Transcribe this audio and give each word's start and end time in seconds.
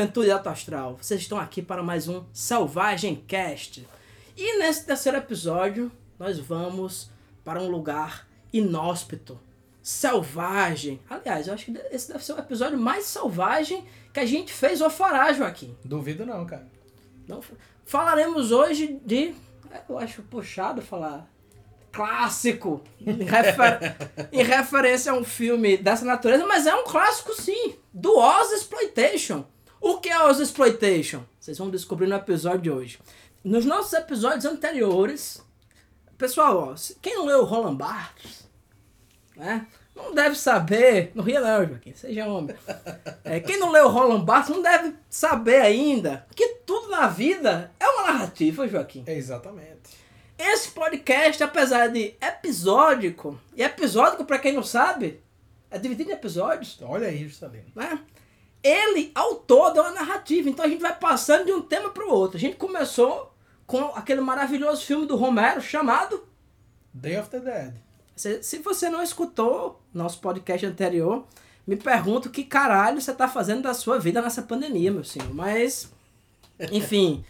Juventude 0.00 0.30
Alto 0.30 0.48
Astral. 0.48 0.96
Vocês 0.98 1.20
estão 1.20 1.38
aqui 1.38 1.60
para 1.60 1.82
mais 1.82 2.08
um 2.08 2.24
Selvagem 2.32 3.22
Cast. 3.28 3.86
E 4.34 4.58
nesse 4.58 4.86
terceiro 4.86 5.18
episódio, 5.18 5.92
nós 6.18 6.38
vamos 6.38 7.10
para 7.44 7.60
um 7.60 7.68
lugar 7.68 8.26
inóspito, 8.50 9.38
selvagem. 9.82 10.98
Aliás, 11.10 11.48
eu 11.48 11.52
acho 11.52 11.66
que 11.66 11.78
esse 11.90 12.10
deve 12.10 12.24
ser 12.24 12.32
o 12.32 12.38
episódio 12.38 12.78
mais 12.78 13.04
selvagem 13.04 13.84
que 14.10 14.20
a 14.20 14.24
gente 14.24 14.50
fez 14.54 14.80
ou 14.80 14.88
fará, 14.88 15.30
Joaquim. 15.34 15.76
Duvido 15.84 16.24
não, 16.24 16.46
cara. 16.46 16.66
Não, 17.28 17.42
falaremos 17.84 18.52
hoje 18.52 18.98
de. 19.04 19.34
Eu 19.86 19.98
acho 19.98 20.22
puxado 20.22 20.80
falar. 20.80 21.30
Clássico! 21.92 22.82
Em, 22.98 23.22
refer... 23.24 23.96
em 24.32 24.42
referência 24.42 25.12
a 25.12 25.14
um 25.14 25.24
filme 25.24 25.76
dessa 25.76 26.06
natureza, 26.06 26.46
mas 26.46 26.66
é 26.66 26.74
um 26.74 26.84
clássico 26.84 27.34
sim! 27.34 27.76
Do 27.92 28.16
Oz 28.16 28.50
Exploitation. 28.52 29.44
O 29.80 29.98
que 29.98 30.10
é 30.10 30.22
Oz 30.24 30.38
Exploitation? 30.38 31.24
Vocês 31.40 31.56
vão 31.56 31.70
descobrir 31.70 32.06
no 32.06 32.14
episódio 32.14 32.60
de 32.60 32.70
hoje. 32.70 32.98
Nos 33.42 33.64
nossos 33.64 33.94
episódios 33.94 34.44
anteriores, 34.44 35.42
pessoal, 36.18 36.72
ó, 36.72 36.74
quem 37.00 37.14
não 37.14 37.24
leu 37.24 37.44
Roland 37.44 37.76
Barthes, 37.76 38.46
né? 39.34 39.66
Não 39.96 40.14
deve 40.14 40.36
saber. 40.36 41.12
Não 41.14 41.24
ria 41.24 41.40
não, 41.40 41.66
Joaquim, 41.66 41.94
seja 41.94 42.26
homem. 42.26 42.54
É, 43.24 43.40
quem 43.40 43.58
não 43.58 43.70
leu 43.70 43.88
Roland 43.88 44.24
Barthes 44.24 44.54
não 44.54 44.62
deve 44.62 44.94
saber 45.08 45.62
ainda 45.62 46.26
que 46.36 46.46
tudo 46.66 46.88
na 46.90 47.08
vida 47.08 47.72
é 47.80 47.86
uma 47.86 48.12
narrativa, 48.12 48.68
Joaquim. 48.68 49.04
É 49.06 49.14
exatamente. 49.14 49.98
Esse 50.38 50.70
podcast, 50.70 51.42
apesar 51.42 51.88
de 51.88 52.14
episódico, 52.20 53.38
e 53.54 53.62
episódico, 53.62 54.24
para 54.24 54.38
quem 54.38 54.52
não 54.52 54.62
sabe, 54.62 55.22
é 55.70 55.78
dividido 55.78 56.10
em 56.10 56.14
episódios. 56.14 56.78
Olha 56.82 57.08
aí, 57.08 57.26
Juscelino. 57.26 57.66
Né? 57.74 57.98
Ele, 58.62 59.10
ao 59.14 59.36
todo, 59.36 59.78
é 59.78 59.82
uma 59.82 59.90
narrativa. 59.92 60.48
Então 60.48 60.64
a 60.64 60.68
gente 60.68 60.80
vai 60.80 60.96
passando 60.96 61.46
de 61.46 61.52
um 61.52 61.62
tema 61.62 61.90
para 61.90 62.04
o 62.04 62.10
outro. 62.10 62.36
A 62.36 62.40
gente 62.40 62.56
começou 62.56 63.32
com 63.66 63.86
aquele 63.94 64.20
maravilhoso 64.20 64.84
filme 64.84 65.06
do 65.06 65.16
Romero 65.16 65.60
chamado 65.60 66.24
Day 66.92 67.18
of 67.18 67.30
the 67.30 67.40
Dead. 67.40 67.74
Se, 68.16 68.42
se 68.42 68.58
você 68.58 68.90
não 68.90 69.02
escutou 69.02 69.80
nosso 69.94 70.20
podcast 70.20 70.66
anterior, 70.66 71.24
me 71.66 71.76
pergunto 71.76 72.30
que 72.30 72.44
caralho 72.44 73.00
você 73.00 73.14
tá 73.14 73.28
fazendo 73.28 73.62
da 73.62 73.72
sua 73.72 73.98
vida 73.98 74.20
nessa 74.20 74.42
pandemia, 74.42 74.90
meu 74.90 75.04
senhor. 75.04 75.32
Mas, 75.32 75.90
enfim, 76.72 77.24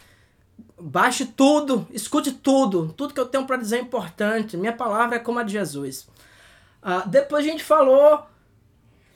baixe 0.80 1.26
tudo, 1.26 1.86
escute 1.92 2.32
tudo. 2.32 2.92
Tudo 2.96 3.14
que 3.14 3.20
eu 3.20 3.26
tenho 3.26 3.46
para 3.46 3.56
dizer 3.56 3.76
é 3.76 3.80
importante. 3.80 4.56
Minha 4.56 4.72
palavra 4.72 5.16
é 5.16 5.20
como 5.20 5.38
a 5.38 5.42
de 5.42 5.52
Jesus. 5.52 6.08
Uh, 6.82 7.06
depois 7.06 7.44
a 7.44 7.48
gente 7.48 7.62
falou 7.62 8.26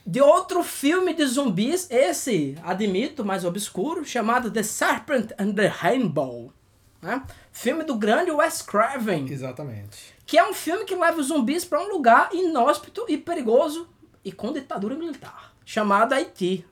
de 0.06 0.20
outro 0.20 0.62
filme 0.62 1.14
de 1.14 1.24
zumbis, 1.26 1.86
esse, 1.90 2.56
admito, 2.62 3.24
mais 3.24 3.44
obscuro, 3.44 4.04
chamado 4.04 4.50
The 4.50 4.62
Serpent 4.62 5.32
and 5.38 5.52
the 5.52 5.66
Rainbow. 5.66 6.52
Né? 7.00 7.22
Filme 7.52 7.84
do 7.84 7.96
grande 7.96 8.30
Wes 8.30 8.62
Craven. 8.62 9.26
Exatamente 9.30 10.14
que 10.26 10.38
é 10.38 10.48
um 10.48 10.54
filme 10.54 10.84
que 10.84 10.94
leva 10.94 11.20
os 11.20 11.26
zumbis 11.26 11.64
para 11.64 11.80
um 11.80 11.88
lugar 11.88 12.30
inóspito 12.32 13.04
e 13.08 13.16
perigoso 13.18 13.88
e 14.24 14.32
com 14.32 14.52
ditadura 14.52 14.94
militar, 14.96 15.54
chamado 15.64 16.14
Haiti. 16.14 16.66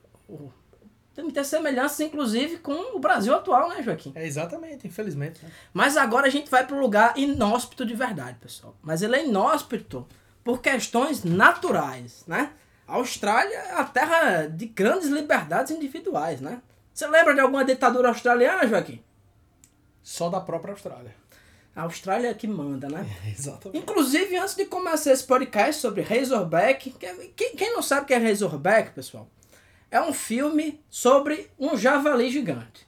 Tem 1.14 1.22
muita 1.22 1.44
semelhança, 1.44 2.02
inclusive, 2.02 2.56
com 2.56 2.96
o 2.96 2.98
Brasil 2.98 3.34
atual, 3.34 3.68
né, 3.68 3.82
Joaquim? 3.82 4.12
É 4.14 4.26
exatamente, 4.26 4.86
infelizmente. 4.86 5.44
Né? 5.44 5.50
Mas 5.72 5.98
agora 5.98 6.26
a 6.26 6.30
gente 6.30 6.50
vai 6.50 6.66
para 6.66 6.74
um 6.74 6.80
lugar 6.80 7.12
inóspito 7.18 7.84
de 7.84 7.94
verdade, 7.94 8.38
pessoal. 8.40 8.74
Mas 8.80 9.02
ele 9.02 9.16
é 9.16 9.26
inóspito 9.26 10.06
por 10.42 10.62
questões 10.62 11.22
naturais, 11.22 12.24
né? 12.26 12.52
A 12.86 12.94
Austrália 12.94 13.56
é 13.56 13.72
a 13.72 13.84
terra 13.84 14.46
de 14.46 14.66
grandes 14.66 15.08
liberdades 15.08 15.70
individuais, 15.70 16.40
né? 16.40 16.60
Você 16.92 17.06
lembra 17.06 17.34
de 17.34 17.40
alguma 17.40 17.64
ditadura 17.64 18.08
australiana, 18.08 18.66
Joaquim? 18.66 19.02
Só 20.02 20.28
da 20.28 20.40
própria 20.40 20.72
Austrália. 20.72 21.14
A 21.74 21.82
Austrália 21.82 22.28
é 22.28 22.34
que 22.34 22.46
manda, 22.46 22.88
né? 22.88 23.06
É, 23.24 23.30
exatamente. 23.32 23.78
Inclusive, 23.78 24.36
antes 24.36 24.54
de 24.54 24.66
começar 24.66 25.12
esse 25.12 25.24
podcast 25.24 25.80
sobre 25.80 26.02
Razorback, 26.02 26.90
quem, 27.34 27.56
quem 27.56 27.72
não 27.72 27.82
sabe 27.82 28.02
o 28.02 28.04
que 28.06 28.14
é 28.14 28.18
Razorback, 28.18 28.90
pessoal, 28.90 29.26
é 29.90 30.00
um 30.00 30.12
filme 30.12 30.80
sobre 30.90 31.50
um 31.58 31.76
javali 31.76 32.30
gigante 32.30 32.86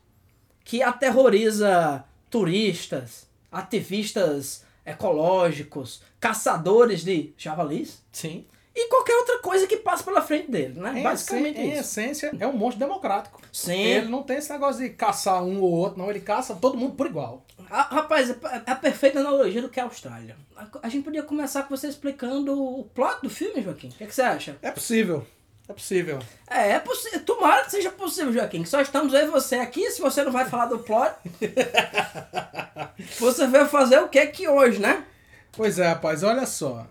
que 0.64 0.82
aterroriza 0.82 2.04
turistas, 2.30 3.26
ativistas 3.52 4.64
ecológicos, 4.84 6.02
caçadores 6.18 7.04
de 7.04 7.32
javalis. 7.38 8.02
Sim 8.10 8.46
e 8.74 8.88
qualquer 8.88 9.14
outra 9.16 9.38
coisa 9.38 9.68
que 9.68 9.76
passa 9.76 10.02
pela 10.02 10.20
frente 10.20 10.50
dele, 10.50 10.80
né? 10.80 10.98
Em 10.98 11.02
Basicamente 11.02 11.60
Em 11.60 11.72
essência, 11.72 12.32
é 12.40 12.46
um 12.46 12.52
monstro 12.52 12.80
democrático. 12.80 13.40
Sim. 13.52 13.80
Ele 13.80 14.08
não 14.08 14.24
tem 14.24 14.38
esse 14.38 14.50
negócio 14.50 14.82
de 14.82 14.90
caçar 14.90 15.44
um 15.44 15.60
ou 15.60 15.70
outro, 15.70 15.98
não. 15.98 16.10
Ele 16.10 16.18
caça 16.18 16.56
todo 16.56 16.76
mundo 16.76 16.96
por 16.96 17.06
igual. 17.06 17.44
Ah, 17.70 17.82
rapaz, 17.82 18.30
é, 18.30 18.36
é 18.66 18.70
a 18.72 18.74
perfeita 18.74 19.20
analogia 19.20 19.62
do 19.62 19.68
que 19.68 19.78
é 19.78 19.82
a 19.82 19.86
Austrália. 19.86 20.36
A 20.82 20.88
gente 20.88 21.04
podia 21.04 21.22
começar 21.22 21.62
com 21.62 21.76
você 21.76 21.86
explicando 21.86 22.60
o 22.60 22.84
plot 22.84 23.22
do 23.22 23.30
filme, 23.30 23.62
Joaquim. 23.62 23.88
O 23.88 23.92
que, 23.92 24.04
é 24.04 24.06
que 24.08 24.14
você 24.14 24.22
acha? 24.22 24.58
É 24.60 24.72
possível. 24.72 25.24
É 25.68 25.72
possível. 25.72 26.18
É, 26.50 26.72
é 26.72 26.80
possível. 26.80 27.24
Tomara 27.24 27.64
que 27.64 27.70
seja 27.70 27.90
possível, 27.90 28.32
Joaquim. 28.32 28.64
Só 28.64 28.80
estamos 28.80 29.14
eu 29.14 29.28
e 29.28 29.30
você 29.30 29.54
aqui. 29.56 29.88
Se 29.92 30.00
você 30.00 30.24
não 30.24 30.32
vai 30.32 30.46
falar 30.46 30.66
do 30.66 30.80
plot, 30.80 31.14
você 33.20 33.46
veio 33.46 33.66
fazer 33.66 34.00
o 34.00 34.08
que 34.08 34.18
aqui 34.18 34.48
hoje, 34.48 34.80
né? 34.80 35.06
Pois 35.52 35.78
é, 35.78 35.86
rapaz. 35.86 36.24
Olha 36.24 36.44
só. 36.44 36.88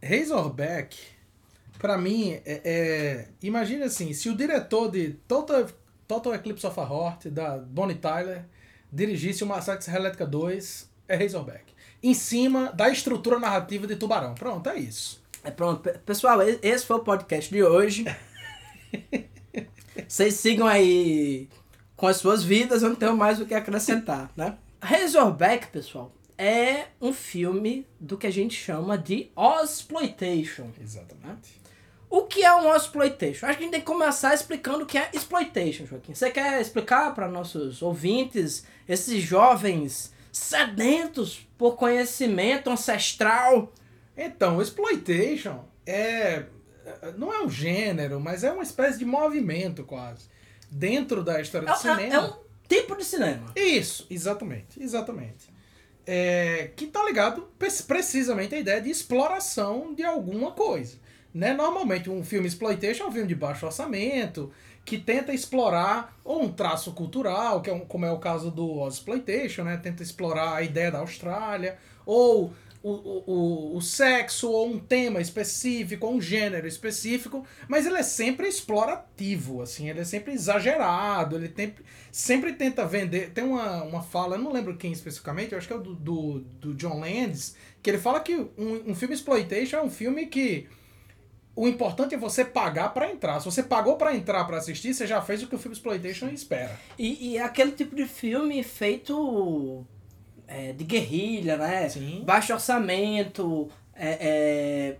Razorback 0.00 1.13
para 1.84 1.98
mim, 1.98 2.40
é, 2.46 2.62
é, 2.64 3.28
imagine 3.42 3.82
assim, 3.82 4.14
se 4.14 4.30
o 4.30 4.34
diretor 4.34 4.90
de 4.90 5.18
Total, 5.28 5.66
Total 6.08 6.34
Eclipse 6.34 6.66
of 6.66 6.80
a 6.80 6.82
Heart, 6.82 7.26
da 7.26 7.58
Bonnie 7.58 7.96
Tyler, 7.96 8.46
dirigisse 8.90 9.44
o 9.44 9.46
Massacre 9.46 9.84
Serra 9.84 9.98
Elétrica 9.98 10.26
2, 10.26 10.90
é 11.06 11.14
Razorback. 11.14 11.74
Em 12.02 12.14
cima 12.14 12.72
da 12.72 12.88
estrutura 12.88 13.38
narrativa 13.38 13.86
de 13.86 13.96
Tubarão. 13.96 14.34
Pronto, 14.34 14.66
é 14.70 14.78
isso. 14.78 15.22
É 15.42 15.50
pronto. 15.50 15.86
Pessoal, 16.06 16.40
esse 16.40 16.86
foi 16.86 16.96
o 16.96 17.00
podcast 17.00 17.52
de 17.52 17.62
hoje. 17.62 18.06
Vocês 20.08 20.32
sigam 20.32 20.66
aí 20.66 21.50
com 21.98 22.06
as 22.06 22.16
suas 22.16 22.42
vidas, 22.42 22.82
eu 22.82 22.88
não 22.88 22.96
tenho 22.96 23.14
mais 23.14 23.38
o 23.42 23.44
que 23.44 23.52
acrescentar, 23.52 24.32
né? 24.34 24.56
Razorback, 24.80 25.66
pessoal, 25.66 26.14
é 26.38 26.86
um 26.98 27.12
filme 27.12 27.86
do 28.00 28.16
que 28.16 28.26
a 28.26 28.32
gente 28.32 28.56
chama 28.56 28.96
de 28.96 29.30
Ozploitation. 29.36 30.70
Exatamente. 30.80 31.63
O 32.14 32.26
que 32.26 32.44
é 32.44 32.54
um 32.54 32.72
exploitation? 32.72 33.44
Acho 33.44 33.58
que 33.58 33.64
a 33.64 33.66
gente 33.66 33.72
tem 33.72 33.80
que 33.80 33.86
começar 33.86 34.32
explicando 34.32 34.84
o 34.84 34.86
que 34.86 34.96
é 34.96 35.10
exploitation, 35.12 35.84
Joaquim. 35.84 36.14
Você 36.14 36.30
quer 36.30 36.60
explicar 36.60 37.12
para 37.12 37.26
nossos 37.26 37.82
ouvintes, 37.82 38.64
esses 38.88 39.20
jovens 39.20 40.12
sedentos 40.30 41.44
por 41.58 41.74
conhecimento 41.74 42.70
ancestral? 42.70 43.72
Então, 44.16 44.62
exploitation 44.62 45.64
é 45.84 46.44
não 47.18 47.34
é 47.34 47.42
um 47.42 47.50
gênero, 47.50 48.20
mas 48.20 48.44
é 48.44 48.52
uma 48.52 48.62
espécie 48.62 49.00
de 49.00 49.04
movimento 49.04 49.82
quase 49.82 50.28
dentro 50.70 51.20
da 51.20 51.40
história 51.40 51.66
do 51.66 51.74
é, 51.74 51.76
cinema. 51.76 52.14
É 52.14 52.20
um 52.20 52.32
tipo 52.68 52.96
de 52.96 53.04
cinema. 53.04 53.52
Isso, 53.56 54.06
exatamente, 54.08 54.80
exatamente. 54.80 55.52
É, 56.06 56.70
que 56.76 56.86
tá 56.86 57.04
ligado 57.04 57.48
precisamente 57.58 58.54
à 58.54 58.58
ideia 58.60 58.80
de 58.80 58.88
exploração 58.88 59.92
de 59.92 60.04
alguma 60.04 60.52
coisa. 60.52 61.02
Né? 61.34 61.52
Normalmente 61.52 62.08
um 62.08 62.22
filme 62.22 62.46
exploitation 62.46 63.04
é 63.04 63.06
um 63.08 63.12
filme 63.12 63.26
de 63.26 63.34
baixo 63.34 63.66
orçamento, 63.66 64.52
que 64.84 64.98
tenta 64.98 65.32
explorar 65.32 66.16
ou 66.22 66.42
um 66.42 66.52
traço 66.52 66.92
cultural, 66.92 67.60
que 67.60 67.68
é 67.68 67.72
um, 67.72 67.80
como 67.80 68.06
é 68.06 68.12
o 68.12 68.18
caso 68.18 68.50
do 68.50 68.86
exploitation, 68.86 69.64
né? 69.64 69.76
Tenta 69.78 70.02
explorar 70.02 70.54
a 70.54 70.62
ideia 70.62 70.92
da 70.92 70.98
Austrália, 70.98 71.76
ou 72.06 72.52
o, 72.82 72.90
o, 72.90 73.76
o 73.76 73.80
sexo, 73.80 74.50
ou 74.50 74.68
um 74.68 74.78
tema 74.78 75.20
específico, 75.20 76.06
ou 76.06 76.16
um 76.16 76.20
gênero 76.20 76.68
específico, 76.68 77.46
mas 77.66 77.86
ele 77.86 77.96
é 77.96 78.02
sempre 78.02 78.46
explorativo, 78.46 79.62
assim, 79.62 79.88
ele 79.88 80.00
é 80.00 80.04
sempre 80.04 80.34
exagerado, 80.34 81.36
ele 81.36 81.48
tem, 81.48 81.74
sempre 82.12 82.52
tenta 82.52 82.86
vender. 82.86 83.30
Tem 83.30 83.42
uma, 83.42 83.82
uma 83.82 84.02
fala, 84.02 84.36
eu 84.36 84.40
não 84.40 84.52
lembro 84.52 84.76
quem 84.76 84.92
especificamente, 84.92 85.52
eu 85.52 85.58
acho 85.58 85.66
que 85.66 85.72
é 85.72 85.76
o 85.76 85.80
do, 85.80 85.94
do, 85.94 86.40
do 86.60 86.74
John 86.74 87.00
Landis, 87.00 87.56
que 87.82 87.88
ele 87.88 87.98
fala 87.98 88.20
que 88.20 88.36
um, 88.36 88.90
um 88.90 88.94
filme 88.94 89.14
exploitation 89.14 89.78
é 89.78 89.82
um 89.82 89.90
filme 89.90 90.26
que 90.26 90.68
o 91.56 91.68
importante 91.68 92.14
é 92.14 92.18
você 92.18 92.44
pagar 92.44 92.92
para 92.92 93.10
entrar. 93.10 93.38
Se 93.38 93.46
você 93.46 93.62
pagou 93.62 93.96
para 93.96 94.14
entrar 94.14 94.44
para 94.44 94.56
assistir, 94.56 94.92
você 94.92 95.06
já 95.06 95.20
fez 95.20 95.42
o 95.42 95.46
que 95.46 95.54
o 95.54 95.58
filme 95.58 95.76
exploitation 95.76 96.26
espera. 96.28 96.78
E, 96.98 97.30
e 97.30 97.38
é 97.38 97.42
aquele 97.42 97.72
tipo 97.72 97.94
de 97.94 98.06
filme 98.06 98.62
feito 98.62 99.86
é, 100.48 100.72
de 100.72 100.82
guerrilha, 100.82 101.56
né? 101.56 101.88
Sim. 101.88 102.22
Baixo 102.24 102.52
orçamento, 102.52 103.68
é, 103.94 104.96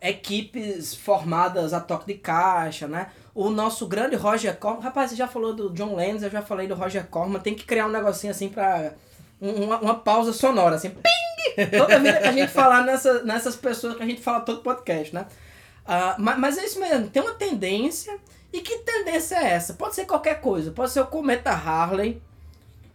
é, 0.00 0.08
equipes 0.08 0.94
formadas 0.94 1.72
a 1.72 1.80
toque 1.80 2.06
de 2.06 2.18
caixa, 2.18 2.86
né? 2.86 3.08
O 3.34 3.50
nosso 3.50 3.86
grande 3.88 4.14
Roger 4.14 4.56
Corman, 4.56 4.82
rapaz, 4.82 5.10
você 5.10 5.16
já 5.16 5.26
falou 5.26 5.54
do 5.54 5.70
John 5.70 5.96
Lennon, 5.96 6.20
eu 6.20 6.30
já 6.30 6.42
falei 6.42 6.68
do 6.68 6.74
Roger 6.74 7.06
Corman, 7.06 7.40
tem 7.40 7.54
que 7.54 7.64
criar 7.64 7.86
um 7.86 7.90
negocinho 7.90 8.30
assim 8.30 8.48
para 8.48 8.94
uma, 9.40 9.78
uma 9.80 9.94
pausa 9.94 10.32
sonora, 10.32 10.76
assim, 10.76 10.90
ping! 10.90 11.70
Toda 11.76 11.98
vida 11.98 12.20
que 12.20 12.28
a 12.28 12.32
gente 12.32 12.52
falar 12.52 12.84
nessa, 12.84 13.24
nessas 13.24 13.56
pessoas 13.56 13.96
que 13.96 14.02
a 14.02 14.06
gente 14.06 14.20
fala 14.20 14.40
todo 14.40 14.62
podcast, 14.62 15.14
né? 15.14 15.26
Uh, 15.84 16.14
mas, 16.18 16.38
mas 16.38 16.58
é 16.58 16.64
isso 16.64 16.78
mesmo, 16.78 17.08
tem 17.08 17.22
uma 17.22 17.34
tendência 17.34 18.18
E 18.52 18.60
que 18.60 18.78
tendência 18.78 19.36
é 19.36 19.52
essa? 19.52 19.74
Pode 19.74 19.94
ser 19.94 20.04
qualquer 20.04 20.40
coisa. 20.40 20.70
Pode 20.70 20.92
ser 20.92 21.00
o 21.00 21.06
Cometa 21.06 21.50
Harley, 21.50 22.20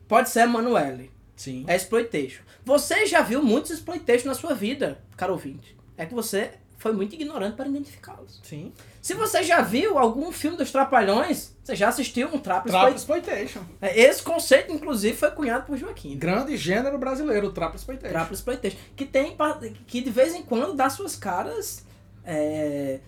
pode 0.07 0.29
ser 0.29 0.41
a 0.41 0.43
Emanuele. 0.43 1.11
Sim. 1.35 1.65
É 1.67 1.75
exploitation. 1.75 2.43
Você 2.63 3.05
já 3.05 3.21
viu 3.21 3.41
muitos 3.41 3.71
exploitation 3.71 4.27
na 4.27 4.35
sua 4.35 4.53
vida, 4.53 4.99
caro 5.15 5.33
ouvinte. 5.33 5.75
É 5.97 6.05
que 6.05 6.13
você 6.13 6.51
foi 6.77 6.91
muito 6.91 7.15
ignorante 7.15 7.55
para 7.55 7.67
identificá-los. 7.67 8.39
Sim. 8.43 8.71
Se 9.01 9.15
você 9.15 9.41
já 9.41 9.61
viu 9.61 9.97
algum 9.97 10.31
filme 10.31 10.57
dos 10.57 10.71
Trapalhões, 10.71 11.55
você 11.63 11.75
já 11.75 11.87
assistiu 11.87 12.27
um 12.27 12.39
Trap 12.39 12.67
Trap 12.67 12.95
Exploitation. 12.95 13.61
Exploitation. 13.61 13.61
Esse 13.81 14.21
conceito, 14.21 14.71
inclusive, 14.71 15.17
foi 15.17 15.31
cunhado 15.31 15.65
por 15.65 15.77
Joaquim. 15.77 16.17
Grande 16.17 16.55
gênero 16.55 16.97
brasileiro, 16.99 17.51
Trap 17.51 17.75
Exploitation. 17.75 18.13
Trap 18.13 18.31
Exploitation. 18.31 18.77
Que 18.95 19.05
tem 19.05 19.35
que 19.87 20.01
de 20.01 20.09
vez 20.11 20.35
em 20.35 20.43
quando 20.43 20.75
dá 20.75 20.89
suas 20.89 21.15
caras 21.15 21.86
é, 22.27 22.99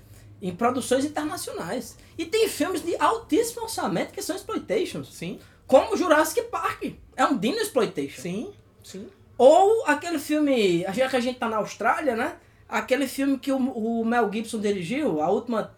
em 0.42 0.56
produções 0.56 1.04
internacionais. 1.06 1.98
E 2.18 2.25
tem 2.25 2.48
filmes 2.48 2.81
de 2.81 2.95
altíssimo 2.98 3.63
orçamento 3.63 4.13
que 4.13 4.21
são 4.21 4.36
exploitations. 4.36 5.13
Sim. 5.13 5.39
Como 5.68 5.95
Jurassic 5.98 6.42
Park. 6.44 6.94
É 7.16 7.25
um 7.25 7.38
Dino 7.38 7.57
Exploitation. 7.60 8.21
Sim. 8.21 8.54
Sim. 8.83 9.07
Ou 9.38 9.86
aquele 9.86 10.18
filme, 10.18 10.83
já 10.94 11.07
que 11.10 11.16
a 11.16 11.19
gente 11.19 11.38
tá 11.38 11.48
na 11.48 11.57
Austrália, 11.57 12.16
né? 12.16 12.38
Aquele 12.68 13.07
filme 13.07 13.38
que 13.38 13.51
o, 13.51 13.57
o 13.57 14.06
Mel 14.06 14.31
Gibson 14.31 14.60
dirigiu, 14.60 15.21
a 15.21 15.30
última 15.30 15.75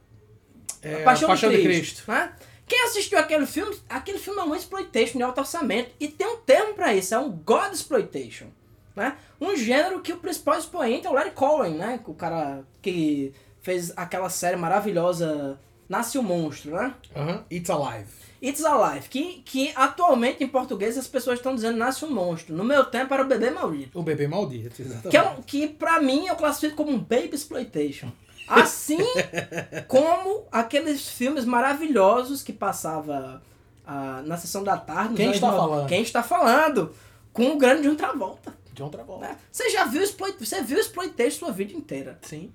É, 0.81 1.01
A 1.01 1.03
Paixão, 1.03 1.27
Paixão 1.27 1.49
de 1.49 1.57
de 1.57 1.63
Cristo. 1.63 2.03
Cristo. 2.05 2.11
né? 2.11 2.33
Quem 2.67 2.83
assistiu 2.83 3.17
aquele 3.19 3.45
filme, 3.45 3.75
aquele 3.89 4.17
filme 4.17 4.39
é 4.39 4.43
um 4.43 4.55
exploitation 4.55 5.17
de 5.17 5.23
alto 5.23 5.39
orçamento. 5.39 5.91
E 5.99 6.07
tem 6.07 6.25
um 6.27 6.37
termo 6.37 6.73
pra 6.73 6.93
isso, 6.95 7.13
é 7.13 7.19
um 7.19 7.29
God 7.29 7.73
exploitation. 7.73 8.47
Né? 8.95 9.15
Um 9.39 9.55
gênero 9.55 10.01
que 10.01 10.13
o 10.13 10.17
principal 10.17 10.57
expoente 10.57 11.07
é 11.07 11.09
o 11.09 11.13
Larry 11.13 11.31
Cohen, 11.31 11.75
né? 11.75 11.99
O 12.05 12.13
cara 12.13 12.63
que 12.81 13.33
fez 13.61 13.93
aquela 13.95 14.29
série 14.29 14.57
maravilhosa 14.57 15.59
Nasce 15.87 16.17
o 16.17 16.23
Monstro, 16.23 16.71
né? 16.71 16.93
Aham. 17.15 17.43
It's 17.51 17.69
Alive. 17.69 18.07
It's 18.41 18.63
Alive, 18.63 19.09
que, 19.09 19.41
que 19.45 19.73
atualmente 19.75 20.41
em 20.43 20.47
português 20.47 20.97
as 20.97 21.05
pessoas 21.05 21.37
estão 21.39 21.53
dizendo 21.53 21.77
Nasce 21.77 22.05
um 22.05 22.09
Monstro. 22.09 22.55
No 22.55 22.63
meu 22.63 22.85
tempo 22.85 23.13
era 23.13 23.23
o 23.23 23.27
Bebê 23.27 23.49
Maldito. 23.51 23.99
O 23.99 24.01
bebê 24.01 24.25
maldito, 24.27 24.81
exatamente. 24.81 25.09
Que, 25.09 25.17
é 25.17 25.21
um, 25.21 25.41
que 25.41 25.67
pra 25.67 25.99
mim 26.01 26.27
eu 26.27 26.35
classifico 26.37 26.77
como 26.77 26.91
um 26.91 26.97
baby 26.97 27.31
exploitation. 27.33 28.09
Assim 28.47 28.99
como 29.87 30.45
aqueles 30.51 31.07
filmes 31.09 31.43
maravilhosos 31.45 32.41
que 32.41 32.53
passava 32.53 33.41
ah, 33.85 34.23
na 34.25 34.37
sessão 34.37 34.63
da 34.63 34.77
tarde. 34.77 35.15
Quem 35.15 35.31
está 35.31 35.51
no- 35.51 35.57
falando? 35.57 35.87
Quem 35.87 36.01
está 36.01 36.23
falando? 36.23 36.95
Com 37.33 37.51
o 37.51 37.57
grande 37.57 37.83
John 37.83 37.95
Travolta. 37.95 38.53
John 38.81 38.89
Travolta. 38.89 39.27
Né? 39.27 39.37
Você 39.51 39.69
já 39.69 39.85
viu 39.85 40.01
exploit... 40.01 40.37
Você 40.39 40.61
viu 40.61 40.79
exploitation 40.79 41.37
sua 41.37 41.51
vida 41.51 41.73
inteira, 41.73 42.17
Sim. 42.23 42.51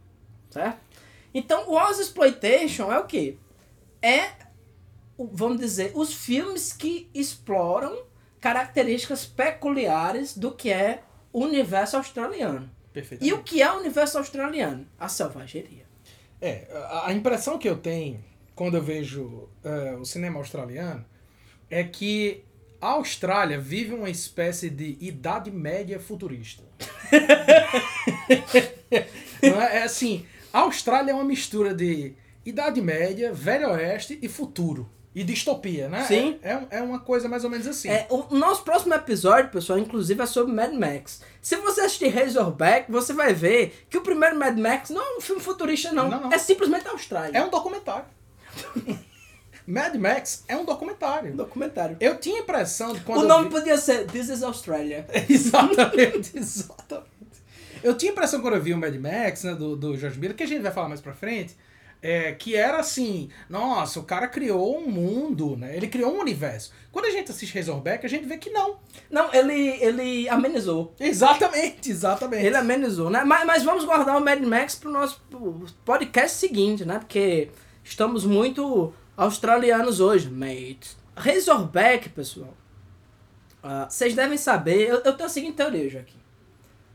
certo? 0.51 0.81
Então 1.33 1.69
o 1.69 1.75
Oz 1.75 1.99
Exploitation 1.99 2.93
é 2.93 2.99
o 2.99 3.05
quê? 3.05 3.37
É, 4.03 4.31
vamos 5.19 5.59
dizer, 5.59 5.93
os 5.95 6.13
filmes 6.13 6.73
que 6.73 7.09
exploram 7.15 8.05
características 8.41 9.27
peculiares 9.27 10.37
do 10.37 10.53
que 10.53 10.71
é 10.71 11.03
o 11.33 11.45
universo 11.45 11.97
australiano. 11.97 12.71
E 13.21 13.33
o 13.33 13.43
que 13.43 13.61
é 13.61 13.71
o 13.71 13.77
universo 13.77 14.17
australiano? 14.17 14.87
A 14.99 15.09
selvageria. 15.09 15.85
É, 16.41 16.67
a, 17.05 17.13
impressão 17.13 17.59
que 17.59 17.69
eu 17.69 17.77
tenho 17.77 18.25
quando 18.55 18.77
eu 18.77 18.83
vejo 18.83 19.49
é, 19.63 19.95
o 19.95 20.05
cinema 20.05 20.39
australiano 20.39 21.05
é 21.69 21.85
que 21.85 22.45
a 22.81 22.89
Austrália 22.89 23.59
vive 23.59 23.95
uma 23.95 24.11
espécie 24.11 24.71
de 24.71 24.97
idade 25.01 25.51
média 25.51 25.99
futurista. 25.99 26.63
É? 29.43 29.49
é 29.49 29.83
assim, 29.83 30.25
a 30.53 30.61
Austrália 30.61 31.11
é 31.11 31.15
uma 31.15 31.25
mistura 31.25 31.75
de 31.75 32.15
idade 32.45 32.81
média, 32.81 33.33
velho 33.33 33.69
oeste 33.71 34.19
e 34.23 34.29
futuro. 34.29 34.89
E 35.15 35.25
distopia, 35.25 35.89
né? 35.89 36.05
Sim. 36.05 36.39
É, 36.43 36.53
é, 36.53 36.67
é 36.71 36.83
uma 36.83 37.01
coisa 37.01 37.29
mais 37.29 37.43
ou 37.43 37.51
menos 37.51 37.67
assim. 37.67 37.89
É, 37.89 38.07
o 38.11 38.35
nosso 38.35 38.63
próximo 38.63 38.95
episódio, 38.95 39.51
pessoal, 39.51 39.79
inclusive 39.79 40.23
é 40.23 40.27
sobre 40.27 40.53
Mad 40.53 40.73
Max. 40.75 41.23
Se 41.41 41.57
você 41.57 41.81
assistir 41.81 42.09
Razorback, 42.09 42.91
você 42.91 43.15
vai 43.15 43.33
ver 43.33 43.87
que 43.89 43.97
o 43.97 44.03
primeiro 44.03 44.39
Mad 44.39 44.57
Max 44.59 44.91
não 44.91 45.03
é 45.03 45.17
um 45.17 45.21
filme 45.21 45.41
futurista, 45.41 45.91
não. 45.91 46.09
Não, 46.09 46.21
não. 46.21 46.33
É 46.33 46.39
simplesmente 46.39 46.87
a 46.87 46.91
Austrália. 46.91 47.37
É 47.37 47.43
um 47.43 47.49
documentário. 47.49 48.05
Mad 49.67 49.95
Max 49.97 50.45
é 50.47 50.57
um 50.57 50.61
um 50.61 50.65
documentário. 50.65 51.35
documentário. 51.35 51.97
Eu 52.01 52.19
tinha 52.19 52.37
a 52.37 52.41
impressão 52.43 52.93
de 52.95 53.01
quando 53.01 53.23
o 53.25 53.29
nome 53.29 53.45
vi- 53.49 53.55
podia 53.55 53.77
ser 53.77 54.07
This 54.07 54.29
is 54.29 54.43
Australia. 54.43 55.07
Exatamente, 55.29 56.37
exatamente. 56.39 57.07
Eu 57.83 57.97
tinha 57.97 58.11
a 58.11 58.15
impressão 58.15 58.41
quando 58.41 58.55
eu 58.55 58.63
vi 58.63 58.73
o 58.75 58.79
Mad 58.79 58.95
Max, 58.97 59.45
né, 59.45 59.55
do, 59.55 59.77
do 59.77 59.97
George 59.97 60.19
Miller, 60.19 60.37
que 60.37 60.43
a 60.43 60.47
gente 60.47 60.63
vai 60.63 60.73
falar 60.73 60.89
mais 60.89 61.01
pra 61.01 61.13
frente, 61.13 61.57
é, 62.03 62.33
que 62.33 62.55
era 62.55 62.79
assim, 62.79 63.29
nossa, 63.49 63.99
o 64.01 64.05
cara 64.05 64.29
criou 64.29 64.79
um 64.79 64.89
mundo, 64.89 65.57
né? 65.57 65.77
Ele 65.77 65.89
criou 65.89 66.15
um 66.15 66.21
universo. 66.21 66.73
Quando 66.93 67.07
a 67.07 67.11
gente 67.11 67.31
assiste 67.31 67.57
Razorback, 67.57 68.05
a 68.05 68.09
gente 68.09 68.27
vê 68.27 68.39
que 68.39 68.51
não. 68.51 68.77
Não, 69.11 69.33
ele, 69.35 69.53
ele 69.83 70.29
amenizou. 70.29 70.95
Exatamente, 71.01 71.91
exatamente. 71.91 72.45
Ele 72.45 72.57
amenizou, 72.57 73.11
né? 73.11 73.25
Mas, 73.25 73.47
mas 73.47 73.63
vamos 73.63 73.85
guardar 73.85 74.17
o 74.17 74.25
Mad 74.25 74.41
Max 74.43 74.75
pro 74.75 74.91
nosso 74.91 75.21
podcast 75.85 76.37
seguinte, 76.39 76.85
né? 76.85 76.99
Porque 76.99 77.51
estamos 77.85 78.25
muito 78.25 78.93
australianos 79.17 80.01
hoje, 80.01 80.29
mate. 80.31 80.97
Razorback, 81.17 82.09
pessoal. 82.11 82.55
ah, 83.63 83.87
Vocês 83.89 84.15
devem 84.15 84.37
saber, 84.37 84.89
eu, 84.89 84.97
eu 84.97 85.13
tenho 85.15 85.27
a 85.27 85.33
seguinte 85.33 85.57
teoria, 85.57 85.89
Joaquim. 85.89 86.19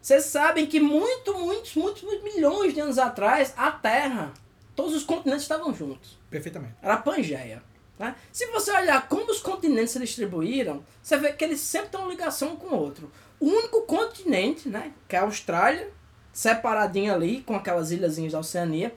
Vocês 0.01 0.25
sabem 0.25 0.65
que 0.65 0.79
muito, 0.79 1.33
muitos, 1.37 1.75
muitos, 1.75 2.01
muitos 2.03 2.23
milhões 2.33 2.73
de 2.73 2.79
anos 2.79 2.97
atrás, 2.97 3.53
a 3.55 3.71
Terra, 3.71 4.31
todos 4.75 4.93
os 4.95 5.03
continentes 5.03 5.43
estavam 5.43 5.73
juntos. 5.73 6.17
Perfeitamente. 6.29 6.75
Era 6.81 6.95
a 6.95 6.97
Pangeia. 6.97 7.61
Né? 7.99 8.15
Se 8.31 8.47
você 8.47 8.71
olhar 8.71 9.07
como 9.07 9.29
os 9.29 9.39
continentes 9.39 9.91
se 9.91 9.99
distribuíram, 9.99 10.83
você 11.03 11.17
vê 11.17 11.33
que 11.33 11.43
eles 11.43 11.59
sempre 11.59 11.89
têm 11.89 11.99
uma 11.99 12.09
ligação 12.09 12.53
um 12.53 12.55
com 12.55 12.75
o 12.75 12.79
outro. 12.79 13.11
O 13.39 13.45
único 13.45 13.81
continente, 13.83 14.69
né, 14.69 14.91
que 15.07 15.15
é 15.15 15.19
a 15.19 15.23
Austrália, 15.23 15.91
separadinha 16.33 17.13
ali, 17.13 17.41
com 17.43 17.55
aquelas 17.55 17.91
ilhazinhas 17.91 18.31
da 18.33 18.39
Oceania, 18.39 18.93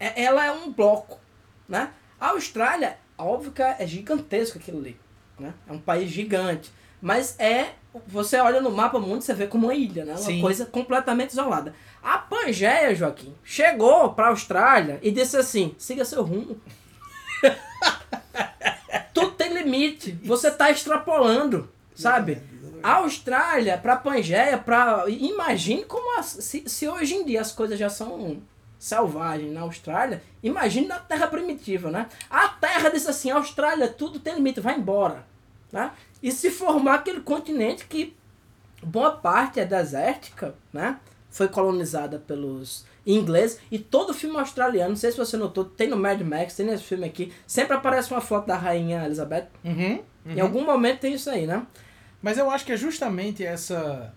é- 0.00 0.24
ela 0.24 0.44
é 0.44 0.50
um 0.50 0.72
bloco. 0.72 1.20
Né? 1.68 1.92
A 2.22 2.30
Austrália, 2.30 2.96
óbvio 3.18 3.50
que 3.50 3.60
é 3.62 3.84
gigantesco 3.86 4.58
aquilo 4.58 4.78
ali. 4.78 4.96
Né? 5.38 5.52
É 5.68 5.72
um 5.72 5.78
país 5.78 6.08
gigante. 6.10 6.70
Mas 7.00 7.38
é. 7.40 7.70
Você 8.06 8.38
olha 8.38 8.60
no 8.60 8.70
mapa 8.70 8.98
mundo 8.98 9.20
e 9.20 9.24
você 9.24 9.34
vê 9.34 9.46
como 9.46 9.66
uma 9.66 9.74
ilha, 9.74 10.04
né? 10.04 10.12
Uma 10.12 10.18
Sim. 10.18 10.40
coisa 10.40 10.64
completamente 10.64 11.30
isolada. 11.30 11.74
A 12.02 12.16
Pangeia, 12.16 12.94
Joaquim, 12.94 13.34
chegou 13.44 14.14
pra 14.14 14.28
Austrália 14.28 14.98
e 15.02 15.10
disse 15.10 15.36
assim: 15.36 15.74
siga 15.76 16.04
seu 16.04 16.22
rumo. 16.22 16.58
Tudo 19.12 19.32
tem 19.32 19.52
limite. 19.52 20.12
Você 20.24 20.50
tá 20.50 20.70
extrapolando, 20.70 21.68
sabe? 21.94 22.40
A 22.82 22.94
Austrália, 22.96 23.76
pra 23.78 23.96
Pangeia, 23.96 24.56
pra. 24.58 25.04
Imagine 25.08 25.84
como. 25.84 26.18
as- 26.18 26.26
se, 26.40 26.64
se 26.66 26.88
hoje 26.88 27.14
em 27.16 27.24
dia 27.24 27.40
as 27.40 27.52
coisas 27.52 27.78
já 27.78 27.88
são 27.90 28.40
selvagens 28.82 29.52
na 29.52 29.60
Austrália, 29.60 30.20
imagine 30.42 30.88
na 30.88 30.98
Terra 30.98 31.28
primitiva, 31.28 31.88
né? 31.88 32.08
A 32.28 32.48
Terra 32.48 32.88
disse 32.88 33.08
assim: 33.08 33.30
Austrália, 33.30 33.86
tudo 33.86 34.18
tem 34.18 34.34
limite, 34.34 34.58
vai 34.58 34.76
embora. 34.76 35.24
Né? 35.70 35.92
E 36.20 36.32
se 36.32 36.50
formar 36.50 36.96
aquele 36.96 37.20
continente 37.20 37.86
que 37.86 38.16
boa 38.82 39.12
parte 39.12 39.60
é 39.60 39.64
desértica, 39.64 40.56
né? 40.72 40.98
Foi 41.30 41.46
colonizada 41.46 42.18
pelos 42.18 42.84
ingleses 43.06 43.60
e 43.70 43.78
todo 43.78 44.12
filme 44.12 44.36
australiano, 44.36 44.90
não 44.90 44.96
sei 44.96 45.12
se 45.12 45.16
você 45.16 45.36
notou, 45.36 45.64
tem 45.64 45.88
no 45.88 45.96
Mad 45.96 46.20
Max, 46.20 46.56
tem 46.56 46.66
nesse 46.66 46.82
filme 46.82 47.06
aqui, 47.06 47.32
sempre 47.46 47.76
aparece 47.76 48.10
uma 48.10 48.20
foto 48.20 48.46
da 48.48 48.56
rainha 48.56 49.04
Elizabeth. 49.04 49.46
Uhum, 49.64 50.02
Em 50.26 50.40
algum 50.40 50.64
momento 50.64 51.00
tem 51.00 51.14
isso 51.14 51.30
aí, 51.30 51.46
né? 51.46 51.64
Mas 52.20 52.36
eu 52.36 52.50
acho 52.50 52.64
que 52.64 52.72
é 52.72 52.76
justamente 52.76 53.44
essa. 53.44 54.12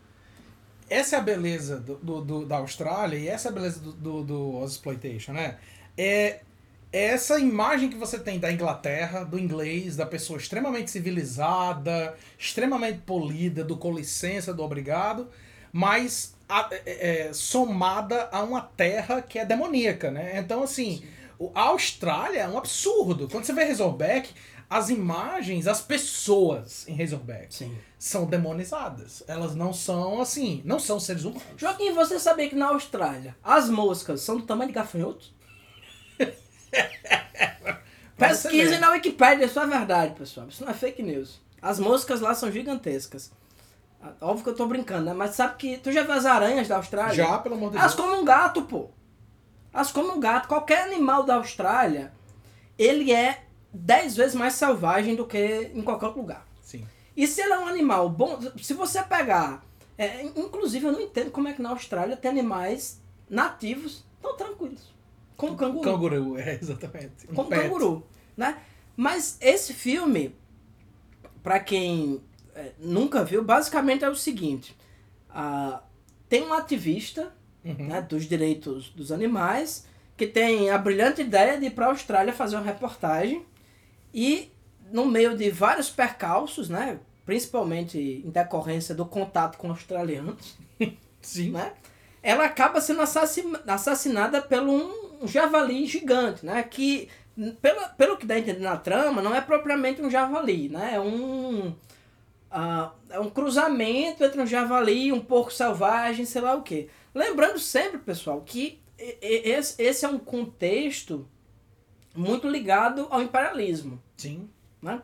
Essa 0.90 1.16
é 1.16 1.20
a 1.20 1.22
beleza 1.22 1.80
do, 1.80 1.96
do- 1.98 2.22
do- 2.22 2.46
da 2.46 2.58
Austrália 2.58 3.18
e 3.18 3.28
essa 3.28 3.50
é 3.50 3.52
a 3.52 3.54
beleza 3.54 3.80
do, 3.80 3.92
do, 3.94 4.24
do 4.24 4.66
Exploitation, 4.66 5.34
né? 5.34 5.58
É, 5.98 6.42
é 6.92 7.06
essa 7.06 7.40
imagem 7.40 7.90
que 7.90 7.98
você 7.98 8.20
tem 8.20 8.40
da 8.40 8.52
Inglaterra, 8.52 9.24
do 9.24 9.40
inglês, 9.40 9.96
da 9.96 10.06
pessoa 10.06 10.38
extremamente 10.38 10.92
civilizada, 10.92 12.16
extremamente 12.38 13.00
polida, 13.00 13.64
do 13.64 13.78
com 13.78 13.94
licença, 13.94 14.54
do 14.54 14.64
obrigado, 14.64 15.28
mas 15.74 16.36
a- 16.48 16.70
é- 16.86 17.28
é, 17.30 17.34
somada 17.34 18.30
a 18.32 18.44
uma 18.44 18.62
terra 18.62 19.22
que 19.22 19.40
é 19.40 19.46
demoníaca, 19.46 20.12
né? 20.12 20.38
Então, 20.40 20.64
assim, 20.64 21.04
a 21.54 21.62
Austrália 21.64 22.42
é 22.42 22.48
um 22.48 22.58
absurdo. 22.58 23.28
Quando 23.30 23.44
você 23.46 23.54
vê 23.54 23.64
Razorback, 23.66 24.30
as 24.70 24.90
imagens, 24.90 25.68
as 25.68 25.82
pessoas 25.82 26.88
em 26.88 26.96
Razorback 26.96 27.54
Sim. 27.54 27.78
são 28.00 28.26
demonizadas. 28.26 29.24
Elas 29.28 29.56
não 29.56 29.74
são 29.74 30.22
assim, 30.22 30.62
não 30.66 30.80
são 30.80 31.00
seres 31.00 31.24
humanos. 31.24 31.44
Joaquim, 31.58 31.94
você 31.94 32.20
sabia 32.20 32.50
que 32.50 32.56
na 32.56 32.70
Austrália 32.70 33.36
as 33.44 33.70
moscas 33.70 34.22
são 34.22 34.38
do 34.38 34.44
tamanho 34.44 34.70
de 34.70 34.76
gafanhotos? 34.76 35.34
Pesquisem 38.18 38.80
na 38.80 38.92
Wikipédia, 38.92 39.46
isso 39.46 39.60
é 39.60 39.68
verdade, 39.68 40.16
pessoal. 40.16 40.48
Isso 40.48 40.64
não 40.64 40.72
é 40.72 40.74
fake 40.74 41.04
news. 41.04 41.40
As 41.62 41.80
moscas 41.80 42.22
lá 42.22 42.34
são 42.34 42.52
gigantescas. 42.52 43.32
Ah, 44.02 44.14
Óbvio 44.22 44.44
que 44.44 44.50
eu 44.52 44.56
tô 44.56 44.68
brincando, 44.68 45.06
né? 45.06 45.14
Mas 45.14 45.36
sabe 45.36 45.56
que. 45.58 45.78
Tu 45.78 45.92
já 45.92 46.04
viu 46.04 46.14
as 46.14 46.26
aranhas 46.26 46.68
da 46.68 46.78
Austrália? 46.78 47.14
Já, 47.14 47.38
pelo 47.40 47.56
amor 47.56 47.72
de 47.72 47.78
Elas 47.78 47.94
Deus. 47.94 48.06
comem 48.06 48.22
um 48.22 48.26
gato, 48.26 48.62
pô. 48.64 48.90
Elas 49.74 49.92
comem 49.92 50.12
um 50.12 50.20
gato. 50.20 50.48
Qualquer 50.48 50.84
animal 50.86 51.24
da 51.24 51.36
Austrália, 51.36 52.14
ele 52.78 53.12
é 53.12 53.45
dez 53.76 54.16
vezes 54.16 54.36
mais 54.36 54.54
selvagem 54.54 55.16
do 55.16 55.26
que 55.26 55.72
em 55.74 55.82
qualquer 55.82 56.08
outro 56.08 56.22
lugar. 56.22 56.48
Sim. 56.62 56.86
E 57.16 57.28
se 57.28 57.42
ele 57.42 57.54
é 57.54 57.60
um 57.60 57.68
animal 57.68 58.10
bom, 58.10 58.40
se 58.62 58.74
você 58.74 59.02
pegar. 59.04 59.64
é, 59.98 60.24
inclusive, 60.24 60.86
eu 60.86 60.92
não 60.92 61.02
entendo 61.02 61.32
como 61.32 61.48
é 61.48 61.54
que 61.54 61.62
na 61.62 61.70
Austrália 61.70 62.16
tem 62.18 62.32
animais 62.32 63.02
nativos 63.30 64.04
tão 64.22 64.36
tranquilos. 64.36 64.94
Como 65.38 65.54
o 65.54 65.58
canguru. 65.58 65.82
Canguru, 65.82 66.38
é, 66.40 66.56
exatamente. 66.56 67.30
Um 67.30 67.34
como 67.36 67.50
pet. 67.50 67.62
canguru. 67.64 68.06
Né? 68.36 68.58
Mas 68.98 69.38
esse 69.42 69.74
filme, 69.74 70.36
pra 71.44 71.60
quem 71.60 72.22
é, 72.54 72.72
nunca 72.80 73.24
viu, 73.24 73.44
basicamente 73.44 74.04
é 74.04 74.10
o 74.10 74.16
seguinte: 74.16 74.76
ah, 75.30 75.82
tem 76.30 76.44
um 76.44 76.54
ativista 76.54 77.34
Uhum. 77.66 77.88
né, 77.88 78.00
dos 78.00 78.26
direitos 78.26 78.90
dos 78.90 79.12
animais 79.12 79.88
que 80.16 80.28
tem 80.28 80.70
a 80.70 80.78
brilhante 80.78 81.22
ideia 81.22 81.60
de 81.60 81.66
ir 81.66 81.72
para 81.72 81.88
a 81.88 81.90
Austrália 81.90 82.32
fazer 82.32 82.58
uma 82.58 82.64
reportagem 82.64 83.44
e 84.16 84.50
no 84.94 85.06
meio 85.06 85.36
de 85.36 85.52
vários 85.52 85.90
percalços, 85.90 86.70
né, 86.70 87.00
principalmente 87.26 88.00
em 88.26 88.30
decorrência 88.30 88.96
do 88.96 89.06
contato 89.06 89.58
com 89.58 89.70
australianos, 89.70 90.58
Sim. 91.22 91.52
né, 91.52 91.74
ela 92.24 92.46
acaba 92.46 92.80
sendo 92.80 93.02
assassi- 93.02 93.44
assassinada 93.68 94.42
por 94.42 94.62
um, 94.62 95.28
javali 95.28 95.86
gigante, 95.86 96.46
né, 96.46 96.64
que 96.64 97.10
pelo, 97.62 97.82
pelo 97.98 98.16
que 98.18 98.26
dá 98.26 98.36
a 98.36 98.40
entender 98.40 98.62
na 98.62 98.78
trama, 98.78 99.22
não 99.22 99.36
é 99.36 99.42
propriamente 99.42 100.02
um 100.02 100.10
javali, 100.10 100.70
né, 100.70 100.92
é 100.94 101.00
um 101.00 101.76
ah, 102.50 102.94
é 103.10 103.20
um 103.20 103.30
cruzamento 103.30 104.24
entre 104.24 104.40
um 104.40 104.48
javali 104.48 105.08
e 105.08 105.12
um 105.12 105.20
porco 105.20 105.52
selvagem, 105.52 106.26
sei 106.26 106.42
lá 106.42 106.56
o 106.56 106.62
quê. 106.62 106.88
Lembrando 107.14 107.60
sempre, 107.60 107.98
pessoal, 107.98 108.40
que 108.40 108.80
esse 108.98 110.06
é 110.06 110.08
um 110.08 110.18
contexto 110.18 111.28
muito 112.16 112.48
ligado 112.48 113.08
ao 113.10 113.22
imperialismo. 113.22 114.02
Sim. 114.18 114.50
Né? 114.82 115.02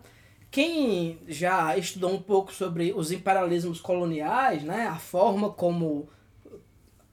Quem 0.49 1.19
já 1.27 1.77
estudou 1.77 2.11
um 2.13 2.21
pouco 2.21 2.53
sobre 2.53 2.91
os 2.93 3.11
imperialismos 3.11 3.79
coloniais, 3.79 4.63
né, 4.63 4.85
a 4.87 4.97
forma 4.97 5.49
como 5.49 6.09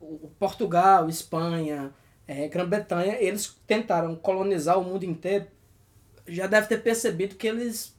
o 0.00 0.28
Portugal, 0.38 1.08
Espanha, 1.08 1.92
eh, 2.26 2.48
Grã-Bretanha, 2.48 3.16
eles 3.20 3.56
tentaram 3.66 4.16
colonizar 4.16 4.78
o 4.78 4.84
mundo 4.84 5.04
inteiro, 5.04 5.46
já 6.26 6.46
deve 6.46 6.66
ter 6.66 6.82
percebido 6.82 7.36
que 7.36 7.46
eles 7.46 7.96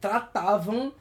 tratavam 0.00 0.92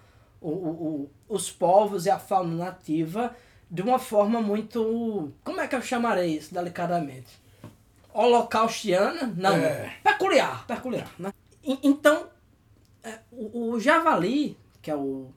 o- 0.42 0.50
o- 0.50 1.12
os 1.28 1.50
povos 1.52 2.06
e 2.06 2.10
a 2.10 2.20
fauna 2.20 2.66
nativa 2.66 3.36
de 3.72 3.82
uma 3.82 3.98
forma 4.00 4.42
muito. 4.42 5.32
Como 5.44 5.62
é 5.62 5.68
que 5.68 5.76
eu 5.76 5.82
chamarei 5.82 6.38
isso 6.38 6.54
delicadamente? 6.54 7.40
Holocaustiana? 8.14 9.34
Não. 9.36 9.56
É. 9.56 9.96
Peculiar, 10.04 10.66
peculiar. 10.68 11.10
Né? 11.18 11.34
Então, 11.84 12.30
é, 13.04 13.20
o, 13.32 13.72
o 13.72 13.80
javali, 13.80 14.58
que 14.82 14.90
é 14.90 14.96
o. 14.96 15.32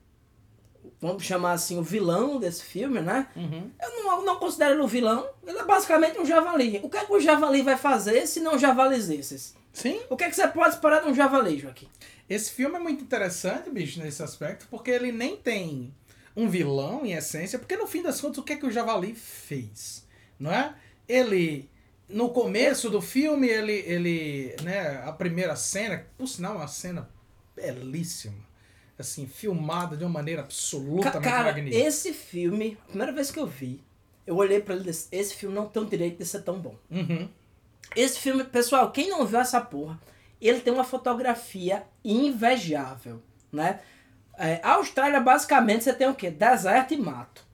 Vamos 0.99 1.23
chamar 1.23 1.53
assim, 1.53 1.77
o 1.77 1.83
vilão 1.83 2.39
desse 2.39 2.63
filme, 2.63 3.01
né? 3.01 3.27
Uhum. 3.35 3.69
Eu 3.81 4.03
não, 4.03 4.25
não 4.25 4.35
considero 4.37 4.73
ele 4.73 4.81
um 4.81 4.87
vilão. 4.87 5.27
Ele 5.45 5.57
é 5.57 5.65
basicamente 5.65 6.19
um 6.19 6.25
javali. 6.25 6.79
O 6.83 6.89
que 6.89 6.97
é 6.97 7.05
que 7.05 7.11
o 7.11 7.19
javali 7.19 7.61
vai 7.61 7.77
fazer 7.77 8.25
se 8.25 8.39
não 8.39 8.57
javalis 8.57 9.09
esses? 9.09 9.55
Sim. 9.73 9.99
O 10.09 10.15
que 10.15 10.23
é 10.23 10.29
que 10.29 10.35
você 10.35 10.47
pode 10.47 10.75
esperar 10.75 11.01
de 11.01 11.09
um 11.09 11.13
javali, 11.13 11.59
Joaquim? 11.59 11.89
Esse 12.29 12.51
filme 12.51 12.75
é 12.75 12.79
muito 12.79 13.03
interessante, 13.03 13.69
bicho, 13.69 14.01
nesse 14.01 14.23
aspecto, 14.23 14.67
porque 14.69 14.91
ele 14.91 15.11
nem 15.11 15.35
tem 15.35 15.93
um 16.35 16.49
vilão, 16.49 17.05
em 17.05 17.13
essência, 17.13 17.59
porque 17.59 17.77
no 17.77 17.87
fim 17.87 18.01
das 18.01 18.19
contas, 18.19 18.37
o 18.39 18.43
que 18.43 18.53
é 18.53 18.55
que 18.55 18.65
o 18.65 18.71
Javali 18.71 19.13
fez? 19.13 20.05
Não 20.39 20.51
é? 20.51 20.73
Ele, 21.07 21.69
no 22.07 22.29
começo 22.29 22.89
do 22.89 23.01
filme, 23.01 23.47
ele, 23.47 23.73
ele 23.85 24.55
né, 24.63 25.01
a 25.05 25.11
primeira 25.11 25.55
cena, 25.55 26.05
por 26.17 26.27
sinal, 26.27 26.55
é 26.55 26.57
uma 26.57 26.67
cena 26.67 27.09
belíssima, 27.55 28.35
assim, 28.97 29.27
filmada 29.27 29.95
de 29.95 30.03
uma 30.03 30.09
maneira 30.09 30.41
absolutamente 30.41 31.23
Cara, 31.23 31.51
magnífica. 31.51 31.83
esse 31.83 32.13
filme, 32.13 32.77
a 32.83 32.87
primeira 32.87 33.11
vez 33.11 33.31
que 33.31 33.39
eu 33.39 33.47
vi, 33.47 33.83
eu 34.25 34.35
olhei 34.35 34.61
pra 34.61 34.75
ele 34.75 34.83
e 34.83 34.87
disse, 34.87 35.07
esse 35.11 35.35
filme 35.35 35.55
não 35.55 35.67
tem 35.67 35.81
o 35.81 35.85
direito 35.85 36.17
de 36.17 36.25
ser 36.25 36.41
tão 36.43 36.59
bom. 36.59 36.75
Uhum. 36.89 37.29
Esse 37.95 38.19
filme, 38.19 38.43
pessoal, 38.43 38.91
quem 38.91 39.09
não 39.09 39.25
viu 39.25 39.39
essa 39.39 39.61
porra, 39.61 39.99
ele 40.41 40.61
tem 40.61 40.73
uma 40.73 40.83
fotografia 40.83 41.83
invejável, 42.03 43.21
né? 43.51 43.79
É, 44.37 44.59
a 44.63 44.73
Austrália, 44.73 45.19
basicamente, 45.19 45.83
você 45.83 45.93
tem 45.93 46.07
o 46.07 46.15
quê? 46.15 46.31
Deserto 46.31 46.93
e 46.93 46.97
mato. 46.97 47.45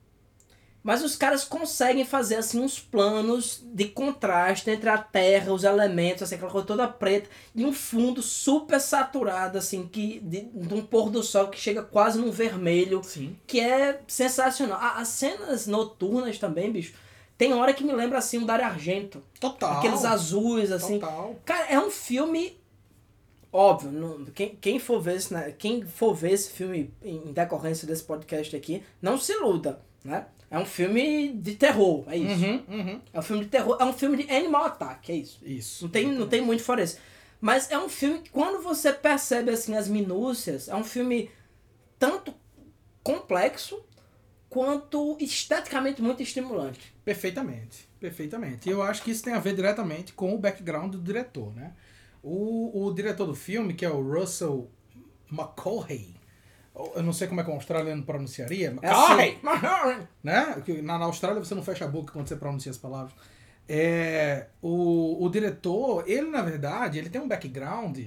Mas 0.89 1.03
os 1.03 1.15
caras 1.15 1.43
conseguem 1.43 2.03
fazer, 2.03 2.37
assim, 2.37 2.59
uns 2.59 2.79
planos 2.79 3.63
de 3.63 3.85
contraste 3.85 4.71
entre 4.71 4.89
a 4.89 4.97
terra, 4.97 5.53
os 5.53 5.63
elementos, 5.63 6.23
assim, 6.23 6.33
aquela 6.33 6.49
coisa 6.49 6.65
toda 6.65 6.87
preta, 6.87 7.29
e 7.53 7.63
um 7.63 7.71
fundo 7.71 8.23
super 8.23 8.81
saturado, 8.81 9.59
assim, 9.59 9.85
que, 9.87 10.19
de, 10.19 10.45
de 10.45 10.73
um 10.73 10.81
pôr 10.83 11.11
do 11.11 11.21
sol 11.21 11.47
que 11.49 11.59
chega 11.59 11.83
quase 11.83 12.17
num 12.17 12.31
vermelho, 12.31 13.03
Sim. 13.03 13.37
que 13.45 13.59
é 13.59 14.01
sensacional. 14.07 14.79
As 14.81 15.09
cenas 15.09 15.67
noturnas 15.67 16.39
também, 16.39 16.71
bicho, 16.71 16.95
tem 17.37 17.53
hora 17.53 17.71
que 17.71 17.83
me 17.83 17.93
lembra, 17.93 18.17
assim, 18.17 18.39
um 18.39 18.45
Dario 18.47 18.65
Argento. 18.65 19.21
Total. 19.39 19.77
Aqueles 19.77 20.03
azuis, 20.03 20.71
assim. 20.71 20.97
Total. 20.97 21.35
Cara, 21.45 21.67
é 21.67 21.79
um 21.79 21.91
filme. 21.91 22.59
Óbvio, 23.53 23.91
não- 23.91 24.25
quem, 24.25 24.57
quem, 24.59 24.79
for 24.79 24.99
ver 24.99 25.17
esse, 25.17 25.31
né, 25.31 25.53
quem 25.55 25.83
for 25.85 26.15
ver 26.15 26.31
esse 26.31 26.49
filme 26.49 26.91
em 27.03 27.31
decorrência 27.31 27.85
desse 27.85 28.01
podcast 28.01 28.55
aqui, 28.55 28.81
não 28.99 29.19
se 29.19 29.33
iluda, 29.33 29.79
né? 30.03 30.25
É 30.51 30.57
um 30.57 30.65
filme 30.65 31.33
de 31.33 31.55
terror, 31.55 32.05
é 32.07 32.17
isso. 32.17 32.43
Uhum, 32.43 32.63
uhum. 32.67 33.01
É 33.13 33.19
um 33.19 33.21
filme 33.21 33.43
de 33.43 33.49
terror, 33.49 33.77
é 33.79 33.85
um 33.85 33.93
filme 33.93 34.23
de 34.23 34.31
animal 34.31 34.65
attack, 34.65 35.11
é 35.11 35.15
isso. 35.15 35.39
Isso. 35.43 35.83
Não 35.85 35.91
tem, 35.91 36.07
não 36.07 36.27
tem 36.27 36.41
muito 36.41 36.63
fora 36.63 36.83
isso. 36.83 36.97
Mas 37.39 37.69
é 37.71 37.77
um 37.77 37.87
filme 37.87 38.19
que 38.19 38.29
quando 38.31 38.61
você 38.61 38.91
percebe 38.91 39.51
assim 39.51 39.75
as 39.75 39.87
minúcias, 39.87 40.67
é 40.67 40.75
um 40.75 40.83
filme 40.83 41.29
tanto 41.97 42.33
complexo 43.03 43.81
quanto 44.49 45.17
esteticamente 45.19 46.01
muito 46.01 46.23
estimulante. 46.23 46.93
Perfeitamente, 47.05 47.87
perfeitamente. 47.99 48.67
E 48.67 48.71
eu 48.71 48.81
acho 48.81 49.03
que 49.03 49.11
isso 49.11 49.23
tem 49.23 49.33
a 49.33 49.39
ver 49.39 49.55
diretamente 49.55 50.13
com 50.13 50.33
o 50.33 50.37
background 50.39 50.93
do 50.93 51.01
diretor, 51.01 51.53
né? 51.53 51.73
O, 52.21 52.85
o 52.85 52.93
diretor 52.93 53.27
do 53.27 53.35
filme, 53.35 53.73
que 53.73 53.85
é 53.85 53.89
o 53.89 54.01
Russell 54.01 54.69
McCaughey, 55.31 56.15
eu 56.95 57.03
não 57.03 57.13
sei 57.13 57.27
como 57.27 57.41
é 57.41 57.43
que 57.43 57.49
o 57.49 57.53
australiano 57.53 58.03
pronunciaria, 58.03 58.75
É 58.81 58.89
assim. 58.89 59.37
né? 60.23 60.61
Que 60.65 60.81
Na, 60.81 60.97
na 60.97 61.05
Austrália 61.05 61.43
você 61.43 61.55
não 61.55 61.63
fecha 61.63 61.85
a 61.85 61.87
boca 61.87 62.13
quando 62.13 62.27
você 62.27 62.35
pronuncia 62.35 62.71
as 62.71 62.77
palavras. 62.77 63.13
É, 63.67 64.47
o, 64.61 65.23
o 65.23 65.29
diretor, 65.29 66.03
ele 66.07 66.29
na 66.29 66.41
verdade, 66.41 66.97
ele 66.97 67.09
tem 67.09 67.21
um 67.21 67.27
background 67.27 67.99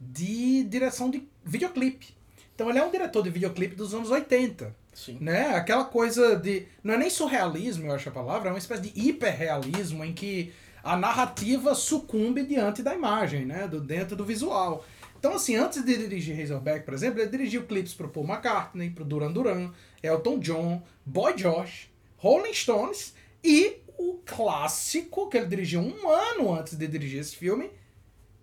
de 0.00 0.64
direção 0.64 1.10
de 1.10 1.28
videoclipe. 1.44 2.14
Então 2.54 2.70
ele 2.70 2.78
é 2.78 2.84
um 2.84 2.90
diretor 2.90 3.22
de 3.22 3.30
videoclipe 3.30 3.74
dos 3.74 3.94
anos 3.94 4.10
80 4.10 4.82
Sim. 4.92 5.18
né? 5.20 5.54
Aquela 5.54 5.84
coisa 5.84 6.36
de. 6.36 6.66
Não 6.82 6.94
é 6.94 6.98
nem 6.98 7.10
surrealismo, 7.10 7.86
eu 7.86 7.92
acho 7.94 8.08
a 8.08 8.12
palavra, 8.12 8.48
é 8.48 8.52
uma 8.52 8.58
espécie 8.58 8.82
de 8.82 9.08
hiperrealismo 9.08 10.04
em 10.04 10.12
que 10.12 10.52
a 10.84 10.96
narrativa 10.96 11.74
sucumbe 11.74 12.44
diante 12.44 12.82
da 12.82 12.94
imagem, 12.94 13.46
né? 13.46 13.66
Do, 13.66 13.80
dentro 13.80 14.16
do 14.16 14.24
visual. 14.24 14.84
Então, 15.22 15.34
assim, 15.34 15.54
antes 15.54 15.84
de 15.84 15.96
dirigir 15.96 16.36
Razorback, 16.36 16.84
por 16.84 16.94
exemplo, 16.94 17.20
ele 17.20 17.30
dirigiu 17.30 17.64
clipes 17.64 17.94
pro 17.94 18.08
Paul 18.08 18.26
McCartney, 18.26 18.90
pro 18.90 19.04
Duran 19.04 19.30
Duran, 19.30 19.70
Elton 20.02 20.40
John, 20.40 20.82
Boy 21.06 21.34
Josh, 21.34 21.88
Rolling 22.16 22.52
Stones 22.52 23.14
e 23.44 23.76
o 23.96 24.18
clássico 24.26 25.30
que 25.30 25.36
ele 25.36 25.46
dirigiu 25.46 25.80
um 25.80 26.10
ano 26.10 26.52
antes 26.52 26.74
de 26.74 26.88
dirigir 26.88 27.20
esse 27.20 27.36
filme, 27.36 27.70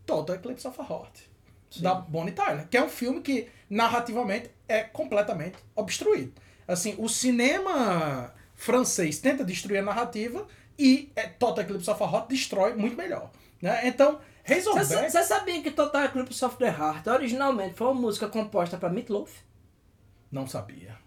Total 0.06 0.38
Eclipse 0.38 0.66
of 0.66 0.80
a 0.80 0.86
Heart 0.86 1.20
Sim. 1.70 1.82
da 1.82 1.96
Bonnie 1.96 2.32
Tyler, 2.32 2.66
que 2.70 2.78
é 2.78 2.82
um 2.82 2.88
filme 2.88 3.20
que 3.20 3.50
narrativamente 3.70 4.50
é 4.66 4.84
completamente 4.84 5.58
obstruído. 5.76 6.32
Assim, 6.66 6.96
o 6.98 7.10
cinema 7.10 8.34
francês 8.56 9.20
tenta 9.20 9.44
destruir 9.44 9.80
a 9.80 9.84
narrativa 9.84 10.48
e 10.78 11.12
é, 11.14 11.24
Total 11.28 11.66
Eclipse 11.66 11.90
of 11.90 12.02
a 12.02 12.06
Heart 12.06 12.30
destrói 12.30 12.74
muito 12.74 12.96
melhor, 12.96 13.30
né? 13.62 13.82
Então, 13.86 14.22
Razorback... 14.50 15.12
Você 15.12 15.24
sabia 15.24 15.62
que 15.62 15.72
Total 15.72 16.06
Eclipse 16.06 16.44
of 16.46 16.58
the 16.58 16.68
Heart 16.68 17.08
originalmente 17.08 17.76
foi 17.76 17.88
uma 17.88 18.02
música 18.02 18.28
composta 18.28 18.78
para 18.78 18.90
Meatloaf? 18.90 19.32
Não 20.32 20.48
sabia. 20.48 20.98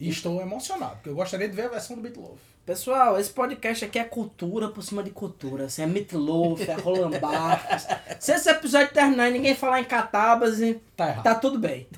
E 0.00 0.08
estou 0.08 0.40
emocionado, 0.40 0.96
porque 0.96 1.08
eu 1.10 1.14
gostaria 1.14 1.48
de 1.48 1.54
ver 1.54 1.66
a 1.66 1.68
versão 1.68 1.96
do 1.96 2.02
Meatloaf. 2.02 2.38
Pessoal, 2.66 3.18
esse 3.18 3.30
podcast 3.30 3.84
aqui 3.84 3.98
é 3.98 4.04
cultura 4.04 4.68
por 4.68 4.82
cima 4.82 5.02
de 5.02 5.10
cultura. 5.10 5.64
Assim, 5.64 5.82
é 5.82 5.86
Meatloaf, 5.86 6.62
é 6.68 6.74
Roland 6.74 7.18
Barthes. 7.20 7.86
Se 8.20 8.32
esse 8.32 8.48
episódio 8.48 8.92
terminar 8.92 9.28
e 9.28 9.32
ninguém 9.32 9.54
falar 9.54 9.80
em 9.80 9.84
catabas, 9.84 10.58
Tá 10.96 11.08
errado. 11.08 11.24
tá 11.24 11.34
tudo 11.34 11.58
bem. 11.58 11.88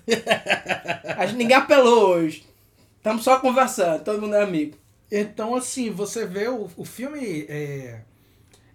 A 1.17 1.27
gente, 1.27 1.37
ninguém 1.37 1.57
apelou 1.57 2.09
hoje. 2.11 2.47
Estamos 2.97 3.23
só 3.25 3.39
conversando, 3.41 4.03
todo 4.05 4.21
mundo 4.21 4.35
é 4.37 4.43
amigo. 4.43 4.77
Então, 5.13 5.55
assim, 5.55 5.91
você 5.91 6.27
vê 6.27 6.49
o, 6.49 6.69
o 6.77 6.85
filme. 6.85 7.45
é, 7.49 8.01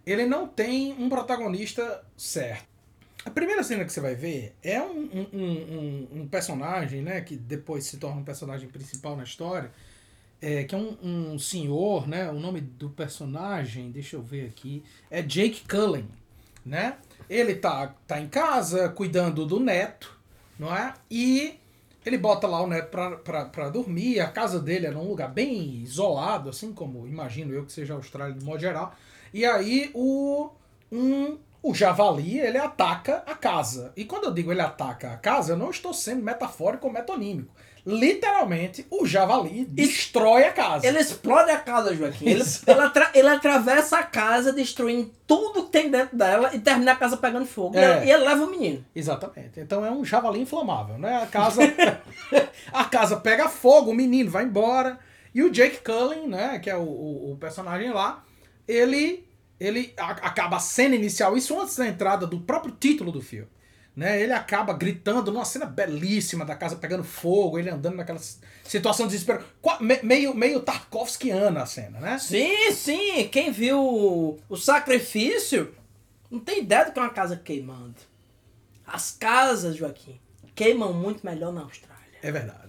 ele 0.06 0.26
não 0.26 0.48
tem 0.48 0.94
um 0.94 1.10
protagonista 1.10 2.04
certo. 2.18 2.68
A 3.26 3.30
primeira 3.30 3.64
cena 3.64 3.84
que 3.86 3.92
você 3.92 4.00
vai 4.00 4.16
ver 4.16 4.56
é 4.64 4.82
um, 4.82 5.02
um, 5.14 5.28
um, 5.34 5.40
um- 5.42 6.22
um 6.22 6.28
personagem, 6.28 7.02
né? 7.02 7.22
Que 7.22 7.36
depois 7.36 7.84
se 7.86 7.98
torna 7.98 8.22
um 8.22 8.24
personagem 8.24 8.70
principal 8.70 9.16
na 9.16 9.24
história. 9.24 9.72
é, 10.42 10.64
que 10.64 10.74
é 10.74 10.78
um, 10.78 10.98
um 11.34 11.40
senhor, 11.40 12.08
né? 12.08 12.30
O 12.32 12.40
nome 12.40 12.62
do 12.62 12.90
personagem, 12.90 13.92
deixa 13.92 14.16
eu 14.16 14.22
ver 14.22 14.48
aqui, 14.48 14.84
é 15.12 15.22
Jake 15.22 15.64
Cullen. 15.68 16.08
né? 16.66 16.98
Ele 17.30 17.56
tá, 17.56 17.94
tá 18.08 18.20
em 18.22 18.28
casa 18.30 18.90
cuidando 18.90 19.46
do 19.46 19.60
neto, 19.60 20.18
não 20.58 20.76
é? 20.76 20.94
E 21.12 21.56
ele 22.06 22.18
bota 22.18 22.48
lá 22.48 22.62
o 22.62 22.68
neto 22.68 22.90
pra, 22.90 23.18
pra, 23.18 23.46
pra 23.46 23.70
dormir. 23.70 24.20
A 24.22 24.28
casa 24.30 24.60
dele 24.62 24.88
é 24.88 24.92
num 24.92 25.08
lugar 25.10 25.30
bem 25.30 25.82
isolado, 25.84 26.50
assim 26.50 26.74
como 26.74 27.06
imagino 27.06 27.54
eu 27.54 27.66
que 27.66 27.72
seja 27.74 27.94
a 27.94 27.98
Austrália 27.98 28.34
de 28.34 28.44
modo 28.46 28.60
geral. 28.62 28.96
E 29.34 29.46
aí 29.46 29.92
o, 29.94 30.50
um, 30.92 31.38
o 31.62 31.74
javali, 31.74 32.40
ele 32.40 32.58
ataca 32.58 33.24
a 33.26 33.36
casa. 33.36 33.92
E 33.96 34.06
quando 34.06 34.26
eu 34.26 34.34
digo 34.34 34.52
ele 34.52 34.62
ataca 34.62 35.12
a 35.12 35.18
casa, 35.18 35.54
eu 35.54 35.58
não 35.58 35.70
estou 35.70 35.94
sendo 35.94 36.24
metafórico 36.24 36.88
ou 36.88 36.94
metonímico. 36.94 37.54
Literalmente, 37.86 38.86
o 38.92 39.06
javali 39.06 39.66
destrói 39.66 40.44
a 40.44 40.52
casa. 40.52 40.86
Ele 40.86 41.00
explode 41.00 41.50
a 41.50 41.58
casa, 41.58 41.96
Joaquim. 41.96 42.28
Ele, 42.28 42.44
ele, 42.68 42.82
atra- 42.82 43.12
ele 43.16 43.28
atravessa 43.30 43.98
a 44.00 44.04
casa, 44.04 44.52
destruindo 44.54 45.12
tudo 45.26 45.64
que 45.66 45.72
tem 45.72 45.90
dentro 45.90 46.16
dela 46.18 46.52
e 46.54 46.60
termina 46.60 46.92
a 46.92 46.96
casa 46.96 47.18
pegando 47.18 47.46
fogo. 47.46 47.76
E 47.76 47.80
É. 47.80 47.98
ele- 47.98 48.06
E 48.06 48.12
ele 48.12 48.24
leva 48.26 48.44
o 48.46 48.52
menino. 48.52 48.86
Exatamente. 48.96 49.60
Então 49.60 49.86
é 49.86 49.90
um 49.92 50.04
javali 50.06 50.40
inflamável, 50.42 50.98
né? 50.98 51.22
A 51.24 51.26
casa, 51.28 51.62
a 52.72 52.86
casa 52.86 53.18
pega 53.18 53.48
fogo, 53.50 53.92
o 53.92 53.96
menino 53.96 54.30
vai 54.30 54.44
embora. 54.44 55.00
E 55.34 55.42
o 55.44 55.50
Jake 55.50 55.78
Cullen, 55.84 56.28
né? 56.28 56.60
Que 56.60 56.70
é 56.70 56.76
o, 56.76 56.82
o, 56.82 57.32
o 57.34 57.38
personagem 57.38 57.92
lá, 57.92 58.24
ele, 58.70 59.28
ele 59.60 59.94
acaba 59.98 60.58
a 60.58 60.60
cena 60.60 60.96
inicial, 60.96 61.36
isso 61.36 61.60
antes 61.60 61.76
da 61.76 61.88
entrada 61.88 62.28
do 62.28 62.40
próprio 62.40 62.76
título 62.80 63.12
do 63.12 63.20
filme. 63.20 63.50
Né? 63.96 64.22
Ele 64.22 64.32
acaba 64.32 64.72
gritando 64.74 65.32
numa 65.32 65.44
cena 65.44 65.66
belíssima 65.66 66.46
da 66.46 66.56
casa 66.56 66.76
pegando 66.76 67.04
fogo, 67.04 67.58
ele 67.58 67.70
andando 67.70 67.96
naquela 67.96 68.20
situação 68.64 69.08
de 69.08 69.14
desespero. 69.14 69.44
Meio, 70.04 70.34
meio 70.36 70.62
Tarkovskiana 70.62 71.64
a 71.64 71.66
cena, 71.66 72.00
né? 72.00 72.20
Sim, 72.20 72.72
sim. 72.72 73.28
Quem 73.30 73.52
viu 73.52 74.40
o 74.48 74.56
sacrifício 74.56 75.74
não 76.30 76.40
tem 76.40 76.60
ideia 76.60 76.86
do 76.86 76.94
que 76.94 77.00
é 77.00 77.02
uma 77.02 77.10
casa 77.10 77.36
queimando. 77.36 77.96
As 78.86 79.12
casas, 79.12 79.76
Joaquim, 79.76 80.20
queimam 80.56 80.94
muito 80.94 81.26
melhor 81.26 81.52
na 81.52 81.62
Austrália. 81.62 82.20
É 82.22 82.32
verdade. 82.32 82.69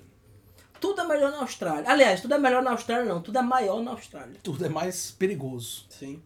Tudo 0.80 1.00
é 1.02 1.04
melhor 1.06 1.30
na 1.30 1.40
Austrália. 1.40 1.84
Aliás, 1.88 2.20
tudo 2.20 2.34
é 2.34 2.38
melhor 2.38 2.62
na 2.62 2.70
Austrália, 2.70 3.04
não. 3.04 3.20
Tudo 3.20 3.38
é 3.38 3.42
maior 3.42 3.82
na 3.82 3.90
Austrália. 3.90 4.36
Tudo 4.42 4.64
é 4.64 4.68
mais 4.68 5.10
perigoso. 5.10 5.86
Sim. 5.90 6.22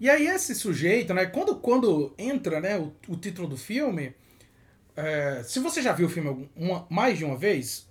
E 0.00 0.08
aí 0.08 0.26
esse 0.28 0.54
sujeito, 0.54 1.12
né, 1.12 1.26
quando, 1.26 1.56
quando 1.56 2.14
entra 2.16 2.60
né, 2.60 2.78
o, 2.78 2.92
o 3.08 3.16
título 3.16 3.48
do 3.48 3.56
filme, 3.56 4.14
é, 4.96 5.42
se 5.44 5.58
você 5.58 5.82
já 5.82 5.92
viu 5.92 6.06
o 6.06 6.10
filme 6.10 6.48
uma, 6.54 6.86
mais 6.88 7.18
de 7.18 7.24
uma 7.24 7.36
vez, 7.36 7.88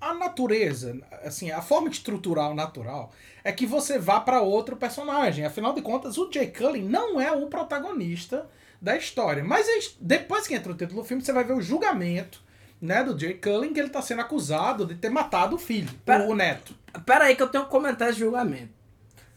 a 0.00 0.12
natureza, 0.12 0.98
assim, 1.22 1.50
a 1.50 1.62
forma 1.62 1.88
estrutural 1.88 2.54
natural 2.54 3.12
é 3.42 3.50
que 3.50 3.66
você 3.66 3.98
vá 3.98 4.20
para 4.20 4.42
outro 4.42 4.76
personagem. 4.76 5.44
Afinal 5.44 5.72
de 5.72 5.80
contas, 5.80 6.18
o 6.18 6.30
Jay 6.30 6.48
Cullen 6.48 6.82
não 6.82 7.20
é 7.20 7.32
o 7.32 7.46
protagonista 7.46 8.48
da 8.80 8.96
história. 8.96 9.42
Mas 9.42 9.96
depois 10.00 10.46
que 10.46 10.54
entra 10.54 10.72
o 10.72 10.76
título 10.76 11.00
do 11.00 11.06
filme, 11.08 11.24
você 11.24 11.32
vai 11.32 11.44
ver 11.44 11.54
o 11.54 11.62
julgamento 11.62 12.44
né, 12.80 13.02
do 13.02 13.18
Jay 13.18 13.34
Cullen, 13.34 13.72
que 13.72 13.80
ele 13.80 13.88
está 13.88 14.02
sendo 14.02 14.20
acusado 14.20 14.84
de 14.86 14.94
ter 14.94 15.08
matado 15.10 15.56
o 15.56 15.58
filho, 15.58 15.90
Pera- 16.04 16.24
o 16.24 16.34
neto. 16.34 16.74
Pera 17.04 17.24
aí 17.24 17.36
que 17.36 17.42
eu 17.42 17.48
tenho 17.48 17.64
que 17.64 17.70
comentar 17.70 18.10
esse 18.10 18.18
julgamento. 18.18 18.70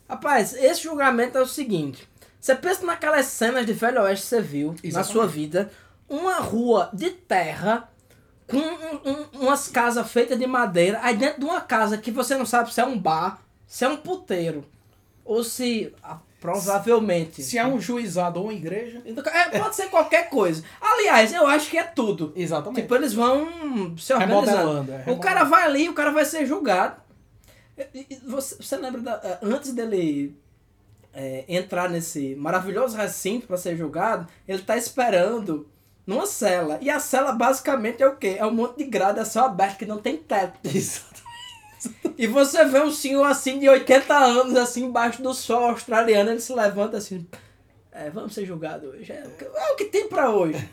Rapaz, 0.07 0.53
esse 0.53 0.83
julgamento 0.83 1.37
é 1.37 1.41
o 1.41 1.45
seguinte. 1.47 2.07
Você 2.39 2.55
pensa 2.55 2.85
naquelas 2.85 3.25
cenas 3.27 3.65
de 3.65 3.73
Velho 3.73 4.01
Oeste 4.01 4.23
que 4.23 4.29
você 4.29 4.41
viu 4.41 4.67
na 4.71 4.79
Exatamente. 4.83 5.11
sua 5.13 5.27
vida. 5.27 5.71
Uma 6.07 6.37
rua 6.39 6.89
de 6.93 7.11
terra 7.11 7.89
com 8.47 8.57
um- 8.57 9.11
um- 9.11 9.43
umas 9.45 9.67
casas 9.67 10.09
feitas 10.11 10.39
de 10.39 10.47
madeira. 10.47 10.99
Aí 11.03 11.15
dentro 11.15 11.39
de 11.41 11.45
uma 11.45 11.61
casa 11.61 11.97
que 11.97 12.09
você 12.11 12.35
não 12.35 12.45
sabe 12.45 12.73
se 12.73 12.81
é 12.81 12.85
um 12.85 12.97
bar, 12.97 13.41
se 13.67 13.85
é 13.85 13.89
um 13.89 13.97
puteiro. 13.97 14.65
Ou 15.23 15.43
se, 15.43 15.93
provavelmente... 16.39 17.43
Se 17.43 17.57
é 17.57 17.65
um 17.65 17.79
juizado 17.79 18.39
ou 18.39 18.45
uma 18.45 18.53
igreja. 18.53 19.01
É, 19.05 19.59
pode 19.59 19.75
ser 19.75 19.89
qualquer 19.89 20.29
coisa. 20.29 20.63
Aliás, 20.79 21.33
eu 21.33 21.45
acho 21.45 21.69
que 21.69 21.77
é 21.77 21.83
tudo. 21.83 22.31
Exatamente. 22.35 22.81
Tipo, 22.81 22.95
eles 22.95 23.13
vão 23.13 23.97
se 23.97 24.13
organizando. 24.13 24.91
É, 24.91 25.03
O 25.11 25.19
cara 25.19 25.43
vai 25.43 25.63
ali, 25.63 25.89
o 25.89 25.93
cara 25.93 26.11
vai 26.11 26.25
ser 26.25 26.45
julgado. 26.45 26.95
Você, 28.27 28.55
você 28.55 28.77
lembra 28.77 29.01
da, 29.01 29.21
eh, 29.23 29.39
antes 29.41 29.71
dele 29.71 30.35
eh, 31.13 31.45
entrar 31.47 31.89
nesse 31.89 32.35
maravilhoso 32.35 32.97
recinto 32.97 33.47
para 33.47 33.57
ser 33.57 33.77
julgado, 33.77 34.27
ele 34.47 34.61
tá 34.61 34.75
esperando 34.75 35.67
numa 36.05 36.25
cela. 36.25 36.77
E 36.81 36.89
a 36.89 36.99
cela 36.99 37.31
basicamente 37.31 38.01
é 38.03 38.07
o 38.07 38.15
quê? 38.15 38.35
É 38.37 38.45
um 38.45 38.53
monte 38.53 38.79
de 38.79 38.83
grade 38.85 39.19
a 39.19 39.25
céu 39.25 39.45
aberto 39.45 39.77
que 39.77 39.85
não 39.85 39.99
tem 39.99 40.17
teto. 40.17 40.59
E 42.17 42.27
você 42.27 42.65
vê 42.65 42.81
um 42.81 42.91
senhor 42.91 43.23
assim 43.23 43.59
de 43.59 43.69
80 43.69 44.13
anos, 44.13 44.55
assim, 44.55 44.85
embaixo 44.85 45.21
do 45.21 45.33
sol 45.33 45.69
australiano, 45.69 46.31
ele 46.31 46.41
se 46.41 46.53
levanta 46.53 46.97
assim. 46.97 47.25
É, 47.91 48.09
vamos 48.09 48.33
ser 48.33 48.45
julgados 48.45 48.89
hoje. 48.89 49.11
É, 49.11 49.23
é 49.23 49.71
o 49.71 49.75
que 49.75 49.85
tem 49.85 50.07
pra 50.07 50.29
hoje. 50.29 50.69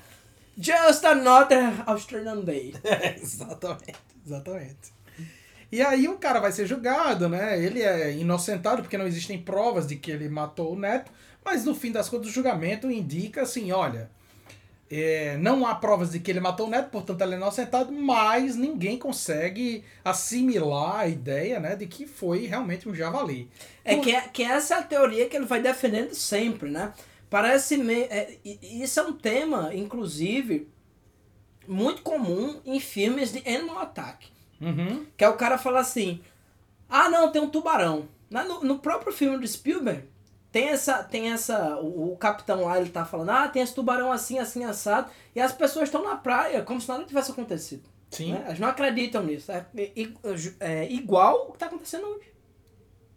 Just 0.58 1.04
another 1.04 1.82
Australian 1.86 2.40
Day. 2.40 2.74
exatamente, 3.20 3.94
exatamente. 4.24 4.96
E 5.70 5.82
aí 5.82 6.08
o 6.08 6.18
cara 6.18 6.40
vai 6.40 6.52
ser 6.52 6.66
julgado, 6.66 7.28
né? 7.28 7.62
Ele 7.62 7.82
é 7.82 8.12
inocentado 8.12 8.82
porque 8.82 8.96
não 8.96 9.06
existem 9.06 9.40
provas 9.40 9.86
de 9.86 9.96
que 9.96 10.10
ele 10.10 10.28
matou 10.28 10.72
o 10.72 10.78
neto, 10.78 11.10
mas 11.44 11.64
no 11.64 11.74
fim 11.74 11.92
das 11.92 12.08
contas 12.08 12.28
o 12.28 12.32
julgamento 12.32 12.90
indica 12.90 13.42
assim, 13.42 13.72
olha, 13.72 14.10
é, 14.90 15.36
não 15.38 15.66
há 15.66 15.74
provas 15.74 16.12
de 16.12 16.20
que 16.20 16.30
ele 16.30 16.40
matou 16.40 16.66
o 16.66 16.70
neto, 16.70 16.90
portanto 16.90 17.20
ele 17.20 17.34
é 17.34 17.36
inocentado, 17.36 17.92
mas 17.92 18.54
ninguém 18.56 18.98
consegue 18.98 19.84
assimilar 20.04 21.00
a 21.00 21.08
ideia, 21.08 21.58
né, 21.58 21.74
de 21.74 21.86
que 21.86 22.06
foi 22.06 22.46
realmente 22.46 22.88
um 22.88 22.94
javali. 22.94 23.50
É 23.84 23.96
que, 23.96 24.20
que 24.30 24.42
essa 24.42 24.74
é 24.74 24.78
a 24.78 24.82
teoria 24.82 25.28
que 25.28 25.36
ele 25.36 25.46
vai 25.46 25.60
defendendo 25.60 26.14
sempre, 26.14 26.70
né? 26.70 26.92
Parece 27.28 27.76
me... 27.76 28.02
é, 28.02 28.38
isso 28.44 29.00
é 29.00 29.02
um 29.02 29.12
tema, 29.12 29.74
inclusive, 29.74 30.68
muito 31.66 32.02
comum 32.02 32.60
em 32.64 32.78
filmes 32.78 33.32
de 33.32 33.38
animal 33.48 33.80
attack. 33.80 34.28
Uhum. 34.60 35.04
Que 35.16 35.24
é 35.24 35.28
o 35.28 35.36
cara 35.36 35.58
falar 35.58 35.80
assim: 35.80 36.20
ah, 36.88 37.08
não, 37.08 37.30
tem 37.30 37.42
um 37.42 37.50
tubarão. 37.50 38.08
No, 38.30 38.62
no 38.62 38.78
próprio 38.78 39.12
filme 39.12 39.38
do 39.38 39.46
Spielberg, 39.46 40.04
tem 40.52 40.68
essa. 40.68 41.02
Tem 41.04 41.30
essa. 41.32 41.76
O, 41.78 42.12
o 42.12 42.16
capitão 42.16 42.64
lá, 42.64 42.80
ele 42.80 42.90
tá 42.90 43.04
falando: 43.04 43.30
ah, 43.30 43.48
tem 43.48 43.62
esse 43.62 43.74
tubarão 43.74 44.10
assim, 44.12 44.38
assim, 44.38 44.64
assado. 44.64 45.10
E 45.34 45.40
as 45.40 45.52
pessoas 45.52 45.84
estão 45.88 46.02
na 46.02 46.16
praia, 46.16 46.62
como 46.62 46.80
se 46.80 46.88
nada 46.88 47.04
tivesse 47.04 47.30
acontecido. 47.30 47.88
Sim, 48.10 48.32
né? 48.32 48.42
Elas 48.46 48.58
não 48.58 48.68
acreditam 48.68 49.22
nisso. 49.22 49.50
É, 49.52 49.66
i- 49.76 50.14
é 50.60 50.90
igual 50.92 51.48
o 51.48 51.52
que 51.52 51.58
tá 51.58 51.66
acontecendo 51.66 52.06
hoje. 52.06 52.32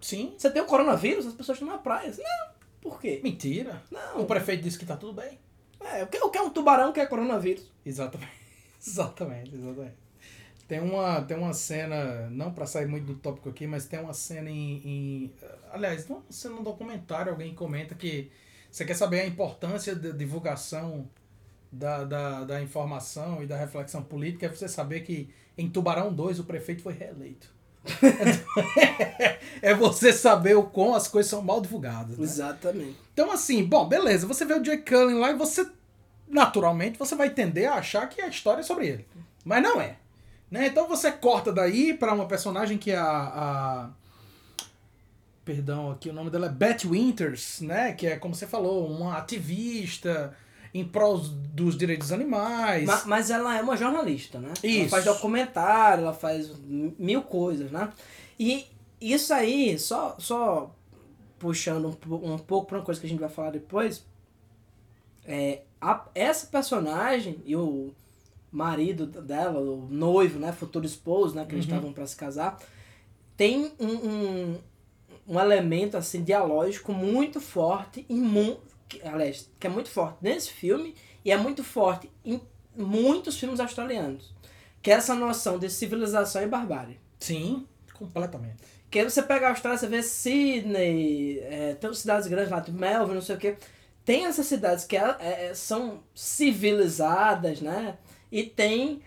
sim. 0.02 0.34
Você 0.38 0.50
tem 0.50 0.62
o 0.62 0.66
coronavírus, 0.66 1.26
as 1.28 1.34
pessoas 1.34 1.58
estão 1.58 1.72
na 1.72 1.78
praia. 1.78 2.12
Não, 2.18 2.50
por 2.82 3.00
quê? 3.00 3.20
Mentira. 3.24 3.82
Não. 3.92 4.22
O 4.22 4.26
prefeito 4.26 4.64
disse 4.64 4.78
que 4.80 4.86
tá 4.86 4.98
tudo 4.98 5.14
bem. 5.14 5.38
É, 5.80 6.04
o 6.04 6.08
que, 6.08 6.18
o 6.18 6.30
que 6.30 6.38
é 6.38 6.42
um 6.42 6.50
tubarão 6.50 6.92
que 6.92 7.00
é 7.00 7.06
coronavírus? 7.06 7.72
Exatamente. 7.86 8.32
Exatamente, 8.86 9.54
exatamente. 9.56 9.96
Tem 10.70 10.80
uma, 10.80 11.20
tem 11.24 11.36
uma 11.36 11.52
cena, 11.52 12.30
não 12.30 12.54
pra 12.54 12.68
sair 12.68 12.86
muito 12.86 13.08
do 13.08 13.16
tópico 13.16 13.50
aqui, 13.50 13.66
mas 13.66 13.88
tem 13.88 14.00
uma 14.00 14.14
cena 14.14 14.52
em. 14.52 14.76
em 14.86 15.34
aliás, 15.72 16.08
não 16.08 16.22
cena 16.30 16.58
no 16.58 16.64
documentário, 16.64 17.32
alguém 17.32 17.56
comenta 17.56 17.96
que 17.96 18.30
você 18.70 18.86
quer 18.86 18.94
saber 18.94 19.22
a 19.22 19.26
importância 19.26 19.96
da 19.96 20.12
divulgação 20.12 21.10
da, 21.72 22.04
da, 22.04 22.44
da 22.44 22.62
informação 22.62 23.42
e 23.42 23.48
da 23.48 23.58
reflexão 23.58 24.04
política, 24.04 24.46
é 24.46 24.50
você 24.50 24.68
saber 24.68 25.00
que 25.00 25.32
em 25.58 25.68
Tubarão 25.68 26.14
2 26.14 26.40
o 26.40 26.44
prefeito 26.44 26.84
foi 26.84 26.94
reeleito. 26.94 27.52
é 29.64 29.74
você 29.74 30.14
saber 30.14 30.56
o 30.56 30.64
quão 30.64 30.94
as 30.94 31.08
coisas 31.08 31.32
são 31.32 31.42
mal 31.42 31.62
divulgadas. 31.62 32.16
Né? 32.16 32.24
Exatamente. 32.24 32.96
Então, 33.12 33.32
assim, 33.32 33.64
bom, 33.64 33.88
beleza, 33.88 34.28
você 34.28 34.46
vê 34.46 34.54
o 34.54 34.62
Jake 34.62 34.88
Cullen 34.88 35.18
lá 35.18 35.32
e 35.32 35.36
você, 35.36 35.68
naturalmente, 36.28 37.00
você 37.00 37.16
vai 37.16 37.32
tender 37.32 37.68
a 37.68 37.76
achar 37.76 38.08
que 38.08 38.22
a 38.22 38.28
história 38.28 38.60
é 38.62 38.64
sobre 38.64 38.88
ele. 38.88 39.08
Mas 39.44 39.64
não 39.64 39.82
é. 39.82 39.98
Né? 40.50 40.68
Então 40.68 40.88
você 40.88 41.12
corta 41.12 41.52
daí 41.54 41.94
pra 41.94 42.14
uma 42.14 42.26
personagem 42.28 42.78
que 42.78 42.92
é 42.92 42.98
a, 42.98 43.06
a- 43.12 43.90
Perdão, 45.46 45.92
aqui 45.92 46.10
o 46.10 46.14
nome 46.14 46.30
dela 46.30 46.46
é 46.46 46.50
Beth 46.50 46.86
Winters, 46.86 47.62
né? 47.62 47.94
Que 47.94 48.06
é, 48.08 48.18
como 48.18 48.36
você 48.36 48.46
falou, 48.46 48.88
uma 48.88 49.18
ativista 49.18 50.36
em 50.74 50.86
prol 50.86 51.18
dos 51.18 51.76
direitos 51.76 52.10
dos 52.10 52.14
animais. 52.14 52.86
Ma- 52.86 53.04
Mas 53.06 53.32
ela 53.32 53.58
é 53.58 53.62
uma 53.62 53.76
jornalista, 53.76 54.38
né? 54.38 54.54
Ela 54.62 54.72
Isso. 54.72 54.90
faz 54.90 55.06
documentário, 55.06 56.04
ela 56.04 56.14
faz 56.14 56.52
mil 56.68 57.24
coisas, 57.24 57.72
né? 57.72 57.92
E 58.40 58.68
isso 59.02 59.34
aí, 59.34 59.80
só, 59.80 60.16
só 60.20 60.76
puxando 61.40 61.98
um, 62.08 62.34
um 62.34 62.38
pouco 62.38 62.68
para 62.68 62.78
uma 62.78 62.86
coisa 62.86 63.00
que 63.02 63.08
a 63.08 63.10
gente 63.10 63.20
vai 63.20 63.30
falar 63.30 63.50
depois, 63.50 64.06
é, 65.26 65.62
a- 65.82 66.06
essa 66.14 66.46
personagem 66.46 67.42
e 67.44 67.56
o 67.56 67.92
marido 68.52 69.06
dela, 69.06 69.60
o 69.60 69.88
noivo, 69.90 70.40
né, 70.40 70.52
futuro 70.52 70.86
esposo, 70.86 71.36
né, 71.36 71.46
que 71.46 71.54
eles 71.56 71.66
Uhum. 71.66 71.72
estavam 71.72 71.94
para 71.94 72.06
se 72.08 72.16
casar, 72.16 72.58
tem 73.38 73.72
um, 73.80 73.88
um, 73.88 74.58
um 75.28 75.40
elemento 75.40 75.96
assim 75.98 76.24
dialógico 76.24 76.92
muito 76.92 77.40
forte 77.40 78.06
em 78.10 78.20
mu 78.20 78.58
que, 78.88 79.02
aliás, 79.08 79.50
que 79.60 79.68
é 79.68 79.70
muito 79.70 79.90
forte 79.90 80.18
nesse 80.22 80.50
filme 80.52 80.96
e 81.24 81.32
é 81.32 81.38
muito 81.38 81.64
forte 81.64 82.10
em 82.26 82.42
muitos 82.76 83.38
filmes 83.40 83.60
australianos, 83.60 84.34
que 84.82 84.90
é 84.90 84.96
essa 84.96 85.14
noção 85.14 85.60
de 85.60 85.70
civilização 85.70 86.42
e 86.42 86.48
barbárie. 86.48 87.00
Sim, 87.20 87.68
completamente. 87.94 88.58
Que 88.90 88.98
aí 89.00 89.06
você 89.08 89.22
pega 89.22 89.46
a 89.46 89.50
Austrália, 89.52 89.78
você 89.78 89.86
vê 89.88 90.02
Sydney, 90.02 91.40
é, 91.42 91.76
tem 91.76 91.94
cidades 91.94 92.28
grandes 92.28 92.50
lá, 92.50 92.62
tipo 92.62 92.78
Melbourne, 92.80 93.14
não 93.14 93.22
sei 93.22 93.36
o 93.36 93.40
quê. 93.40 93.56
tem 94.04 94.26
essas 94.26 94.48
cidades 94.48 94.86
que 94.86 94.98
é- 94.98 95.18
é- 95.20 95.54
são 95.54 96.00
civilizadas, 96.16 97.62
né? 97.62 97.96
E 98.32 98.44
tem. 98.44 99.02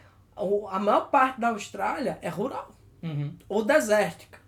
A 0.70 0.78
maior 0.78 1.10
parte 1.10 1.40
da 1.40 1.48
Austrália 1.48 2.18
é 2.22 2.28
rural 2.28 2.74
Uhum. 3.02 3.34
ou 3.48 3.64
desértica, 3.64 4.38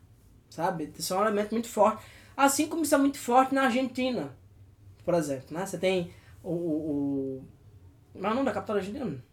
sabe? 0.49 0.93
Isso 0.97 1.13
é 1.13 1.19
um 1.19 1.23
elemento 1.23 1.53
muito 1.53 1.69
forte. 1.69 2.03
Assim 2.37 2.69
como 2.69 2.83
isso 2.83 2.95
é 2.95 2.99
muito 2.99 3.19
forte 3.19 3.53
na 3.55 3.63
Argentina, 3.65 4.35
por 5.05 5.15
exemplo, 5.15 5.57
né? 5.57 5.67
Você 5.67 5.77
tem 5.77 6.11
o... 6.43 6.51
o, 6.51 6.55
o 7.43 7.45
como 8.13 8.27
é 8.27 8.31
o 8.31 8.35
nome 8.35 8.47
da 8.47 8.53
capital 8.53 8.77
argentina? 8.77 9.25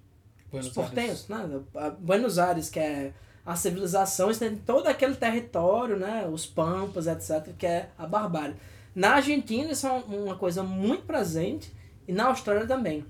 Buenos 0.50 0.68
Os 0.68 0.74
portenhos, 0.74 1.28
né? 1.28 1.62
Buenos 2.00 2.40
Aires, 2.40 2.70
que 2.70 2.80
é 2.80 3.14
a 3.46 3.56
civilização, 3.56 4.28
você 4.28 4.50
tem 4.50 4.58
todo 4.58 4.88
aquele 4.88 5.16
território, 5.16 5.98
né? 5.98 6.28
Os 6.28 6.46
pampas, 6.46 7.08
etc., 7.08 7.54
que 7.58 7.66
é 7.66 7.90
a 7.98 8.06
barbárie. 8.08 8.56
Na 8.94 9.16
Argentina 9.16 9.72
isso 9.72 9.88
é 9.88 9.92
uma 9.92 10.36
coisa 10.36 10.64
muito 10.64 11.04
presente 11.06 11.72
e 12.08 12.12
na 12.12 12.26
Austrália 12.26 12.68
também. 12.68 13.06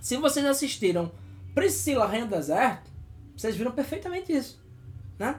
Se 0.00 0.16
vocês 0.16 0.46
assistiram 0.46 1.10
Priscila 1.54 2.06
Rainha 2.06 2.26
do 2.26 2.36
Deserto, 2.36 2.90
vocês 3.36 3.56
viram 3.56 3.72
perfeitamente 3.72 4.32
isso, 4.32 4.62
né? 5.18 5.38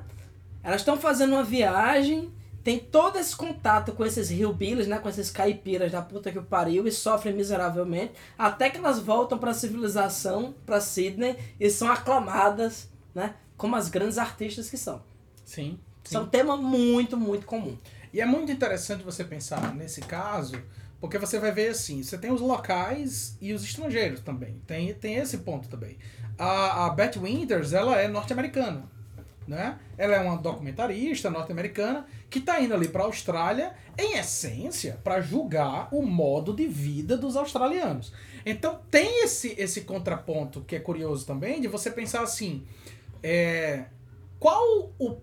Elas 0.63 0.81
estão 0.81 0.97
fazendo 0.97 1.33
uma 1.33 1.43
viagem, 1.43 2.31
tem 2.63 2.77
todo 2.77 3.17
esse 3.17 3.35
contato 3.35 3.91
com 3.93 4.05
esses 4.05 4.29
hillbillies, 4.29 4.87
né? 4.87 4.99
Com 4.99 5.09
esses 5.09 5.31
caipiras 5.31 5.91
da 5.91 6.01
puta 6.01 6.31
que 6.31 6.37
o 6.37 6.43
pariu 6.43 6.87
e 6.87 6.91
sofrem 6.91 7.33
miseravelmente, 7.33 8.13
até 8.37 8.69
que 8.69 8.77
elas 8.77 8.99
voltam 8.99 9.37
para 9.37 9.51
a 9.51 9.55
civilização, 9.55 10.53
para 10.65 10.79
Sydney, 10.79 11.37
e 11.59 11.69
são 11.69 11.91
aclamadas, 11.91 12.89
né? 13.13 13.35
Como 13.57 13.75
as 13.75 13.89
grandes 13.89 14.17
artistas 14.17 14.69
que 14.69 14.77
são. 14.77 15.01
Sim. 15.45 15.79
Isso 16.03 16.17
é 16.17 16.19
um 16.19 16.27
tema 16.27 16.57
muito, 16.57 17.15
muito 17.17 17.45
comum. 17.45 17.77
E 18.13 18.19
é 18.19 18.25
muito 18.25 18.51
interessante 18.51 19.03
você 19.03 19.23
pensar 19.23 19.73
nesse 19.73 20.01
caso, 20.01 20.61
porque 21.01 21.17
você 21.17 21.39
vai 21.39 21.51
ver 21.51 21.69
assim, 21.69 22.03
você 22.03 22.15
tem 22.15 22.31
os 22.31 22.39
locais 22.39 23.35
e 23.41 23.51
os 23.53 23.63
estrangeiros 23.63 24.19
também. 24.21 24.61
Tem, 24.67 24.93
tem 24.93 25.15
esse 25.15 25.39
ponto 25.39 25.67
também. 25.67 25.97
A, 26.37 26.85
a 26.85 26.89
Beth 26.91 27.19
Winters, 27.19 27.73
ela 27.73 27.99
é 27.99 28.07
norte-americana. 28.07 28.83
Né? 29.47 29.79
Ela 29.97 30.15
é 30.15 30.19
uma 30.19 30.37
documentarista 30.37 31.31
norte-americana 31.31 32.05
que 32.29 32.37
está 32.37 32.61
indo 32.61 32.75
ali 32.75 32.87
para 32.87 33.01
a 33.01 33.07
Austrália, 33.07 33.73
em 33.97 34.15
essência, 34.15 34.99
para 35.03 35.19
julgar 35.19 35.89
o 35.91 36.03
modo 36.03 36.53
de 36.53 36.67
vida 36.67 37.17
dos 37.17 37.35
australianos. 37.35 38.13
Então 38.45 38.79
tem 38.91 39.23
esse, 39.23 39.55
esse 39.57 39.81
contraponto 39.81 40.61
que 40.61 40.75
é 40.75 40.79
curioso 40.79 41.25
também, 41.25 41.59
de 41.59 41.67
você 41.67 41.89
pensar 41.89 42.21
assim, 42.21 42.63
é, 43.23 43.85
qual 44.39 44.93
o, 44.99 45.17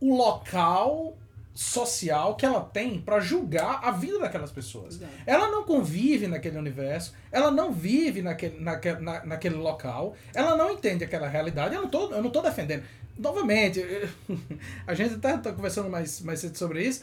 o 0.00 0.14
local 0.14 1.16
social 1.54 2.34
que 2.34 2.44
ela 2.44 2.60
tem 2.60 3.00
para 3.00 3.20
julgar 3.20 3.78
a 3.82 3.92
vida 3.92 4.18
daquelas 4.18 4.50
pessoas. 4.50 4.98
Ela 5.24 5.48
não 5.50 5.62
convive 5.62 6.26
naquele 6.26 6.58
universo, 6.58 7.14
ela 7.30 7.50
não 7.50 7.72
vive 7.72 8.20
naquele, 8.22 8.58
naquele, 8.60 8.98
na, 9.00 9.24
naquele 9.24 9.54
local, 9.54 10.16
ela 10.34 10.56
não 10.56 10.72
entende 10.72 11.04
aquela 11.04 11.28
realidade. 11.28 11.74
Eu 11.74 11.82
não 11.82 11.88
tô, 11.88 12.10
eu 12.10 12.22
não 12.22 12.30
tô 12.30 12.42
defendendo. 12.42 12.82
Novamente, 13.16 13.78
eu- 13.78 14.08
a 14.86 14.94
gente 14.94 15.14
até 15.14 15.36
tá 15.38 15.52
conversando 15.52 15.88
mais, 15.88 16.20
mais 16.22 16.40
cedo 16.40 16.58
sobre 16.58 16.82
isso. 16.84 17.02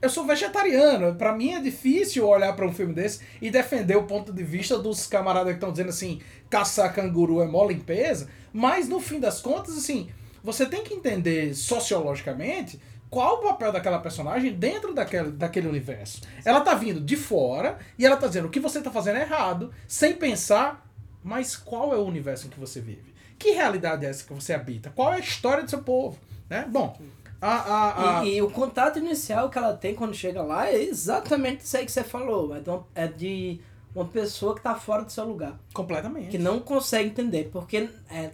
Eu 0.00 0.08
sou 0.08 0.24
vegetariano, 0.24 1.14
para 1.16 1.34
mim 1.36 1.52
é 1.52 1.60
difícil 1.60 2.26
olhar 2.26 2.56
para 2.56 2.64
um 2.66 2.72
filme 2.72 2.94
desse 2.94 3.20
e 3.38 3.50
defender 3.50 3.96
o 3.98 4.04
ponto 4.04 4.32
de 4.32 4.42
vista 4.42 4.78
dos 4.78 5.06
camaradas 5.06 5.48
que 5.52 5.56
estão 5.58 5.70
dizendo 5.70 5.90
assim, 5.90 6.22
caçar 6.48 6.94
canguru 6.94 7.42
é 7.42 7.46
mó 7.46 7.66
limpeza, 7.66 8.30
mas 8.50 8.88
no 8.88 8.98
fim 8.98 9.20
das 9.20 9.42
contas, 9.42 9.76
assim, 9.76 10.08
você 10.42 10.64
tem 10.64 10.82
que 10.82 10.94
entender 10.94 11.54
sociologicamente 11.54 12.80
qual 13.10 13.36
o 13.36 13.38
papel 13.38 13.72
daquela 13.72 13.98
personagem 13.98 14.54
dentro 14.54 14.94
daquele, 14.94 15.32
daquele 15.32 15.68
universo. 15.68 16.22
Ela 16.44 16.60
tá 16.60 16.74
vindo 16.74 17.00
de 17.00 17.16
fora 17.16 17.78
e 17.98 18.06
ela 18.06 18.16
tá 18.16 18.28
dizendo 18.28 18.46
o 18.46 18.50
que 18.50 18.60
você 18.60 18.80
tá 18.80 18.90
fazendo 18.90 19.18
é 19.18 19.22
errado, 19.22 19.72
sem 19.88 20.14
pensar, 20.14 20.86
mas 21.22 21.56
qual 21.56 21.92
é 21.92 21.96
o 21.96 22.04
universo 22.04 22.46
em 22.46 22.50
que 22.50 22.60
você 22.60 22.80
vive? 22.80 23.12
Que 23.38 23.50
realidade 23.50 24.06
é 24.06 24.10
essa 24.10 24.24
que 24.24 24.32
você 24.32 24.54
habita? 24.54 24.90
Qual 24.90 25.12
é 25.12 25.16
a 25.16 25.20
história 25.20 25.64
do 25.64 25.70
seu 25.70 25.82
povo? 25.82 26.18
Né? 26.48 26.66
Bom, 26.70 26.96
a, 27.40 27.54
a, 27.54 28.20
a... 28.20 28.24
E, 28.24 28.36
e 28.36 28.42
o 28.42 28.50
contato 28.50 28.98
inicial 28.98 29.48
que 29.48 29.56
ela 29.58 29.74
tem 29.74 29.94
quando 29.94 30.14
chega 30.14 30.42
lá 30.42 30.68
é 30.68 30.82
exatamente 30.82 31.64
isso 31.64 31.76
aí 31.76 31.86
que 31.86 31.92
você 31.92 32.04
falou. 32.04 32.54
É 32.54 32.60
de 32.60 32.70
uma, 32.70 32.86
é 32.94 33.06
de 33.06 33.60
uma 33.94 34.04
pessoa 34.04 34.52
que 34.52 34.60
está 34.60 34.74
fora 34.74 35.04
do 35.04 35.10
seu 35.10 35.24
lugar. 35.24 35.58
completamente. 35.72 36.28
Que 36.28 36.38
não 36.38 36.60
consegue 36.60 37.08
entender. 37.08 37.48
Porque 37.50 37.88
é, 38.10 38.30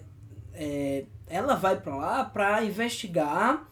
é, 0.53 1.05
ela 1.29 1.55
vai 1.55 1.81
para 1.81 1.97
lá 1.97 2.25
para 2.25 2.65
investigar. 2.65 3.65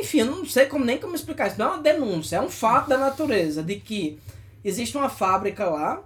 Enfim, 0.00 0.18
eu 0.20 0.26
não 0.26 0.44
sei 0.46 0.66
como, 0.66 0.84
nem 0.84 0.98
como 0.98 1.14
explicar 1.14 1.48
isso. 1.48 1.58
Não 1.58 1.66
é 1.66 1.70
uma 1.74 1.82
denúncia, 1.82 2.36
é 2.36 2.40
um 2.40 2.48
fato 2.50 2.88
da 2.88 2.98
natureza. 2.98 3.62
De 3.62 3.76
que 3.76 4.18
existe 4.64 4.96
uma 4.96 5.08
fábrica 5.08 5.64
lá, 5.68 6.02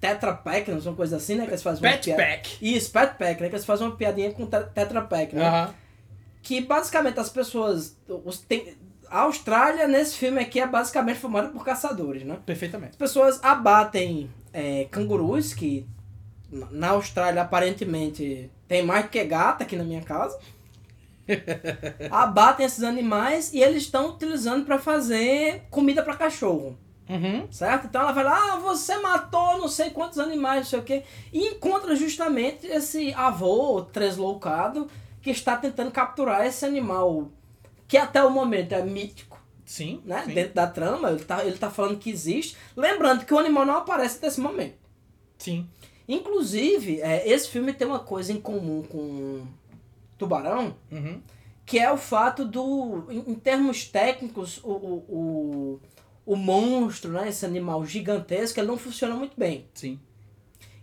Tetra 0.00 0.32
Pak, 0.32 0.70
não 0.70 0.80
são 0.80 0.94
coisa 0.94 1.16
assim, 1.16 1.34
né? 1.34 1.44
Que 1.44 1.50
eles 1.50 1.62
fazem 1.62 1.82
uma 1.84 1.90
Pet 1.92 2.04
piada- 2.04 2.22
Pack. 2.22 2.58
Isso, 2.62 2.90
Pet 2.90 3.14
Pack, 3.18 3.40
né? 3.42 3.48
Que 3.48 3.54
eles 3.56 3.64
fazem 3.66 3.86
uma 3.86 3.96
piadinha 3.96 4.30
com 4.32 4.46
te- 4.46 4.64
Tetra 4.74 5.02
Pak, 5.02 5.34
né? 5.34 5.44
Que 6.42 6.60
basicamente 6.60 7.18
as 7.18 7.28
pessoas. 7.28 7.96
Os, 8.24 8.38
tem, 8.38 8.76
a 9.10 9.20
Austrália, 9.20 9.88
nesse 9.88 10.16
filme 10.16 10.40
aqui, 10.40 10.60
é 10.60 10.66
basicamente 10.66 11.18
formada 11.18 11.48
por 11.48 11.64
caçadores, 11.64 12.22
né? 12.24 12.38
Perfeitamente. 12.46 12.92
As 12.92 12.96
pessoas 12.96 13.42
abatem 13.42 14.30
é, 14.52 14.86
cangurus, 14.90 15.52
que 15.52 15.84
na- 16.70 16.90
Austrália 16.90 17.42
aparentemente 17.42 18.50
tem 18.68 18.82
mais 18.84 19.08
que 19.08 19.22
gata 19.24 19.64
aqui 19.64 19.76
na 19.76 19.84
minha 19.84 20.02
casa. 20.02 20.38
abatem 22.10 22.66
esses 22.66 22.82
animais 22.82 23.52
e 23.52 23.60
eles 23.60 23.82
estão 23.82 24.10
utilizando 24.10 24.64
para 24.64 24.78
fazer 24.78 25.62
comida 25.70 26.02
para 26.02 26.16
cachorro. 26.16 26.78
Uhum. 27.08 27.50
Certo? 27.50 27.86
Então 27.86 28.02
ela 28.02 28.12
vai 28.12 28.24
lá, 28.24 28.52
ah, 28.52 28.56
você 28.56 28.98
matou 28.98 29.58
não 29.58 29.68
sei 29.68 29.90
quantos 29.90 30.18
animais, 30.18 30.60
não 30.60 30.66
sei 30.66 30.78
o 30.78 30.82
quê. 30.82 31.04
E 31.32 31.48
encontra 31.48 31.96
justamente 31.96 32.66
esse 32.66 33.14
avô 33.14 33.82
tresloucado 33.82 34.88
que 35.22 35.30
está 35.30 35.56
tentando 35.56 35.90
capturar 35.90 36.46
esse 36.46 36.64
animal 36.66 37.30
que 37.86 37.96
até 37.96 38.22
o 38.22 38.30
momento 38.30 38.72
é 38.72 38.82
mítico, 38.82 39.42
Sim. 39.64 40.02
né? 40.04 40.22
sim. 40.26 40.34
Dentro 40.34 40.54
da 40.54 40.66
trama, 40.66 41.10
ele 41.10 41.24
tá, 41.24 41.42
ele 41.44 41.56
tá 41.56 41.70
falando 41.70 41.98
que 41.98 42.10
existe. 42.10 42.56
Lembrando 42.76 43.24
que 43.24 43.32
o 43.32 43.38
animal 43.38 43.64
não 43.64 43.78
aparece 43.78 44.18
nesse 44.22 44.40
momento. 44.40 44.76
Sim. 45.38 45.66
Inclusive, 46.06 47.00
é, 47.00 47.26
esse 47.28 47.48
filme 47.48 47.72
tem 47.72 47.86
uma 47.86 47.98
coisa 47.98 48.32
em 48.32 48.40
comum 48.40 48.82
com 48.82 49.46
Tubarão, 50.18 50.74
Uhum. 50.90 51.20
que 51.64 51.78
é 51.78 51.90
o 51.92 51.96
fato 51.96 52.44
do, 52.44 53.04
em, 53.08 53.32
em 53.32 53.34
termos 53.34 53.84
técnicos, 53.86 54.58
o, 54.64 54.70
o, 54.72 55.04
o, 55.08 55.80
o 56.32 56.36
monstro, 56.36 57.12
né, 57.12 57.28
esse 57.28 57.46
animal 57.46 57.84
gigantesco, 57.86 58.58
ele 58.58 58.66
não 58.66 58.76
funciona 58.76 59.14
muito 59.14 59.38
bem. 59.38 59.66
Sim. 59.74 59.98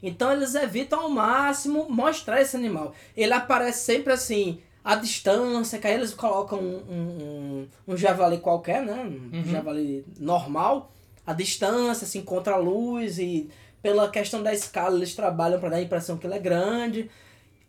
Então 0.01 0.31
eles 0.31 0.53
evitam 0.55 0.99
ao 1.01 1.09
máximo 1.09 1.87
mostrar 1.89 2.41
esse 2.41 2.55
animal. 2.55 2.93
Ele 3.17 3.33
aparece 3.33 3.79
sempre 3.85 4.13
assim, 4.13 4.59
à 4.83 4.95
distância, 4.95 5.79
que 5.79 5.87
aí 5.87 5.95
eles 5.95 6.13
colocam 6.13 6.59
um, 6.59 6.77
um, 6.87 7.23
um, 7.23 7.67
um 7.93 7.97
javali 7.97 8.37
qualquer, 8.37 8.83
né? 8.83 9.01
Um 9.03 9.37
Uhum. 9.37 9.43
javali 9.45 10.05
normal, 10.19 10.91
à 11.25 11.33
distância, 11.33 12.05
assim, 12.05 12.21
contra 12.21 12.53
a 12.53 12.57
luz 12.57 13.17
e 13.17 13.49
pela 13.81 14.09
questão 14.09 14.43
da 14.43 14.53
escala 14.53 14.95
eles 14.95 15.15
trabalham 15.15 15.59
para 15.59 15.69
dar 15.69 15.77
a 15.77 15.81
impressão 15.81 16.17
que 16.17 16.27
ele 16.27 16.35
é 16.35 16.39
grande. 16.39 17.09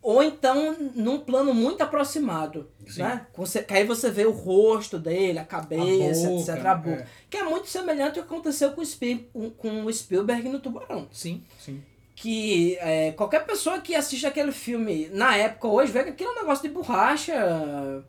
Ou 0.07 0.23
então 0.23 0.73
num 0.95 1.19
plano 1.19 1.53
muito 1.53 1.81
aproximado, 1.81 2.71
Sim. 2.87 3.01
né? 3.01 3.27
Você, 3.35 3.61
que 3.61 3.73
aí 3.73 3.83
você 3.83 4.09
vê 4.09 4.25
o 4.25 4.31
rosto 4.31 4.97
dele, 4.97 5.37
a 5.37 5.43
cabeça, 5.43 6.27
A 6.27 6.29
boca, 6.29 6.51
etc. 6.53 6.65
A 6.65 6.75
boca. 6.75 7.01
é. 7.01 7.07
Que 7.29 7.35
é 7.35 7.43
muito 7.43 7.67
semelhante 7.67 8.17
ao 8.17 8.25
que 8.25 8.33
aconteceu 8.33 8.71
com 8.71 8.79
o, 8.79 8.85
Spiel, 8.85 9.19
com 9.57 9.83
o 9.83 9.91
Spielberg 9.91 10.47
no 10.47 10.61
Tubarão 10.61 11.09
Sim. 11.11 11.43
Sim. 11.59 11.83
que 12.15 12.77
é, 12.77 13.11
qualquer 13.11 13.45
pessoa 13.45 13.81
que 13.81 13.93
assiste 13.95 14.25
aquele 14.25 14.53
filme 14.53 15.09
na 15.11 15.35
época 15.35 15.67
hoje 15.67 15.91
vê 15.91 16.05
que 16.05 16.11
aquilo 16.11 16.29
é 16.29 16.33
um 16.35 16.39
negócio 16.39 16.65
de 16.65 16.73
borracha 16.73 18.05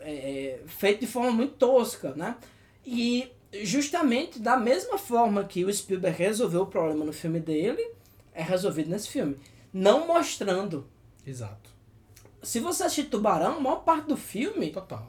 é, 0.00 0.58
feito 0.66 1.00
de 1.00 1.06
forma 1.06 1.30
muito 1.30 1.54
tosca, 1.54 2.12
né? 2.14 2.36
E 2.84 3.32
justamente 3.62 4.38
da 4.38 4.58
mesma 4.58 4.98
forma 4.98 5.44
que 5.44 5.64
o 5.64 5.72
Spielberg 5.72 6.18
resolveu 6.18 6.60
o 6.60 6.66
problema 6.66 7.06
no 7.06 7.12
filme 7.14 7.40
dele, 7.40 7.90
é 8.34 8.42
resolvido 8.42 8.90
nesse 8.90 9.08
filme. 9.08 9.38
Não 9.72 10.06
mostrando. 10.06 10.88
Exato. 11.26 11.70
Se 12.42 12.58
você 12.60 12.84
assistir 12.84 13.04
Tubarão, 13.04 13.58
a 13.58 13.60
maior 13.60 13.84
parte 13.84 14.06
do 14.06 14.16
filme 14.16 14.70
Total. 14.70 15.06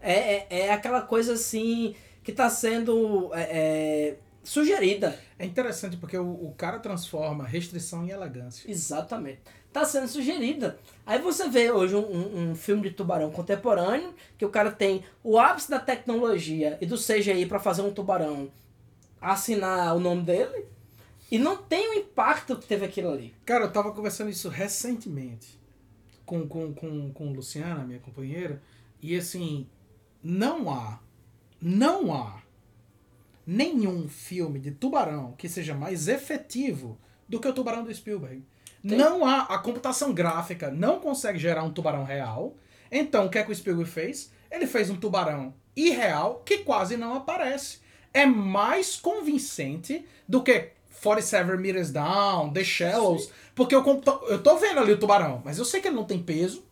é, 0.00 0.12
é, 0.12 0.46
é 0.66 0.72
aquela 0.72 1.02
coisa 1.02 1.34
assim 1.34 1.94
que 2.22 2.30
está 2.30 2.48
sendo 2.48 3.30
é, 3.34 3.42
é, 3.42 4.16
sugerida. 4.42 5.18
É 5.38 5.44
interessante 5.44 5.96
porque 5.96 6.16
o, 6.16 6.30
o 6.30 6.54
cara 6.56 6.78
transforma 6.78 7.44
restrição 7.44 8.04
em 8.04 8.10
elegância. 8.10 8.70
Exatamente. 8.70 9.40
Tá 9.72 9.84
sendo 9.84 10.08
sugerida. 10.08 10.78
Aí 11.06 11.20
você 11.20 11.48
vê 11.48 11.70
hoje 11.70 11.94
um, 11.94 12.00
um, 12.00 12.50
um 12.50 12.54
filme 12.54 12.82
de 12.82 12.90
tubarão 12.90 13.30
contemporâneo, 13.30 14.14
que 14.36 14.44
o 14.44 14.50
cara 14.50 14.70
tem 14.70 15.04
o 15.22 15.38
ápice 15.38 15.70
da 15.70 15.78
tecnologia 15.78 16.76
e 16.80 16.86
do 16.86 16.96
CGI 16.96 17.46
para 17.46 17.60
fazer 17.60 17.82
um 17.82 17.92
tubarão 17.92 18.50
assinar 19.20 19.94
o 19.94 20.00
nome 20.00 20.22
dele, 20.22 20.66
e 21.30 21.38
não 21.38 21.56
tem 21.56 21.90
o 21.90 21.94
impacto 21.94 22.56
que 22.56 22.66
teve 22.66 22.84
aquilo 22.84 23.10
ali. 23.10 23.34
Cara, 23.44 23.64
eu 23.64 23.72
tava 23.72 23.92
conversando 23.92 24.30
isso 24.30 24.48
recentemente 24.48 25.60
com, 26.26 26.46
com, 26.46 26.72
com, 26.72 27.12
com 27.12 27.32
Luciana, 27.32 27.84
minha 27.84 27.98
companheira, 28.00 28.62
e 29.02 29.16
assim, 29.16 29.66
não 30.22 30.70
há, 30.70 31.00
não 31.60 32.12
há 32.14 32.42
nenhum 33.46 34.08
filme 34.08 34.58
de 34.58 34.70
tubarão 34.70 35.34
que 35.36 35.48
seja 35.48 35.74
mais 35.74 36.06
efetivo 36.06 36.98
do 37.28 37.40
que 37.40 37.48
o 37.48 37.52
tubarão 37.52 37.82
do 37.82 37.92
Spielberg. 37.94 38.44
Não 38.82 39.26
há. 39.26 39.42
A 39.42 39.58
computação 39.58 40.12
gráfica 40.12 40.70
não 40.70 41.00
consegue 41.00 41.38
gerar 41.38 41.62
um 41.64 41.72
tubarão 41.72 42.04
real. 42.04 42.56
Então, 42.90 43.26
o 43.26 43.30
que 43.30 43.38
é 43.38 43.42
que 43.42 43.52
o 43.52 43.54
Spielberg 43.54 43.90
fez? 43.90 44.32
Ele 44.50 44.66
fez 44.66 44.90
um 44.90 44.96
tubarão 44.96 45.54
irreal 45.76 46.42
que 46.44 46.58
quase 46.58 46.96
não 46.96 47.14
aparece. 47.14 47.78
É 48.12 48.26
mais 48.26 48.96
convincente 48.96 50.04
do 50.28 50.42
que 50.42 50.72
47 51.02 51.56
Meters 51.56 51.90
Down, 51.90 52.50
The 52.52 52.64
Shallows, 52.64 53.30
porque 53.54 53.74
eu, 53.74 53.84
eu 54.28 54.42
tô 54.42 54.56
vendo 54.56 54.80
ali 54.80 54.92
o 54.92 54.98
tubarão, 54.98 55.42
mas 55.44 55.58
eu 55.58 55.64
sei 55.64 55.80
que 55.80 55.88
ele 55.88 55.96
não 55.96 56.04
tem 56.04 56.22
peso, 56.22 56.62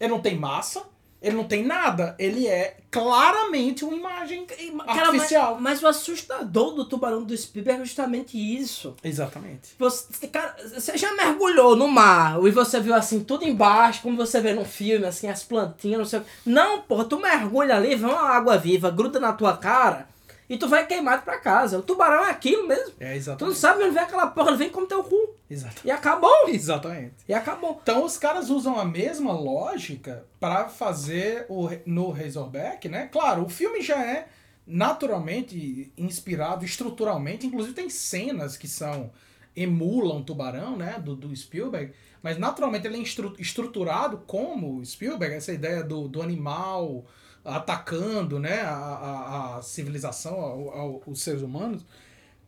ele 0.00 0.10
não 0.10 0.20
tem 0.20 0.36
massa, 0.36 0.82
ele 1.24 1.36
não 1.36 1.44
tem 1.44 1.64
nada. 1.64 2.14
Ele 2.18 2.46
é 2.46 2.76
claramente 2.90 3.82
uma 3.82 3.96
imagem 3.96 4.44
Cara, 4.44 5.06
artificial. 5.06 5.54
mas, 5.54 5.62
mas 5.62 5.82
o 5.82 5.86
assustador 5.86 6.74
do 6.74 6.84
tubarão 6.84 7.24
do 7.24 7.34
Spielberg 7.34 7.80
é 7.80 7.84
justamente 7.84 8.36
isso. 8.36 8.94
Exatamente. 9.02 9.70
Você, 9.78 10.28
cara, 10.28 10.54
você 10.62 10.98
já 10.98 11.14
mergulhou 11.14 11.74
no 11.74 11.88
mar 11.88 12.38
e 12.44 12.50
você 12.50 12.78
viu 12.78 12.94
assim 12.94 13.24
tudo 13.24 13.44
embaixo, 13.44 14.02
como 14.02 14.18
você 14.18 14.38
vê 14.38 14.52
num 14.52 14.66
filme, 14.66 15.06
assim, 15.06 15.26
as 15.28 15.42
plantinhas, 15.42 15.98
não 15.98 16.04
sei 16.04 16.18
o 16.18 16.22
que. 16.22 16.28
Não, 16.44 16.82
porra, 16.82 17.06
tu 17.06 17.18
mergulha 17.18 17.76
ali, 17.76 17.96
vê 17.96 18.04
uma 18.04 18.28
água 18.28 18.58
viva, 18.58 18.90
gruda 18.90 19.18
na 19.18 19.32
tua 19.32 19.56
cara 19.56 20.13
e 20.48 20.56
tu 20.58 20.68
vai 20.68 20.86
queimado 20.86 21.22
pra 21.22 21.38
casa. 21.38 21.78
O 21.78 21.82
tubarão 21.82 22.24
é 22.26 22.30
aquilo 22.30 22.66
mesmo. 22.68 22.94
É 23.00 23.06
Tu 23.06 23.10
não 23.10 23.16
exatamente. 23.16 23.58
sabe 23.58 23.82
onde 23.84 23.94
vem 23.94 24.02
aquela 24.02 24.26
porra, 24.26 24.48
ele 24.50 24.58
vem 24.58 24.70
como 24.70 24.86
teu 24.86 25.02
cu. 25.02 25.34
Exato. 25.48 25.80
E 25.84 25.90
acabou. 25.90 26.48
Exatamente. 26.48 27.14
E 27.28 27.32
acabou. 27.34 27.80
Então 27.82 28.04
os 28.04 28.16
caras 28.18 28.50
usam 28.50 28.78
a 28.78 28.84
mesma 28.84 29.32
lógica 29.32 30.24
para 30.38 30.68
fazer 30.68 31.46
o, 31.48 31.68
no 31.86 32.10
Razorback, 32.10 32.88
né? 32.88 33.08
Claro, 33.10 33.44
o 33.44 33.48
filme 33.48 33.80
já 33.80 34.02
é 34.04 34.26
naturalmente 34.66 35.92
inspirado 35.96 36.64
estruturalmente, 36.64 37.46
inclusive 37.46 37.74
tem 37.74 37.88
cenas 37.90 38.56
que 38.56 38.68
são 38.68 39.10
emulam 39.56 40.22
Tubarão, 40.22 40.76
né, 40.76 40.98
do, 40.98 41.14
do 41.14 41.34
Spielberg, 41.36 41.92
mas 42.22 42.36
naturalmente 42.38 42.86
ele 42.86 42.96
é 42.96 43.00
estru- 43.00 43.34
estruturado 43.38 44.18
como 44.26 44.84
Spielberg, 44.84 45.34
essa 45.36 45.52
ideia 45.52 45.82
do, 45.82 46.08
do 46.08 46.20
animal 46.22 47.04
atacando, 47.44 48.38
né, 48.38 48.62
a, 48.62 48.74
a, 48.74 49.56
a 49.58 49.62
civilização, 49.62 50.34
ao- 50.34 51.02
os 51.06 51.22
seres 51.22 51.42
humanos, 51.42 51.84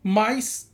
mas 0.03 0.71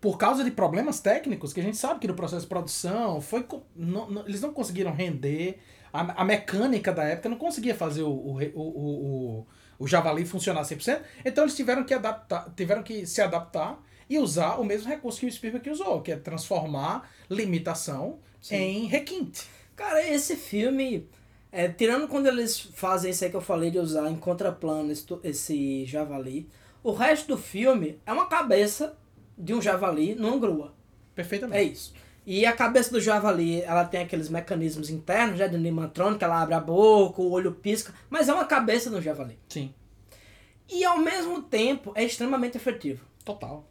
por 0.00 0.16
causa 0.16 0.42
de 0.42 0.50
problemas 0.50 1.00
técnicos, 1.00 1.52
que 1.52 1.60
a 1.60 1.62
gente 1.62 1.76
sabe 1.76 2.00
que 2.00 2.08
no 2.08 2.14
processo 2.14 2.42
de 2.42 2.48
produção 2.48 3.20
foi 3.20 3.46
não- 3.76 4.10
não- 4.10 4.26
eles 4.26 4.40
não 4.40 4.52
conseguiram 4.52 4.92
render, 4.92 5.58
a, 5.92 6.22
a 6.22 6.24
mecânica 6.24 6.92
da 6.92 7.04
época 7.04 7.28
não 7.28 7.36
conseguia 7.36 7.74
fazer 7.74 8.02
o, 8.02 8.10
o, 8.10 8.38
o, 8.54 8.60
o, 8.60 9.46
o, 9.78 9.86
javali 9.86 10.24
funcionar 10.24 10.64
100%, 10.64 11.02
então 11.24 11.44
eles 11.44 11.54
tiveram 11.56 11.84
que, 11.84 11.92
adaptar, 11.92 12.50
tiveram 12.56 12.82
que 12.82 13.04
se 13.06 13.20
adaptar 13.20 13.78
e 14.08 14.18
usar 14.18 14.56
o 14.56 14.64
mesmo 14.64 14.88
recurso 14.88 15.20
que 15.20 15.26
o 15.26 15.32
Spielberg 15.32 15.68
usou, 15.70 16.00
que 16.00 16.12
é 16.12 16.16
transformar 16.16 17.10
limitação 17.28 18.18
em 18.56 18.86
requinte. 18.86 19.46
Cara, 19.76 20.02
esse 20.06 20.34
filme, 20.36 21.08
é, 21.52 21.68
tirando 21.68 22.08
quando 22.08 22.26
eles 22.26 22.60
fazem 22.60 23.10
isso 23.10 23.24
aí 23.24 23.30
que 23.30 23.36
eu 23.36 23.40
falei 23.40 23.70
de 23.70 23.78
usar 23.78 24.10
em 24.10 24.16
contraplano 24.16 24.90
esse, 24.92 25.06
esse 25.24 25.84
javali, 25.86 26.48
o 26.82 26.92
resto 26.92 27.28
do 27.28 27.38
filme 27.38 27.98
é 28.06 28.12
uma 28.12 28.26
cabeça 28.26 28.96
de 29.36 29.52
um 29.54 29.60
javali 29.60 30.14
numa 30.14 30.38
grua. 30.38 30.74
É 31.12 31.14
Perfeitamente. 31.14 31.72
isso. 31.72 31.94
E 32.26 32.46
a 32.46 32.52
cabeça 32.52 32.90
do 32.90 33.00
javali, 33.00 33.62
ela 33.62 33.84
tem 33.84 34.02
aqueles 34.02 34.28
mecanismos 34.28 34.90
internos, 34.90 35.38
já 35.38 35.46
de 35.46 35.56
animatrônica, 35.56 36.24
ela 36.24 36.40
abre 36.42 36.54
a 36.54 36.60
boca, 36.60 37.20
o 37.20 37.30
olho 37.30 37.52
pisca, 37.52 37.92
mas 38.08 38.28
é 38.28 38.34
uma 38.34 38.44
cabeça 38.44 38.88
do 38.90 39.00
javali. 39.02 39.38
Sim, 39.48 39.74
E 40.68 40.84
ao 40.84 40.98
mesmo 40.98 41.42
tempo 41.42 41.92
é 41.94 42.04
extremamente 42.04 42.56
efetivo. 42.56 43.04
total. 43.24 43.66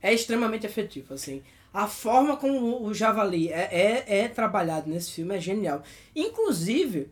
É 0.00 0.12
extremamente 0.14 0.64
efetivo, 0.66 1.14
assim. 1.14 1.42
A 1.74 1.86
forma 1.88 2.36
como 2.36 2.82
o 2.84 2.94
javali 2.94 3.48
é, 3.52 4.04
é, 4.06 4.20
é 4.20 4.28
trabalhado 4.28 4.88
nesse 4.88 5.12
filme 5.12 5.36
é 5.36 5.40
genial. 5.40 5.82
Inclusive, 6.14 7.10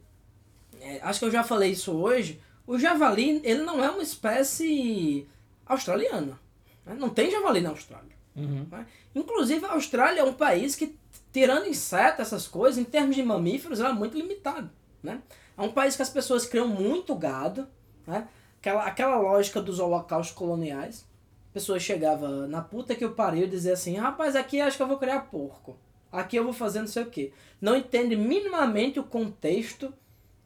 é, 0.81 1.01
acho 1.03 1.19
que 1.19 1.25
eu 1.25 1.31
já 1.31 1.43
falei 1.43 1.73
isso 1.73 1.93
hoje, 1.93 2.41
o 2.67 2.79
javali, 2.79 3.41
ele 3.45 3.63
não 3.63 3.83
é 3.83 3.91
uma 3.91 4.03
espécie 4.03 5.27
australiana. 5.65 6.39
né? 6.85 6.97
Não 6.99 7.09
tem 7.09 7.31
javali 7.31 7.61
na 7.61 7.71
Austrália. 7.71 8.17
Uhum. 8.35 8.67
né? 8.71 8.87
Inclusive, 9.15 9.65
a 9.65 9.73
Austrália 9.73 10.21
é 10.21 10.25
um 10.25 10.35
país 10.35 10.75
que, 10.75 10.97
tirando 11.33 11.67
insetos, 11.67 12.21
essas 12.21 12.47
coisas, 12.47 12.79
em 12.79 12.85
termos 12.85 13.17
de 13.17 13.23
mamíferos, 13.23 13.81
ela 13.81 13.91
é 13.91 13.93
muito 13.93 14.17
limitado. 14.17 14.71
Né? 15.03 15.21
É 15.57 15.63
um 15.63 15.73
país 15.73 15.97
que 15.97 16.03
as 16.03 16.11
pessoas 16.11 16.45
criam 16.45 16.69
muito 16.69 17.15
gado, 17.15 17.67
né? 18.07 18.29
aquela, 18.59 18.85
aquela 18.85 19.17
lógica 19.17 19.61
dos 19.61 19.79
holocaustos 19.79 20.37
coloniais. 20.37 21.07
A 21.51 21.55
pessoa 21.55 21.79
chegava 21.79 22.47
na 22.47 22.61
puta 22.61 22.95
que 22.95 23.05
eu 23.05 23.13
pariu 23.13 23.45
e 23.45 23.49
dizia 23.49 23.73
assim, 23.73 23.97
rapaz, 23.97 24.37
aqui 24.37 24.61
acho 24.61 24.77
que 24.77 24.83
eu 24.83 24.89
vou 24.89 24.99
criar 24.99 25.21
porco. 25.31 25.79
Aqui 26.13 26.37
eu 26.37 26.45
vou 26.45 26.53
fazer 26.53 26.81
não 26.81 26.87
sei 26.87 27.03
o 27.03 27.11
quê. 27.11 27.33
Não 27.61 27.77
entende 27.77 28.17
minimamente 28.17 28.99
o 28.99 29.05
contexto 29.05 29.93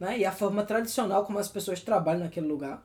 né? 0.01 0.19
e 0.19 0.25
a 0.25 0.33
forma 0.33 0.65
tradicional 0.65 1.25
como 1.25 1.39
as 1.39 1.49
pessoas 1.49 1.81
trabalham 1.81 2.25
naquele 2.25 2.47
lugar 2.47 2.83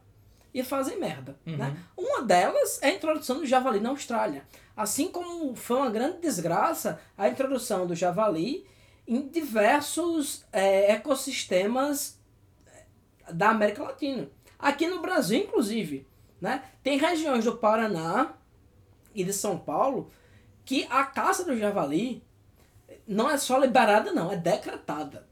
e 0.53 0.63
fazem 0.63 0.99
merda. 0.99 1.37
Né? 1.45 1.75
Uma 1.97 2.21
delas 2.21 2.79
é 2.81 2.87
a 2.87 2.93
introdução 2.93 3.39
do 3.39 3.45
javali 3.45 3.79
na 3.79 3.89
Austrália. 3.89 4.45
Assim 4.75 5.09
como 5.09 5.55
foi 5.55 5.77
uma 5.77 5.89
grande 5.89 6.19
desgraça 6.19 6.99
a 7.17 7.27
introdução 7.27 7.87
do 7.87 7.95
javali 7.95 8.65
em 9.07 9.27
diversos 9.27 10.43
é, 10.51 10.93
ecossistemas 10.93 12.19
é, 12.67 13.33
da 13.33 13.49
América 13.49 13.83
Latina. 13.83 14.29
Aqui 14.57 14.87
no 14.87 15.01
Brasil, 15.01 15.39
inclusive. 15.39 16.07
Né? 16.39 16.63
Tem 16.83 16.97
regiões 16.97 17.43
do 17.43 17.57
Paraná 17.57 18.33
e 19.13 19.23
de 19.23 19.33
São 19.33 19.57
Paulo 19.57 20.11
que 20.63 20.87
a 20.89 21.03
caça 21.03 21.43
do 21.43 21.57
javali 21.57 22.23
não 23.07 23.29
é 23.29 23.37
só 23.37 23.57
liberada, 23.57 24.11
não, 24.11 24.31
é 24.31 24.37
decretada. 24.37 25.27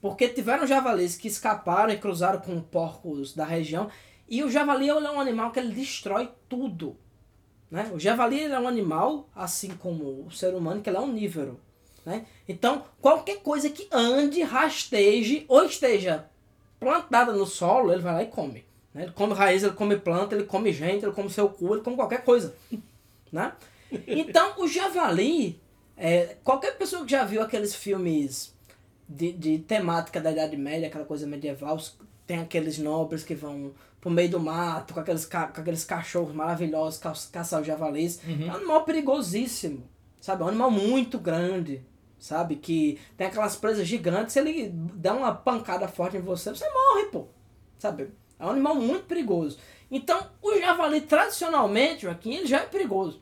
Porque 0.00 0.28
tiveram 0.28 0.66
javalis 0.66 1.16
que 1.16 1.28
escaparam 1.28 1.92
e 1.92 1.98
cruzaram 1.98 2.40
com 2.40 2.60
porcos 2.60 3.34
da 3.34 3.44
região. 3.44 3.90
E 4.28 4.42
o 4.42 4.50
javali 4.50 4.88
é 4.88 4.94
um 4.94 5.20
animal 5.20 5.50
que 5.50 5.58
ele 5.58 5.74
destrói 5.74 6.30
tudo. 6.48 6.96
Né? 7.70 7.90
O 7.92 7.98
javali 7.98 8.44
é 8.44 8.58
um 8.58 8.66
animal, 8.66 9.28
assim 9.34 9.70
como 9.70 10.26
o 10.26 10.30
ser 10.30 10.54
humano, 10.54 10.80
que 10.80 10.88
ele 10.88 10.96
é 10.96 11.00
onívoro. 11.00 11.60
Né? 12.04 12.24
Então, 12.48 12.84
qualquer 13.00 13.40
coisa 13.42 13.68
que 13.68 13.88
ande, 13.92 14.42
rasteje 14.42 15.44
ou 15.46 15.64
esteja 15.64 16.26
plantada 16.78 17.32
no 17.32 17.46
solo, 17.46 17.92
ele 17.92 18.02
vai 18.02 18.14
lá 18.14 18.22
e 18.22 18.26
come. 18.26 18.64
Né? 18.94 19.04
Ele 19.04 19.12
come 19.12 19.34
raiz, 19.34 19.62
ele 19.62 19.74
come 19.74 19.96
planta, 19.96 20.34
ele 20.34 20.44
come 20.44 20.72
gente, 20.72 21.04
ele 21.04 21.12
come 21.12 21.28
seu 21.28 21.48
cu, 21.48 21.74
ele 21.74 21.82
come 21.82 21.96
qualquer 21.96 22.24
coisa. 22.24 22.54
Né? 23.32 23.52
Então, 24.08 24.54
o 24.58 24.66
javali, 24.66 25.60
é, 25.96 26.36
qualquer 26.42 26.76
pessoa 26.76 27.04
que 27.04 27.12
já 27.12 27.22
viu 27.22 27.40
aqueles 27.40 27.72
filmes 27.72 28.52
de, 29.10 29.32
de 29.32 29.58
temática 29.58 30.20
da 30.20 30.30
Idade 30.30 30.56
Média, 30.56 30.86
aquela 30.88 31.04
coisa 31.04 31.26
medieval, 31.26 31.76
tem 32.26 32.38
aqueles 32.38 32.78
nobres 32.78 33.24
que 33.24 33.34
vão 33.34 33.72
pro 34.00 34.10
meio 34.10 34.30
do 34.30 34.38
mato 34.40 34.94
com 34.94 35.00
aqueles, 35.00 35.26
ca- 35.26 35.48
com 35.48 35.60
aqueles 35.60 35.84
cachorros 35.84 36.32
maravilhosos 36.34 36.98
ca 37.00 37.12
caçar 37.32 37.60
os 37.60 37.66
javalis. 37.66 38.20
É 38.48 38.52
um 38.52 38.54
animal 38.56 38.84
perigosíssimo, 38.84 39.82
sabe? 40.20 40.42
É 40.42 40.44
um 40.44 40.48
animal 40.48 40.70
muito 40.70 41.18
grande, 41.18 41.84
sabe? 42.18 42.56
Que 42.56 42.98
tem 43.16 43.26
aquelas 43.26 43.56
presas 43.56 43.86
gigantes, 43.86 44.32
se 44.32 44.38
ele 44.38 44.68
der 44.72 45.12
uma 45.12 45.34
pancada 45.34 45.88
forte 45.88 46.16
em 46.16 46.20
você, 46.20 46.50
você 46.50 46.64
morre, 46.70 47.06
pô, 47.06 47.26
sabe? 47.78 48.08
É 48.38 48.46
um 48.46 48.50
animal 48.50 48.74
muito 48.76 49.04
perigoso. 49.06 49.58
Então, 49.90 50.30
o 50.40 50.56
javali, 50.58 51.00
tradicionalmente, 51.00 52.02
Joaquim, 52.02 52.34
ele 52.36 52.46
já 52.46 52.60
é 52.60 52.66
perigoso. 52.66 53.20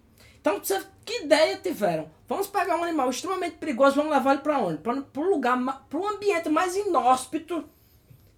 Então, 0.48 0.64
você, 0.64 0.82
que 1.04 1.24
ideia 1.24 1.58
tiveram? 1.58 2.08
Vamos 2.26 2.46
pegar 2.46 2.76
um 2.76 2.84
animal 2.84 3.10
extremamente 3.10 3.56
perigoso, 3.56 3.96
vamos 3.96 4.12
levar 4.12 4.32
ele 4.32 4.42
para 4.42 4.58
onde? 4.58 4.78
Para 4.78 4.94
o 4.94 5.30
lugar, 5.30 5.86
para 5.88 5.98
o 5.98 6.08
ambiente 6.08 6.48
mais 6.48 6.74
inóspito 6.74 7.68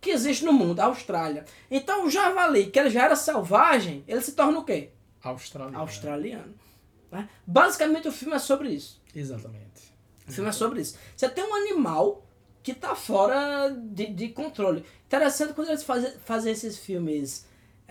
que 0.00 0.10
existe 0.10 0.44
no 0.44 0.52
mundo, 0.52 0.80
a 0.80 0.86
Austrália. 0.86 1.44
Então, 1.70 2.04
o 2.04 2.10
javali, 2.10 2.66
que 2.66 2.78
ele 2.80 2.90
já 2.90 3.04
era 3.04 3.14
selvagem, 3.14 4.02
ele 4.08 4.20
se 4.22 4.32
torna 4.32 4.58
o 4.58 4.64
quê? 4.64 4.90
Australiano. 5.22 5.78
Australiano. 5.78 6.54
né? 7.12 7.28
Basicamente, 7.46 8.08
o 8.08 8.12
filme 8.12 8.34
é 8.34 8.38
sobre 8.40 8.70
isso. 8.70 9.00
Exatamente. 9.14 9.94
O 10.26 10.32
filme 10.32 10.48
é 10.48 10.52
sobre 10.52 10.80
isso. 10.80 10.96
Você 11.14 11.28
tem 11.28 11.44
um 11.44 11.54
animal 11.54 12.26
que 12.62 12.74
tá 12.74 12.94
fora 12.94 13.70
de, 13.70 14.06
de 14.06 14.28
controle. 14.30 14.84
Interessante 15.06 15.52
quando 15.52 15.68
eles 15.68 15.84
fazem, 15.84 16.12
fazem 16.24 16.52
esses 16.52 16.78
filmes 16.78 17.46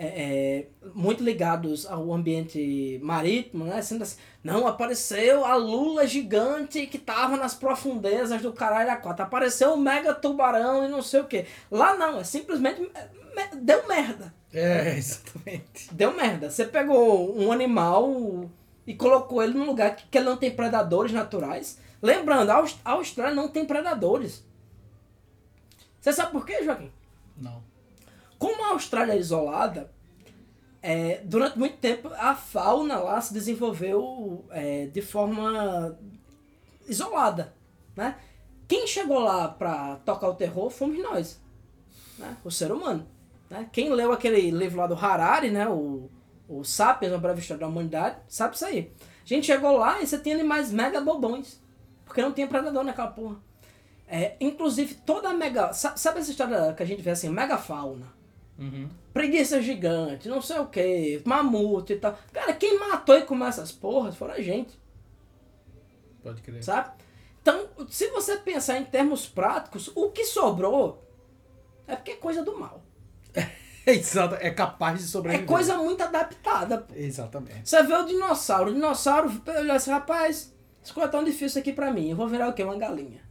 é, 0.06 0.66
muito 0.96 1.24
ligados 1.24 1.86
ao 1.86 2.14
ambiente 2.14 3.00
marítimo, 3.04 3.66
né? 3.66 3.82
Sendo 3.82 4.04
assim, 4.04 4.18
não, 4.44 4.66
apareceu 4.66 5.46
a 5.46 5.56
lula 5.56 6.08
gigante 6.08 6.88
que 6.88 6.98
tava 6.98 7.36
nas 7.36 7.54
profundezas 7.54 8.42
do 8.42 8.54
caralho 8.54 8.92
a 8.92 8.96
quatro. 8.96 9.24
Apareceu 9.24 9.74
o 9.74 9.78
mega 9.78 10.14
tubarão 10.14 10.86
e 10.86 10.88
não 10.88 11.02
sei 11.02 11.20
o 11.20 11.26
que. 11.26 11.46
Lá 11.70 11.96
não, 11.96 12.20
é 12.20 12.24
simplesmente 12.24 12.90
é, 12.96 13.56
deu 13.56 13.88
merda. 13.88 14.34
É, 14.54 14.96
exatamente. 14.98 15.94
Deu 15.94 16.16
merda. 16.16 16.50
Você 16.50 16.66
pegou 16.66 17.38
um 17.38 17.52
animal 17.52 18.50
e 18.88 18.96
colocou 18.96 19.44
ele 19.44 19.54
num 19.54 19.66
lugar 19.66 19.96
que, 19.96 20.08
que 20.08 20.18
ele 20.18 20.26
não 20.26 20.38
tem 20.38 20.52
predadores 20.52 21.12
naturais. 21.12 21.78
Lembrando, 22.02 22.50
a 22.50 22.92
Austrália 22.92 23.36
não 23.36 23.50
tem 23.50 23.66
predadores. 23.66 24.44
Você 26.00 26.14
sabe 26.14 26.32
por 26.32 26.46
quê, 26.46 26.64
Joaquim? 26.64 26.92
Não. 27.38 27.68
Como 28.39 28.65
a 28.65 28.69
Austrália 28.69 29.13
é 29.13 29.17
isolada, 29.19 29.91
é, 30.82 31.21
durante 31.25 31.60
muito 31.60 31.78
tempo 31.78 32.08
a 32.17 32.34
fauna 32.34 32.97
lá 32.99 33.19
se 33.21 33.34
desenvolveu 33.34 34.45
é, 34.49 34.88
de 34.88 35.02
forma 35.02 35.99
isolada, 36.88 37.54
né? 37.95 38.15
Quem 38.67 38.88
chegou 38.88 39.19
lá 39.19 39.47
pra 39.49 39.97
tocar 40.06 40.30
o 40.30 40.36
terror 40.36 40.69
fomos 40.69 40.97
nós, 40.99 41.39
né? 42.17 42.38
O 42.43 42.49
ser 42.52 42.71
humano, 42.71 43.06
né? 43.49 43.67
Quem 43.71 43.89
leu 43.91 44.12
aquele 44.12 44.49
livro 44.52 44.78
lá 44.80 44.88
do 44.88 44.93
Harari, 44.95 45.49
né? 45.52 45.67
O, 45.67 46.10
o 46.47 46.63
Sapiens, 46.63 47.12
uma 47.12 47.19
breve 47.19 47.41
história 47.41 47.62
da 47.62 47.67
humanidade, 47.67 48.17
sabe 48.28 48.56
isso 48.56 48.65
aí. 48.65 48.91
A 49.23 49.28
gente 49.28 49.45
chegou 49.47 49.78
lá 49.78 50.02
e 50.02 50.08
você 50.08 50.17
tinha 50.17 50.34
animais 50.36 50.71
mega 50.71 51.02
bobões, 51.02 51.62
porque 52.06 52.21
não 52.21 52.32
tinha 52.32 52.47
predador 52.47 52.84
naquela 52.84 53.10
porra. 53.12 53.36
É, 54.08 54.36
inclusive 54.39 54.95
toda 55.06 55.30
a 55.30 55.34
mega... 55.34 55.71
sa- 55.73 55.95
Sabe 55.95 56.19
essa 56.19 56.32
história 56.32 56.73
que 56.73 56.82
a 56.82 56.86
gente 56.86 57.02
vê 57.02 57.12
assim, 57.12 57.30
megafauna? 57.30 58.08
Uhum. 58.60 58.89
preguiça 59.13 59.62
gigante, 59.62 60.28
não 60.28 60.41
sei 60.41 60.60
o 60.60 60.65
que, 60.67 61.22
mamute 61.26 61.93
e 61.93 61.95
tal. 61.95 62.17
Cara, 62.34 62.54
quem 62.54 62.78
matou 62.78 63.17
e 63.17 63.24
comeu 63.24 63.48
essas 63.48 63.72
porras 63.72 64.15
foram 64.17 64.34
a 64.34 64.41
gente, 64.41 64.78
Pode 66.22 66.41
crer. 66.41 66.62
sabe? 66.63 66.91
Então, 67.41 67.69
se 67.89 68.10
você 68.10 68.36
pensar 68.38 68.78
em 68.78 68.84
termos 68.84 69.26
práticos, 69.26 69.89
o 69.95 70.10
que 70.12 70.26
sobrou 70.26 71.02
é 71.88 71.95
porque 71.95 72.12
é 72.12 72.15
coisa 72.17 72.43
do 72.43 72.60
mal. 72.60 72.84
Exato, 73.88 74.36
é 74.36 74.52
capaz 74.52 75.00
de 75.00 75.06
É 75.06 75.08
sobreviver. 75.08 75.48
coisa 75.48 75.78
muito 75.78 76.04
adaptada. 76.04 76.80
pô. 76.80 76.93
Exatamente. 76.93 77.67
Você 77.69 77.82
vê 77.82 77.93
o 77.93 78.06
dinossauro, 78.06 78.72
o 78.72 78.74
dinossauro 78.74 79.32
olha 79.48 79.74
assim, 79.76 79.89
rapaz, 79.89 80.54
isso 80.84 81.00
é 81.02 81.08
tão 81.08 81.24
difícil 81.24 81.62
aqui 81.62 81.72
pra 81.72 81.91
mim, 81.91 82.10
eu 82.10 82.15
vou 82.17 82.28
virar 82.28 82.50
o 82.50 82.54
quê? 82.54 82.62
Uma 82.63 82.78
galinha. 82.78 83.22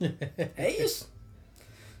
É 0.56 0.70
isso. 0.82 1.11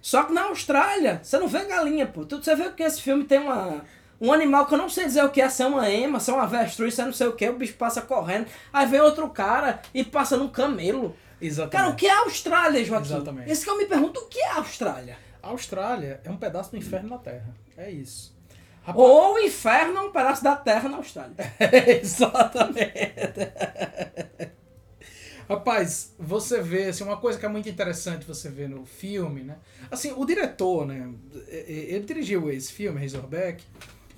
Só 0.02 0.24
que 0.24 0.32
na 0.32 0.42
Austrália, 0.46 1.20
você 1.22 1.38
não 1.38 1.46
vê 1.48 1.64
galinha, 1.64 2.06
pô. 2.06 2.24
Você 2.28 2.54
vê 2.56 2.68
que 2.72 2.82
esse 2.82 3.00
filme 3.00 3.22
tem 3.24 3.38
uma, 3.38 3.82
um 4.20 4.32
animal 4.32 4.66
que 4.66 4.74
eu 4.74 4.78
não 4.78 4.88
sei 4.88 5.04
dizer 5.06 5.24
o 5.24 5.30
que 5.30 5.40
é, 5.40 5.48
se 5.48 5.62
é 5.62 5.66
uma 5.66 5.88
ema, 5.88 6.18
se 6.20 6.28
é 6.30 6.34
uma 6.34 6.42
avestruz, 6.42 6.92
se 6.94 7.00
é 7.00 7.04
não 7.04 7.12
sei 7.12 7.28
o 7.28 7.32
que, 7.34 7.48
o 7.48 7.56
bicho 7.56 7.74
passa 7.74 8.02
correndo. 8.02 8.46
Aí 8.72 8.84
vem 8.86 9.00
outro 9.00 9.30
cara 9.30 9.80
e 9.94 10.02
passa 10.04 10.36
num 10.36 10.48
camelo. 10.48 11.16
Exatamente. 11.40 11.72
Cara, 11.76 11.88
o 11.90 11.96
que 11.96 12.06
é 12.06 12.12
a 12.12 12.20
Austrália, 12.20 12.84
Joaquim? 12.84 13.06
Exatamente. 13.14 13.50
Esse 13.50 13.64
que 13.64 13.70
eu 13.70 13.78
me 13.78 13.86
pergunto, 13.86 14.20
o 14.20 14.26
que 14.26 14.38
é 14.40 14.48
a 14.50 14.56
Austrália? 14.56 15.16
A 15.42 15.48
Austrália 15.48 16.20
é 16.24 16.30
um 16.30 16.36
pedaço 16.36 16.70
do 16.72 16.76
inferno 16.76 17.08
na 17.08 17.18
Terra. 17.18 17.54
É 17.76 17.90
isso. 17.90 18.36
Rapaz- 18.84 18.98
Ou 19.08 19.34
o 19.34 19.38
inferno 19.38 19.96
é 19.98 20.00
um 20.02 20.10
pedaço 20.10 20.42
da 20.42 20.56
terra 20.56 20.88
na 20.88 20.96
Austrália. 20.96 21.34
Exatamente. 22.02 22.90
Rapaz, 25.52 26.14
você 26.18 26.62
vê, 26.62 26.84
assim, 26.86 27.04
uma 27.04 27.18
coisa 27.18 27.38
que 27.38 27.44
é 27.44 27.48
muito 27.48 27.68
interessante 27.68 28.24
você 28.26 28.48
ver 28.48 28.68
no 28.68 28.86
filme, 28.86 29.42
né? 29.42 29.58
Assim, 29.90 30.12
o 30.16 30.24
diretor, 30.24 30.86
né? 30.86 31.12
Ele 31.46 32.04
dirigiu 32.04 32.50
esse 32.50 32.72
filme, 32.72 32.98
Razorback, 33.00 33.62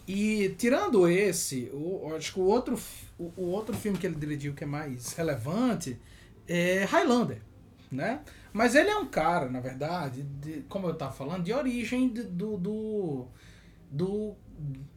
e 0.07 0.55
tirando 0.59 1.09
esse, 1.09 1.70
o, 1.73 2.14
acho 2.16 2.35
que 2.35 2.38
o 2.40 2.44
outro, 2.44 2.79
o, 3.18 3.47
outro 3.47 3.75
filme 3.75 3.99
que 3.99 4.07
ele 4.07 4.14
dirigiu 4.14 4.55
que 4.55 4.62
é 4.64 4.66
mais 4.66 5.12
relevante 5.14 5.99
é 6.47 6.85
Highlander, 6.85 7.40
né? 7.90 8.20
Mas 8.53 8.77
ele 8.77 8.90
é 8.90 8.97
um 8.97 9.07
cara, 9.07 9.49
na 9.49 9.59
verdade, 9.61 10.23
de- 10.23 10.62
como 10.68 10.87
eu 10.87 10.94
tava 10.94 11.12
falando, 11.12 11.42
de 11.42 11.53
origem 11.53 12.09
de- 12.11 12.23
do, 12.23 12.57
do, 12.57 14.37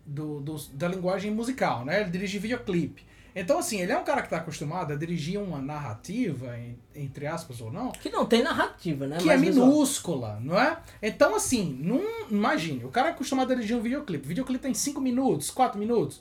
do, 0.05 0.39
do- 0.41 0.57
da 0.73 0.87
linguagem 0.87 1.31
musical, 1.31 1.85
né? 1.85 2.01
Ele 2.01 2.09
dirige 2.11 2.39
videoclipe. 2.39 3.05
Então, 3.39 3.59
assim, 3.59 3.79
ele 3.79 3.91
é 3.91 3.97
um 3.99 4.03
cara 4.03 4.21
que 4.21 4.27
está 4.27 4.37
acostumado 4.37 4.91
a 4.93 4.95
dirigir 4.95 5.39
uma 5.39 5.61
narrativa, 5.61 6.57
entre 6.95 7.27
aspas 7.27 7.61
ou 7.61 7.71
não, 7.71 7.91
Que 7.91 8.09
não 8.09 8.25
tem 8.25 8.41
narrativa, 8.41 9.05
né? 9.05 9.17
que 9.17 9.25
é 9.29 9.37
Mais 9.37 9.41
visual. 9.41 9.67
minúscula, 9.67 10.39
não 10.41 10.59
é? 10.59 10.79
Então, 11.03 11.35
assim, 11.35 11.77
num, 11.79 12.03
imagine, 12.31 12.83
o 12.83 12.89
cara 12.89 13.09
é 13.09 13.11
acostumado 13.11 13.51
a 13.51 13.55
dirigir 13.55 13.77
um 13.77 13.81
videoclipe. 13.81 14.25
O 14.25 14.27
videoclipe 14.27 14.63
tem 14.63 14.73
5 14.73 14.99
minutos, 14.99 15.51
4 15.51 15.77
minutos. 15.77 16.19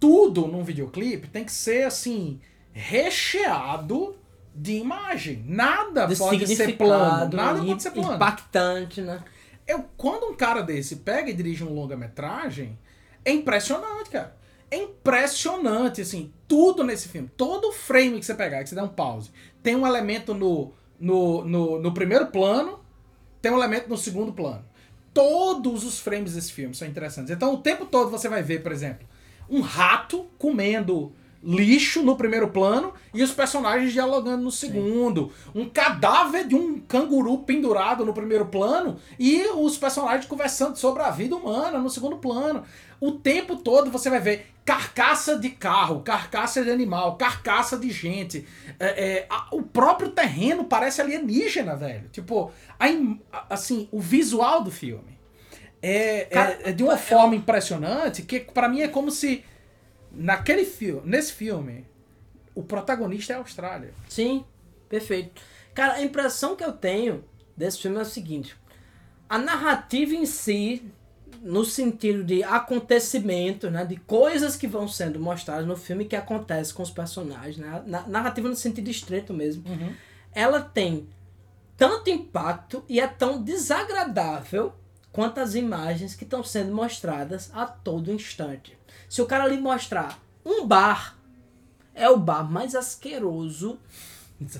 Tudo 0.00 0.48
num 0.48 0.64
videoclipe 0.64 1.28
tem 1.28 1.44
que 1.44 1.52
ser, 1.52 1.84
assim, 1.84 2.40
recheado 2.72 4.16
de 4.52 4.72
imagem. 4.78 5.44
Nada 5.46 6.06
De 6.06 6.16
pode 6.16 6.44
ser 6.56 6.76
plano. 6.76 7.36
Nada 7.36 7.62
pode 7.62 7.82
ser 7.82 7.92
plano. 7.92 8.14
Impactante, 8.16 9.00
né? 9.00 9.22
Eu, 9.64 9.84
quando 9.96 10.26
um 10.26 10.34
cara 10.34 10.60
desse 10.62 10.96
pega 10.96 11.30
e 11.30 11.34
dirige 11.34 11.62
um 11.62 11.72
longa-metragem, 11.72 12.76
é 13.24 13.30
impressionante, 13.30 14.10
cara. 14.10 14.39
É 14.70 14.76
impressionante, 14.76 16.00
assim, 16.00 16.32
tudo 16.46 16.84
nesse 16.84 17.08
filme. 17.08 17.30
Todo 17.36 17.72
frame 17.72 18.20
que 18.20 18.26
você 18.26 18.34
pegar, 18.34 18.62
que 18.62 18.68
você 18.68 18.74
der 18.74 18.82
um 18.82 18.88
pause, 18.88 19.30
tem 19.62 19.74
um 19.74 19.86
elemento 19.86 20.32
no, 20.32 20.72
no, 20.98 21.44
no, 21.44 21.80
no 21.80 21.92
primeiro 21.92 22.26
plano, 22.26 22.78
tem 23.42 23.50
um 23.50 23.56
elemento 23.56 23.88
no 23.88 23.96
segundo 23.96 24.32
plano. 24.32 24.64
Todos 25.12 25.84
os 25.84 25.98
frames 25.98 26.34
desse 26.34 26.52
filme 26.52 26.74
são 26.74 26.86
interessantes. 26.86 27.30
Então, 27.30 27.52
o 27.54 27.58
tempo 27.58 27.84
todo 27.84 28.10
você 28.10 28.28
vai 28.28 28.42
ver, 28.42 28.62
por 28.62 28.70
exemplo, 28.70 29.08
um 29.48 29.60
rato 29.60 30.26
comendo 30.38 31.12
lixo 31.42 32.02
no 32.02 32.16
primeiro 32.16 32.48
plano 32.48 32.92
e 33.14 33.22
os 33.22 33.32
personagens 33.32 33.92
dialogando 33.92 34.42
no 34.42 34.50
segundo. 34.50 35.32
Um 35.54 35.68
cadáver 35.68 36.46
de 36.46 36.54
um 36.54 36.78
canguru 36.80 37.38
pendurado 37.38 38.04
no 38.04 38.12
primeiro 38.12 38.46
plano 38.46 38.98
e 39.18 39.42
os 39.54 39.76
personagens 39.78 40.26
conversando 40.26 40.76
sobre 40.76 41.02
a 41.02 41.10
vida 41.10 41.34
humana 41.34 41.78
no 41.78 41.90
segundo 41.90 42.18
plano. 42.18 42.62
O 43.00 43.12
tempo 43.12 43.56
todo 43.56 43.90
você 43.90 44.10
vai 44.10 44.20
ver 44.20 44.46
carcaça 44.70 45.36
de 45.36 45.50
carro, 45.50 46.00
carcaça 46.02 46.62
de 46.62 46.70
animal, 46.70 47.16
carcaça 47.16 47.76
de 47.76 47.90
gente. 47.90 48.46
É, 48.78 48.86
é, 49.18 49.26
a- 49.28 49.48
o 49.50 49.62
próprio 49.62 50.10
terreno 50.10 50.64
parece 50.64 51.00
alienígena, 51.00 51.74
velho. 51.74 52.08
Tipo, 52.10 52.52
a 52.78 52.88
im- 52.88 53.20
a- 53.32 53.46
assim, 53.50 53.88
o 53.90 53.98
visual 53.98 54.62
do 54.62 54.70
filme 54.70 55.18
é, 55.82 56.20
é- 56.20 56.24
Cara, 56.26 56.58
é 56.66 56.72
de 56.72 56.84
uma 56.84 56.96
forma 56.96 57.34
impressionante 57.34 58.22
que 58.22 58.38
pra 58.38 58.68
mim 58.68 58.80
é 58.82 58.86
como 58.86 59.10
se 59.10 59.44
naquele 60.12 60.64
filme, 60.64 61.02
nesse 61.04 61.32
filme, 61.32 61.84
o 62.54 62.62
protagonista 62.62 63.32
é 63.32 63.36
a 63.36 63.38
Austrália. 63.40 63.92
Sim, 64.08 64.44
perfeito. 64.88 65.42
Cara, 65.74 65.94
a 65.94 66.02
impressão 66.02 66.54
que 66.54 66.62
eu 66.64 66.72
tenho 66.72 67.24
desse 67.56 67.80
filme 67.82 67.96
é 67.96 68.02
o 68.02 68.04
seguinte: 68.04 68.56
a 69.28 69.36
narrativa 69.36 70.14
em 70.14 70.26
si, 70.26 70.80
no 71.40 71.64
sentido 71.64 72.22
de 72.22 72.42
acontecimento, 72.42 73.70
né, 73.70 73.84
de 73.84 73.96
coisas 73.96 74.56
que 74.56 74.66
vão 74.66 74.86
sendo 74.86 75.18
mostradas 75.18 75.66
no 75.66 75.76
filme 75.76 76.04
que 76.04 76.16
acontece 76.16 76.72
com 76.74 76.82
os 76.82 76.90
personagens, 76.90 77.56
né, 77.56 77.82
na, 77.86 78.06
narrativa 78.06 78.48
no 78.48 78.56
sentido 78.56 78.90
estreito 78.90 79.32
mesmo, 79.32 79.64
ela 80.32 80.60
tem 80.60 81.08
tanto 81.76 82.10
impacto 82.10 82.84
e 82.88 83.00
é 83.00 83.06
tão 83.06 83.42
desagradável 83.42 84.74
quanto 85.10 85.40
as 85.40 85.54
imagens 85.54 86.14
que 86.14 86.24
estão 86.24 86.44
sendo 86.44 86.74
mostradas 86.74 87.50
a 87.54 87.66
todo 87.66 88.12
instante. 88.12 88.78
Se 89.08 89.22
o 89.22 89.26
cara 89.26 89.44
ali 89.44 89.58
mostrar 89.58 90.20
um 90.44 90.66
bar, 90.66 91.18
é 91.94 92.08
o 92.08 92.16
bar 92.16 92.50
mais 92.50 92.74
asqueroso 92.74 93.78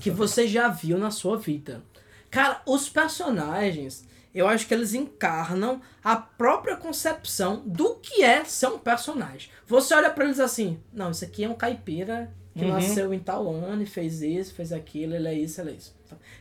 que 0.00 0.10
você 0.10 0.48
já 0.48 0.68
viu 0.68 0.98
na 0.98 1.10
sua 1.10 1.36
vida. 1.36 1.82
Cara, 2.30 2.62
os 2.66 2.88
personagens, 2.88 4.04
eu 4.34 4.46
acho 4.46 4.66
que 4.66 4.74
eles 4.74 4.94
encarnam 4.94 5.80
a 6.04 6.16
própria 6.16 6.76
concepção 6.76 7.62
do 7.66 7.96
que 7.96 8.22
é 8.22 8.44
ser 8.44 8.68
um 8.68 8.78
personagem. 8.78 9.50
Você 9.66 9.94
olha 9.94 10.10
pra 10.10 10.24
eles 10.24 10.38
assim, 10.40 10.78
não, 10.92 11.10
isso 11.10 11.24
aqui 11.24 11.44
é 11.44 11.48
um 11.48 11.54
caipira 11.54 12.32
que 12.56 12.64
Uhum. 12.64 12.72
nasceu 12.72 13.14
em 13.14 13.18
tal 13.20 13.48
ano 13.48 13.82
e 13.82 13.86
fez 13.86 14.22
isso, 14.22 14.54
fez 14.54 14.72
aquilo, 14.72 15.14
ele 15.14 15.28
é 15.28 15.34
isso, 15.34 15.60
ele 15.60 15.70
é 15.70 15.74
isso. 15.74 15.96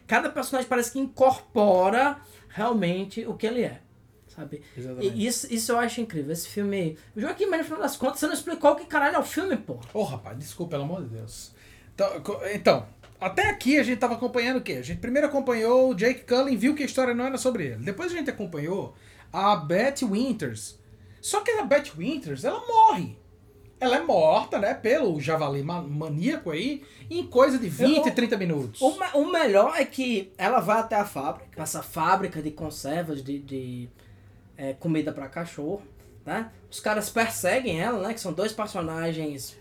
Cada 0.08 0.30
personagem 0.30 0.68
parece 0.68 0.92
que 0.92 1.00
incorpora 1.00 2.20
realmente 2.50 3.26
o 3.26 3.36
que 3.36 3.46
ele 3.48 3.62
é. 3.64 3.82
Sabe? 4.28 4.62
Exatamente. 4.76 5.16
E 5.16 5.26
isso, 5.28 5.54
isso 5.54 5.72
eu 5.72 5.78
acho 5.80 6.02
incrível. 6.02 6.32
Esse 6.32 6.48
filme. 6.48 6.98
O 7.16 7.20
Joaquim, 7.22 7.46
mas 7.48 7.60
no 7.60 7.66
final 7.66 7.82
das 7.82 7.96
contas, 7.98 8.20
você 8.20 8.28
não 8.28 8.34
explicou 8.34 8.72
o 8.72 8.76
que 8.76 8.86
caralho 8.86 9.16
é 9.18 9.20
o 9.20 9.24
filme, 9.24 9.58
pô. 9.58 9.80
Ô, 9.94 10.04
rapaz, 10.04 10.38
desculpa, 10.38 10.72
pelo 10.72 10.84
amor 10.84 11.04
de 11.04 11.10
Deus. 11.10 11.52
Então, 11.94 12.24
então, 12.54 12.88
até 13.20 13.50
aqui 13.50 13.78
a 13.80 13.84
gente 13.84 14.00
tava 14.00 14.14
acompanhando 14.16 14.58
o 14.58 14.62
quê? 14.62 14.74
A 14.74 14.82
gente 14.82 15.00
primeiro 15.00 15.28
acompanhou 15.28 15.90
o 15.90 15.96
Jake 15.96 16.22
Cullen, 16.26 16.56
viu 16.58 16.74
que 16.76 16.84
a 16.84 16.86
história 16.86 17.14
não 17.14 17.26
era 17.26 17.38
sobre 17.38 17.66
ele. 17.66 17.84
Depois 17.84 18.12
a 18.12 18.16
gente 18.16 18.30
acompanhou 18.30 18.94
a 19.32 19.56
Beth 19.56 20.02
Winters. 20.04 20.80
Só 21.22 21.42
que 21.42 21.52
a 21.52 21.64
Beth 21.64 21.92
Winters, 21.98 22.44
ela 22.46 22.62
morre. 22.66 23.18
Ela 23.82 23.98
é 23.98 24.02
morta, 24.02 24.60
né, 24.60 24.74
pelo 24.74 25.20
javali 25.22 25.64
ma- 25.64 25.82
maníaco 25.82 26.52
aí, 26.52 26.84
em 27.10 27.26
coisa 27.26 27.58
de 27.58 27.70
20, 27.70 28.08
Eu- 28.08 28.14
30 28.16 28.36
minutos. 28.38 28.82
O, 28.82 28.90
o 29.14 29.32
melhor 29.32 29.74
é 29.78 29.86
que 29.86 30.32
ela 30.38 30.60
vai 30.60 30.80
até 30.80 30.96
a 30.98 31.06
fábrica, 31.06 31.62
essa 31.62 31.82
fábrica 31.82 32.42
de 32.42 32.52
conservas 32.52 33.24
de, 33.24 33.40
de 33.40 33.90
é, 34.58 34.74
comida 34.74 35.14
para 35.14 35.30
cachorro, 35.30 35.82
né? 36.26 36.52
Os 36.70 36.80
caras 36.82 37.10
perseguem 37.10 37.80
ela, 37.82 38.06
né? 38.08 38.14
Que 38.14 38.20
são 38.20 38.34
dois 38.34 38.52
personagens 38.52 39.58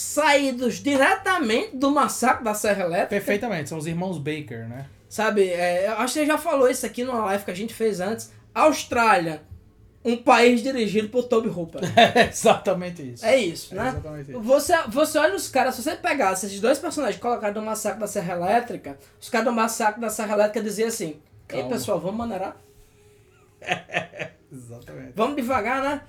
saídos 0.00 0.76
diretamente 0.76 1.76
do 1.76 1.90
massacre 1.90 2.44
da 2.44 2.54
Serra 2.54 2.84
Elétrica. 2.84 3.08
Perfeitamente, 3.08 3.68
são 3.68 3.78
os 3.78 3.86
irmãos 3.86 4.18
Baker, 4.18 4.68
né? 4.68 4.86
Sabe, 5.08 5.48
é, 5.48 5.88
eu 5.88 5.92
acho 5.94 6.14
que 6.14 6.20
você 6.20 6.26
já 6.26 6.38
falou 6.38 6.68
isso 6.68 6.86
aqui 6.86 7.04
numa 7.04 7.24
live 7.26 7.44
que 7.44 7.50
a 7.50 7.54
gente 7.54 7.74
fez 7.74 8.00
antes. 8.00 8.32
Austrália, 8.54 9.42
um 10.04 10.16
país 10.16 10.62
dirigido 10.62 11.08
por 11.08 11.24
Toby 11.24 11.48
Hooper. 11.48 11.80
É 12.14 12.28
exatamente 12.28 13.02
isso. 13.02 13.26
É 13.26 13.36
isso, 13.36 13.74
É 13.74 13.76
né? 13.76 13.88
exatamente 13.88 14.30
isso. 14.30 14.40
Você, 14.40 14.82
você 14.88 15.18
olha 15.18 15.34
os 15.34 15.48
caras, 15.48 15.74
se 15.74 15.82
você 15.82 15.96
pegasse 15.96 16.46
esses 16.46 16.60
dois 16.60 16.78
personagens 16.78 17.16
e 17.16 17.20
colocar 17.20 17.52
no 17.52 17.62
massacre 17.62 18.00
da 18.00 18.06
Serra 18.06 18.34
Elétrica, 18.34 18.98
os 19.20 19.28
caras 19.28 19.46
do 19.46 19.52
massacre 19.52 20.00
da 20.00 20.08
Serra 20.10 20.34
Elétrica 20.34 20.62
diziam 20.62 20.88
assim: 20.88 21.20
Ei 21.48 21.64
pessoal, 21.64 22.00
vamos 22.00 22.16
maneirar? 22.16 22.56
Exatamente. 24.50 25.12
Vamos 25.14 25.36
devagar, 25.36 25.82
né? 25.82 26.02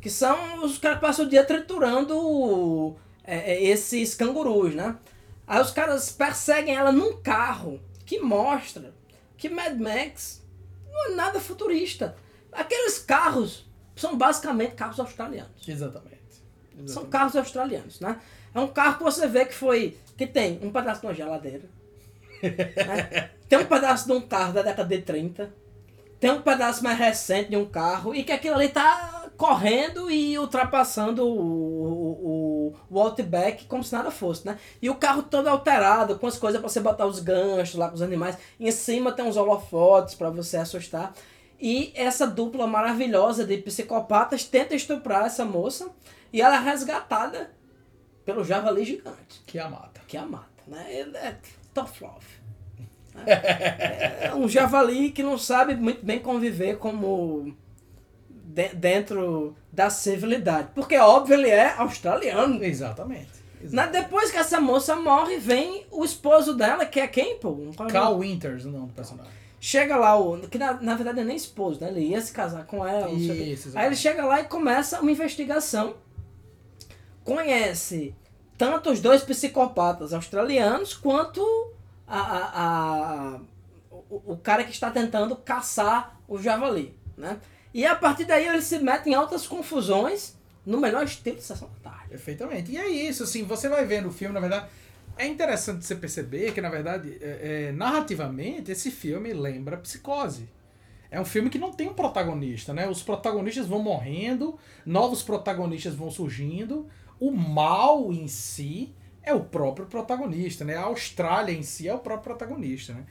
Que 0.00 0.10
são 0.10 0.62
os 0.64 0.78
caras 0.78 0.98
que 0.98 1.04
passam 1.06 1.24
o 1.24 1.28
dia 1.28 1.44
triturando 1.44 2.96
é, 3.24 3.52
é, 3.52 3.64
esses 3.64 4.14
cangurus, 4.14 4.74
né? 4.74 4.96
Aí 5.46 5.60
os 5.60 5.70
caras 5.70 6.10
perseguem 6.10 6.74
ela 6.74 6.92
num 6.92 7.20
carro 7.20 7.80
que 8.04 8.20
mostra 8.20 8.94
que 9.36 9.48
Mad 9.48 9.78
Max 9.78 10.42
não 10.90 11.12
é 11.12 11.14
nada 11.14 11.40
futurista. 11.40 12.16
Aqueles 12.52 12.98
carros 12.98 13.66
são 13.96 14.16
basicamente 14.16 14.74
carros 14.74 15.00
australianos. 15.00 15.66
Exatamente. 15.66 16.12
São 16.72 16.84
Exatamente. 16.84 17.10
carros 17.10 17.36
australianos, 17.36 18.00
né? 18.00 18.20
É 18.54 18.60
um 18.60 18.68
carro 18.68 18.98
que 18.98 19.04
você 19.04 19.26
vê 19.26 19.44
que 19.44 19.54
foi. 19.54 19.96
que 20.16 20.26
tem 20.26 20.60
um 20.62 20.70
pedaço 20.70 21.00
de 21.00 21.06
uma 21.06 21.14
geladeira. 21.14 21.68
né? 22.42 23.30
Tem 23.48 23.58
um 23.58 23.66
pedaço 23.66 24.06
de 24.06 24.12
um 24.12 24.20
carro 24.22 24.54
da 24.54 24.62
década 24.62 24.96
de 24.96 25.02
30. 25.02 25.52
Tem 26.18 26.30
um 26.30 26.40
pedaço 26.40 26.82
mais 26.82 26.98
recente 26.98 27.50
de 27.50 27.56
um 27.56 27.66
carro. 27.66 28.14
E 28.14 28.24
que 28.24 28.32
aquilo 28.32 28.54
ali 28.56 28.70
tá 28.70 29.30
correndo 29.36 30.10
e 30.10 30.38
ultrapassando 30.38 31.26
o, 31.26 31.38
o, 31.38 32.28
o 32.28 32.51
Outback 32.90 33.64
como 33.66 33.82
se 33.84 33.92
nada 33.92 34.10
fosse, 34.10 34.46
né? 34.46 34.58
E 34.80 34.88
o 34.90 34.94
carro 34.94 35.22
todo 35.22 35.46
alterado, 35.48 36.18
com 36.18 36.26
as 36.26 36.38
coisas 36.38 36.60
pra 36.60 36.68
você 36.68 36.80
botar 36.80 37.06
os 37.06 37.18
ganchos 37.20 37.74
lá 37.76 37.88
com 37.88 37.94
os 37.94 38.02
animais. 38.02 38.36
Em 38.58 38.70
cima 38.70 39.12
tem 39.12 39.24
uns 39.24 39.36
holofotes 39.36 40.14
pra 40.14 40.30
você 40.30 40.56
assustar. 40.56 41.12
E 41.60 41.92
essa 41.94 42.26
dupla 42.26 42.66
maravilhosa 42.66 43.44
de 43.44 43.56
psicopatas 43.58 44.44
tenta 44.44 44.74
estuprar 44.74 45.26
essa 45.26 45.44
moça 45.44 45.88
e 46.32 46.42
ela 46.42 46.56
é 46.56 46.60
resgatada 46.60 47.52
pelo 48.24 48.44
javali 48.44 48.84
gigante, 48.84 49.42
Que 49.46 49.58
a 49.58 49.68
mata. 49.68 50.00
que 50.08 50.16
a 50.16 50.26
mata, 50.26 50.46
né? 50.66 50.86
Ele 50.92 51.16
é 51.16 51.36
tough 51.72 52.00
love. 52.00 52.26
né? 53.14 53.24
É 54.26 54.34
um 54.34 54.48
javali 54.48 55.10
que 55.10 55.22
não 55.22 55.36
sabe 55.38 55.74
muito 55.76 56.04
bem 56.04 56.18
conviver 56.18 56.78
como 56.78 57.54
de- 58.54 58.74
dentro 58.74 59.56
da 59.72 59.88
civilidade. 59.90 60.68
Porque, 60.74 60.96
óbvio, 60.98 61.34
ele 61.34 61.48
é 61.48 61.72
australiano. 61.78 62.62
Exatamente. 62.62 63.30
Na- 63.70 63.86
depois 63.86 64.30
que 64.30 64.36
essa 64.36 64.60
moça 64.60 64.96
morre, 64.96 65.38
vem 65.38 65.86
o 65.90 66.04
esposo 66.04 66.54
dela, 66.54 66.84
que 66.84 66.98
é 67.00 67.06
quem, 67.06 67.38
pô? 67.38 67.56
Carl 67.92 68.18
Winters, 68.18 68.64
o 68.64 68.70
nome 68.70 68.88
do 68.88 68.92
personagem. 68.92 69.32
Chega 69.60 69.96
lá, 69.96 70.18
o, 70.18 70.40
que 70.48 70.58
na, 70.58 70.72
na 70.80 70.94
verdade 70.96 71.20
é 71.20 71.24
nem 71.24 71.36
esposo, 71.36 71.80
né? 71.80 71.88
Ele 71.88 72.00
ia 72.00 72.20
se 72.20 72.32
casar 72.32 72.66
com 72.66 72.84
ela. 72.86 73.08
Isso, 73.10 73.30
exatamente. 73.30 73.78
Aí 73.78 73.86
ele 73.86 73.96
chega 73.96 74.26
lá 74.26 74.40
e 74.40 74.44
começa 74.44 75.00
uma 75.00 75.10
investigação. 75.12 75.94
Conhece 77.24 78.14
tanto 78.58 78.90
os 78.90 79.00
dois 79.00 79.22
psicopatas 79.22 80.12
australianos 80.12 80.94
quanto 80.94 81.40
a, 82.06 82.18
a, 82.20 82.62
a- 83.36 83.40
o, 84.10 84.32
o 84.32 84.36
cara 84.36 84.64
que 84.64 84.72
está 84.72 84.90
tentando 84.90 85.36
caçar 85.36 86.18
o 86.26 86.38
javali, 86.38 86.94
né? 87.16 87.38
E 87.74 87.86
a 87.86 87.94
partir 87.94 88.24
daí 88.24 88.46
ele 88.46 88.62
se 88.62 88.78
mete 88.78 89.08
em 89.08 89.14
altas 89.14 89.46
confusões 89.46 90.36
no 90.64 90.78
melhor 90.78 91.04
estilo 91.04 91.36
de 91.36 91.42
sessão 91.42 91.68
da 91.82 91.90
tarde. 91.90 92.08
Perfeitamente. 92.10 92.72
E 92.72 92.76
é 92.76 92.88
isso, 92.88 93.22
assim, 93.22 93.44
você 93.44 93.68
vai 93.68 93.84
vendo 93.84 94.08
o 94.08 94.12
filme, 94.12 94.34
na 94.34 94.40
verdade. 94.40 94.66
É 95.16 95.26
interessante 95.26 95.84
você 95.84 95.94
perceber 95.94 96.52
que, 96.52 96.60
na 96.60 96.70
verdade, 96.70 97.18
é, 97.20 97.68
é, 97.68 97.72
narrativamente, 97.72 98.70
esse 98.72 98.90
filme 98.90 99.32
lembra 99.32 99.76
Psicose. 99.76 100.48
É 101.10 101.20
um 101.20 101.24
filme 101.24 101.50
que 101.50 101.58
não 101.58 101.72
tem 101.72 101.88
um 101.88 101.94
protagonista, 101.94 102.72
né? 102.72 102.88
Os 102.88 103.02
protagonistas 103.02 103.66
vão 103.66 103.82
morrendo, 103.82 104.58
novos 104.86 105.22
protagonistas 105.22 105.94
vão 105.94 106.10
surgindo. 106.10 106.88
O 107.20 107.30
mal 107.30 108.10
em 108.10 108.26
si 108.26 108.94
é 109.22 109.34
o 109.34 109.40
próprio 109.40 109.86
protagonista, 109.86 110.64
né? 110.64 110.76
A 110.76 110.84
Austrália 110.84 111.52
em 111.52 111.62
si 111.62 111.86
é 111.86 111.94
o 111.94 111.98
próprio 111.98 112.34
protagonista, 112.34 112.94
né? 112.94 113.04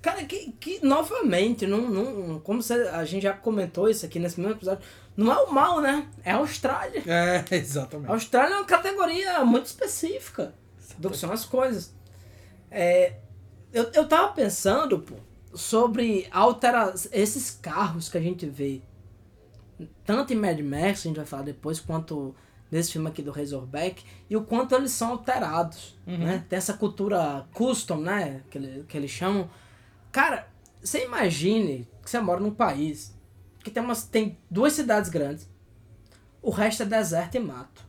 Cara, 0.00 0.24
que, 0.24 0.52
que 0.52 0.84
novamente, 0.84 1.66
não, 1.66 1.80
não, 1.90 2.40
como 2.40 2.62
você, 2.62 2.74
a 2.74 3.04
gente 3.04 3.22
já 3.24 3.32
comentou 3.32 3.88
isso 3.88 4.06
aqui 4.06 4.18
nesse 4.18 4.38
mesmo 4.40 4.54
episódio, 4.54 4.82
não 5.16 5.32
é 5.32 5.38
o 5.38 5.52
mal, 5.52 5.80
né? 5.80 6.08
É 6.24 6.30
a 6.30 6.36
Austrália. 6.36 7.02
É, 7.06 7.44
A 7.50 7.56
exatamente. 7.56 8.10
Austrália 8.10 8.54
é 8.54 8.56
uma 8.58 8.64
categoria 8.64 9.44
muito 9.44 9.66
específica 9.66 10.54
do 10.98 11.10
que 11.10 11.16
são 11.16 11.32
as 11.32 11.44
coisas. 11.44 11.92
É, 12.70 13.14
eu, 13.72 13.90
eu 13.92 14.06
tava 14.06 14.32
pensando, 14.32 15.00
pô, 15.00 15.16
sobre 15.54 16.28
altera 16.30 16.94
esses 17.12 17.50
carros 17.50 18.08
que 18.08 18.16
a 18.18 18.20
gente 18.20 18.46
vê, 18.46 18.80
tanto 20.04 20.32
em 20.32 20.36
Mad 20.36 20.58
Max, 20.60 21.00
a 21.00 21.08
gente 21.08 21.16
vai 21.16 21.26
falar 21.26 21.42
depois, 21.42 21.80
quanto 21.80 22.34
nesse 22.70 22.92
filme 22.92 23.08
aqui 23.08 23.22
do 23.22 23.30
Razorback, 23.32 24.04
e 24.28 24.36
o 24.36 24.42
quanto 24.42 24.74
eles 24.74 24.92
são 24.92 25.10
alterados, 25.12 25.96
Uhum. 26.06 26.18
né? 26.18 26.44
Tem 26.48 26.56
essa 26.56 26.74
cultura 26.74 27.46
custom, 27.52 27.96
né? 27.98 28.42
Que, 28.50 28.58
ele, 28.58 28.84
que 28.86 28.96
eles 28.96 29.10
chamam. 29.10 29.48
Cara, 30.10 30.48
você 30.80 31.04
imagine 31.04 31.88
que 32.02 32.10
você 32.10 32.18
mora 32.20 32.40
num 32.40 32.54
país 32.54 33.14
que 33.62 33.70
tem, 33.70 33.82
umas, 33.82 34.04
tem 34.04 34.38
duas 34.50 34.72
cidades 34.72 35.10
grandes, 35.10 35.48
o 36.40 36.50
resto 36.50 36.82
é 36.82 36.86
deserto 36.86 37.36
e 37.36 37.40
mato. 37.40 37.84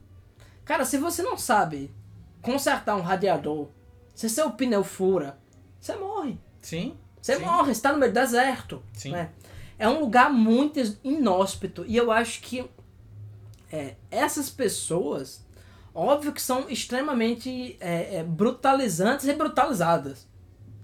Cara, 0.66 0.86
se 0.86 0.98
você 0.98 1.22
não 1.22 1.38
sabe 1.38 1.92
consertar 2.42 2.96
um 2.96 3.02
radiador, 3.02 3.70
se 4.14 4.30
seu 4.30 4.52
pneu 4.52 4.84
fura, 4.84 5.40
você 5.80 5.96
morre. 5.96 6.38
Sim. 6.62 6.98
Você 7.22 7.38
sim. 7.38 7.46
morre, 7.46 7.74
você 7.74 7.82
tá 7.82 7.92
no 7.92 7.98
meio 7.98 8.12
do 8.12 8.16
deserto. 8.16 8.84
Sim. 8.94 9.12
né? 9.12 9.32
É 9.78 9.88
um 9.88 10.00
lugar 10.00 10.32
muito 10.32 10.80
inóspito. 11.04 11.86
E 11.88 11.96
eu 11.96 12.12
acho 12.12 12.42
que 12.42 12.70
é, 13.72 13.96
essas 14.12 14.50
pessoas, 14.50 15.46
óbvio 15.94 16.34
que 16.34 16.42
são 16.42 16.70
extremamente 16.70 17.78
é, 17.80 18.18
é, 18.18 18.24
brutalizantes 18.24 19.28
e 19.28 19.34
brutalizadas 19.34 20.29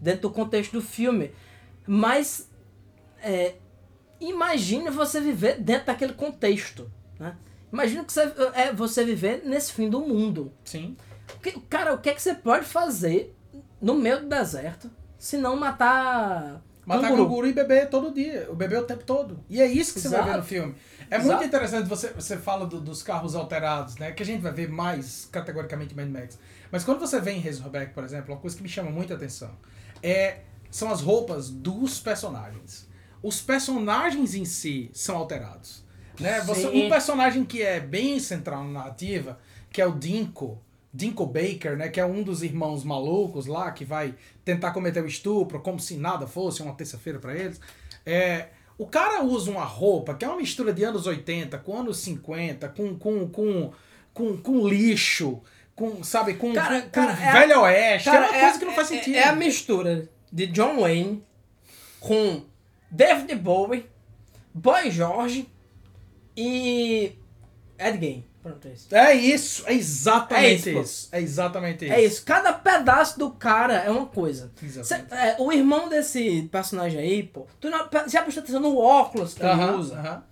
dentro 0.05 0.21
do 0.21 0.29
contexto 0.29 0.71
do 0.73 0.81
filme. 0.81 1.31
Mas 1.87 2.49
é, 3.21 3.55
imagine 4.21 4.89
você 4.89 5.19
viver 5.19 5.59
dentro 5.59 5.87
daquele 5.87 6.13
contexto. 6.13 6.89
Né? 7.19 7.35
Imagina 7.73 8.03
que 8.05 8.13
você, 8.13 8.31
é, 8.53 8.71
você 8.71 9.03
viver 9.03 9.41
nesse 9.43 9.73
fim 9.73 9.89
do 9.89 9.99
mundo. 10.01 10.53
Sim. 10.63 10.95
Que- 11.41 11.59
Cara, 11.69 11.93
o 11.93 11.97
que, 11.97 12.09
é 12.09 12.13
que 12.13 12.21
você 12.21 12.35
pode 12.35 12.65
fazer 12.65 13.35
no 13.81 13.95
meio 13.95 14.21
do 14.21 14.27
deserto 14.29 14.89
se 15.17 15.37
não 15.37 15.55
matar. 15.55 16.61
Matar 16.85 17.01
canguru? 17.09 17.23
canguru 17.27 17.47
e 17.47 17.53
beber 17.53 17.89
todo 17.89 18.13
dia. 18.13 18.47
O 18.51 18.55
bebê 18.55 18.77
o 18.77 18.83
tempo 18.83 19.03
todo. 19.03 19.39
E 19.49 19.59
é 19.59 19.65
isso 19.65 19.95
que 19.95 19.99
você 20.01 20.09
vai 20.09 20.23
ver 20.23 20.37
no 20.37 20.43
filme. 20.43 20.75
É 21.09 21.15
Exato. 21.17 21.27
muito 21.33 21.43
interessante, 21.47 21.87
você, 21.89 22.09
você 22.13 22.37
fala 22.37 22.65
do- 22.67 22.79
dos 22.79 23.01
carros 23.01 23.35
alterados, 23.35 23.95
né? 23.97 24.11
Que 24.11 24.21
a 24.21 24.25
gente 24.25 24.41
vai 24.41 24.51
ver 24.51 24.69
mais 24.69 25.27
categoricamente 25.31 25.95
Mad 25.95 26.07
Max. 26.09 26.37
Mas 26.71 26.83
quando 26.83 26.99
você 26.99 27.19
vê 27.19 27.31
em 27.31 27.39
Razorback, 27.39 27.91
por 27.93 28.03
exemplo, 28.03 28.33
uma 28.33 28.39
coisa 28.39 28.55
que 28.55 28.61
me 28.63 28.69
chama 28.69 28.89
muita 28.91 29.15
atenção 29.15 29.49
é, 30.05 30.41
são 30.69 30.91
as 30.91 31.01
roupas 31.01 31.49
dos 31.49 31.99
personagens. 31.99 32.87
Os 33.23 33.41
personagens 33.41 34.35
em 34.35 34.45
si 34.45 34.91
são 34.93 35.17
alterados. 35.17 35.83
Né? 36.19 36.41
Você, 36.41 36.67
um 36.67 36.87
personagem 36.87 37.43
que 37.43 37.63
é 37.63 37.79
bem 37.79 38.19
central 38.19 38.63
na 38.65 38.69
narrativa, 38.69 39.39
que 39.71 39.81
é 39.81 39.87
o 39.87 39.93
Dinko, 39.97 40.61
Dinko 40.93 41.25
Baker, 41.25 41.75
né, 41.75 41.89
que 41.89 41.99
é 41.99 42.05
um 42.05 42.21
dos 42.21 42.43
irmãos 42.43 42.83
malucos 42.83 43.47
lá, 43.47 43.71
que 43.71 43.83
vai 43.83 44.13
tentar 44.45 44.71
cometer 44.71 45.03
o 45.03 45.07
estupro, 45.07 45.59
como 45.59 45.79
se 45.79 45.97
nada 45.97 46.27
fosse 46.27 46.61
uma 46.61 46.73
terça-feira 46.73 47.17
pra 47.17 47.35
eles. 47.35 47.59
É, 48.05 48.49
o 48.77 48.85
cara 48.85 49.23
usa 49.23 49.49
uma 49.49 49.65
roupa 49.65 50.13
que 50.13 50.23
é 50.23 50.27
uma 50.27 50.37
mistura 50.37 50.71
de 50.71 50.83
anos 50.83 51.07
80 51.07 51.57
com 51.57 51.79
anos 51.79 51.97
50, 51.97 52.69
com, 52.69 52.95
com, 52.95 53.27
com, 53.27 53.73
com, 54.13 54.37
com 54.37 54.67
lixo, 54.67 55.41
com, 55.75 56.03
sabe, 56.03 56.35
com, 56.35 56.53
Cara, 56.53 56.81
com 56.81 56.89
cara, 56.89 57.11
é 57.11 57.31
velho 57.33 57.61
oeste. 57.61 58.09
Cara, 58.09 58.25
é 58.27 58.29
uma 58.31 58.39
coisa 58.39 58.59
que 58.59 58.65
não 58.65 58.73
faz 58.73 58.91
é- 58.91 58.95
sentido. 58.95 59.15
É, 59.15 59.23
a 59.25 59.35
mistura 59.35 60.09
de 60.31 60.47
John 60.47 60.79
Wayne 60.81 61.23
com 61.99 62.43
David 62.89 63.35
Bowie, 63.35 63.85
Boy 64.53 64.89
George 64.91 65.47
e 66.35 67.11
Ed 67.77 67.99
Gein. 67.99 68.25
Pronto, 68.41 68.67
é 68.67 68.71
isso. 68.73 68.95
É 68.95 69.13
isso, 69.15 69.63
é 69.65 69.73
exatamente 69.73 70.69
É 70.69 70.71
isso, 70.73 70.81
isso. 70.81 71.09
É 71.11 71.19
exatamente 71.21 71.85
isso. 71.85 71.93
É 71.93 72.03
isso. 72.03 72.23
Cada 72.23 72.53
pedaço 72.53 73.17
do 73.17 73.31
cara 73.31 73.73
é 73.77 73.89
uma 73.89 74.05
coisa. 74.05 74.51
Exatamente. 74.61 75.09
Cê- 75.09 75.15
é, 75.15 75.35
o 75.39 75.51
irmão 75.51 75.89
desse 75.89 76.43
personagem 76.51 76.99
aí, 76.99 77.23
pô, 77.23 77.47
tu 77.59 77.71
não, 77.71 77.89
já 78.07 78.21
prestou 78.21 78.43
atenção 78.43 78.59
no 78.61 78.77
óculos 78.77 79.33
que 79.33 79.41
ele 79.41 79.49
Aham, 79.49 79.75
usa? 79.77 79.95
aham. 79.97 80.23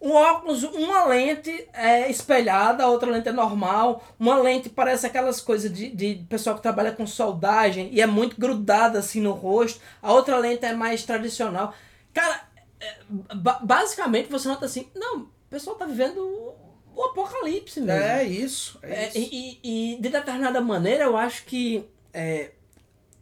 Um 0.00 0.12
óculos, 0.12 0.62
uma 0.62 1.04
lente 1.06 1.66
é 1.72 2.10
espelhada, 2.10 2.84
a 2.84 2.88
outra 2.88 3.10
lente 3.10 3.28
é 3.28 3.32
normal. 3.32 4.04
Uma 4.18 4.36
lente 4.38 4.68
parece 4.68 5.06
aquelas 5.06 5.40
coisas 5.40 5.72
de, 5.72 5.88
de 5.88 6.16
pessoal 6.28 6.54
que 6.56 6.62
trabalha 6.62 6.92
com 6.92 7.06
soldagem 7.06 7.88
e 7.92 8.00
é 8.00 8.06
muito 8.06 8.38
grudada 8.38 8.98
assim 8.98 9.20
no 9.20 9.32
rosto. 9.32 9.80
A 10.02 10.12
outra 10.12 10.36
lente 10.38 10.64
é 10.66 10.74
mais 10.74 11.02
tradicional. 11.04 11.74
Cara, 12.12 12.42
é, 12.78 12.94
ba- 13.34 13.58
basicamente 13.62 14.30
você 14.30 14.46
nota 14.48 14.66
assim, 14.66 14.88
não, 14.94 15.20
o 15.22 15.28
pessoal 15.48 15.76
tá 15.76 15.86
vivendo 15.86 16.18
o, 16.18 16.54
o 16.94 17.02
apocalipse 17.04 17.80
mesmo. 17.80 18.00
É 18.02 18.22
isso. 18.22 18.78
É 18.82 19.04
É, 19.04 19.08
isso. 19.08 19.18
e, 19.18 19.60
e- 19.64 19.94
e, 19.94 20.00
de 20.00 20.08
determinada 20.10 20.60
maneira 20.60 21.04
eu 21.04 21.16
acho 21.16 21.44
que 21.46 21.88
é, 22.12 22.50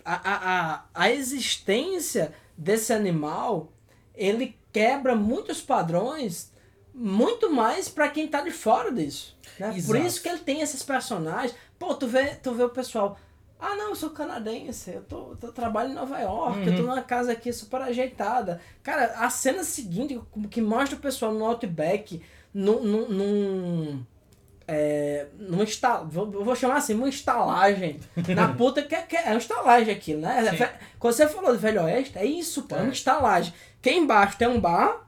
a, 0.04 0.14
a, 0.74 0.84
a 0.92 1.10
existência 1.10 2.34
desse 2.58 2.92
animal 2.92 3.72
ele 4.14 4.56
quebra 4.72 5.14
muitos 5.14 5.60
padrões 5.60 6.52
muito 6.94 7.50
mais 7.52 7.88
pra 7.88 8.08
quem 8.08 8.28
tá 8.28 8.40
de 8.40 8.50
fora 8.52 8.92
disso. 8.92 9.36
né? 9.58 9.74
Por 9.84 9.96
isso 9.96 10.22
que 10.22 10.28
ele 10.28 10.38
tem 10.38 10.60
esses 10.60 10.82
personagens. 10.82 11.54
Pô, 11.78 11.94
tu 11.94 12.06
vê, 12.06 12.26
tu 12.36 12.52
vê 12.54 12.62
o 12.62 12.68
pessoal. 12.70 13.18
Ah, 13.58 13.74
não, 13.76 13.90
eu 13.90 13.94
sou 13.96 14.10
canadense, 14.10 14.90
eu, 14.92 15.02
tô, 15.02 15.36
eu 15.42 15.52
trabalho 15.52 15.90
em 15.90 15.94
Nova 15.94 16.18
York, 16.20 16.66
eu 16.66 16.76
tô 16.76 16.82
numa 16.82 17.00
casa 17.02 17.32
aqui 17.32 17.50
super 17.52 17.80
ajeitada. 17.80 18.60
Cara, 18.82 19.14
a 19.18 19.30
cena 19.30 19.64
seguinte, 19.64 20.20
que 20.50 20.60
mostra 20.60 20.96
o 20.96 21.00
pessoal 21.00 21.32
no 21.32 21.44
Outback, 21.46 22.20
num. 22.52 22.80
num, 22.82 23.08
num 23.08 24.04
é, 24.66 25.26
num 25.38 25.62
esta, 25.62 25.98
vou, 26.02 26.30
vou 26.30 26.56
chamar 26.56 26.76
assim, 26.76 26.94
uma 26.94 27.08
estalagem. 27.08 28.00
na 28.34 28.48
puta 28.54 28.82
que, 28.82 28.94
é- 28.94 29.02
que 29.02 29.16
é 29.16 29.28
uma 29.30 29.36
estalagem 29.38 29.94
aquilo, 29.94 30.20
né? 30.22 30.50
Sim. 30.56 30.64
Quando 30.98 31.12
você 31.14 31.28
falou 31.28 31.52
do 31.52 31.58
Velho 31.58 31.82
Oeste, 31.84 32.18
é 32.18 32.24
isso, 32.24 32.62
pô, 32.62 32.74
é 32.76 32.80
uma 32.80 32.88
É. 32.88 32.92
estalagem. 32.92 33.52
Que 33.82 33.90
embaixo 33.90 34.38
tem 34.38 34.48
um 34.48 34.58
bar, 34.60 35.06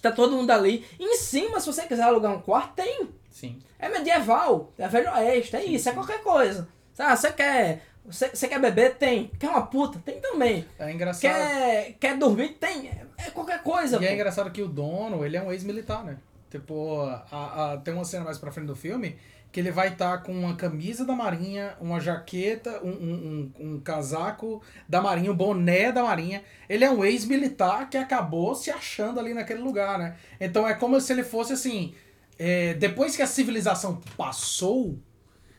que 0.00 0.08
tá 0.08 0.12
todo 0.12 0.34
mundo 0.34 0.50
ali. 0.50 0.86
Em 0.98 1.14
cima, 1.16 1.60
se 1.60 1.66
você 1.66 1.82
quiser 1.82 2.04
alugar 2.04 2.32
um 2.32 2.40
quarto, 2.40 2.74
tem. 2.74 3.10
Sim. 3.30 3.58
É 3.78 3.88
medieval, 3.88 4.72
é 4.78 4.88
velho 4.88 5.10
oeste, 5.12 5.56
é 5.56 5.64
isso, 5.64 5.88
é 5.88 5.92
qualquer 5.92 6.22
coisa. 6.22 6.66
Sabe, 6.94 7.16
você 7.20 7.32
quer. 7.32 7.82
Você, 8.06 8.28
você 8.30 8.48
quer 8.48 8.58
beber? 8.58 8.96
Tem. 8.96 9.30
Quer 9.38 9.48
uma 9.50 9.66
puta? 9.66 9.98
Tem 10.04 10.18
também. 10.20 10.64
É 10.78 10.90
engraçado. 10.90 11.20
Quer, 11.20 11.92
quer 12.00 12.16
dormir? 12.18 12.54
Tem. 12.58 12.88
É, 12.88 13.26
é 13.26 13.30
qualquer 13.30 13.62
coisa. 13.62 13.98
E 14.00 14.04
é 14.04 14.08
pô. 14.08 14.14
engraçado 14.14 14.50
que 14.50 14.62
o 14.62 14.68
dono, 14.68 15.24
ele 15.24 15.36
é 15.36 15.42
um 15.42 15.52
ex-militar, 15.52 16.02
né? 16.02 16.16
Tipo, 16.50 17.02
a, 17.30 17.72
a- 17.72 17.76
tem 17.76 17.92
uma 17.94 18.04
cena 18.04 18.24
mais 18.24 18.38
pra 18.38 18.50
frente 18.50 18.66
do 18.66 18.74
filme 18.74 19.16
que 19.52 19.60
ele 19.60 19.70
vai 19.70 19.88
estar 19.88 20.18
com 20.18 20.32
uma 20.32 20.54
camisa 20.54 21.04
da 21.04 21.14
marinha, 21.14 21.74
uma 21.80 22.00
jaqueta, 22.00 22.80
um, 22.84 22.90
um, 22.90 23.52
um, 23.58 23.72
um 23.72 23.80
casaco 23.80 24.62
da 24.88 25.00
marinha, 25.00 25.32
um 25.32 25.36
boné 25.36 25.90
da 25.90 26.02
marinha. 26.02 26.42
Ele 26.68 26.84
é 26.84 26.90
um 26.90 27.04
ex-militar 27.04 27.90
que 27.90 27.96
acabou 27.96 28.54
se 28.54 28.70
achando 28.70 29.18
ali 29.18 29.34
naquele 29.34 29.60
lugar, 29.60 29.98
né? 29.98 30.16
Então 30.40 30.66
é 30.68 30.74
como 30.74 31.00
se 31.00 31.12
ele 31.12 31.24
fosse 31.24 31.52
assim... 31.52 31.94
é, 32.38 32.72
depois 32.74 33.14
que 33.16 33.22
a 33.22 33.26
civilização 33.26 34.00
passou 34.16 34.98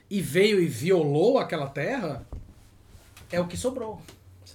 e 0.10 0.20
veio 0.20 0.60
e 0.60 0.66
violou 0.66 1.38
aquela 1.38 1.68
terra, 1.68 2.26
é 3.32 3.40
o 3.40 3.48
que 3.48 3.56
sobrou. 3.56 4.02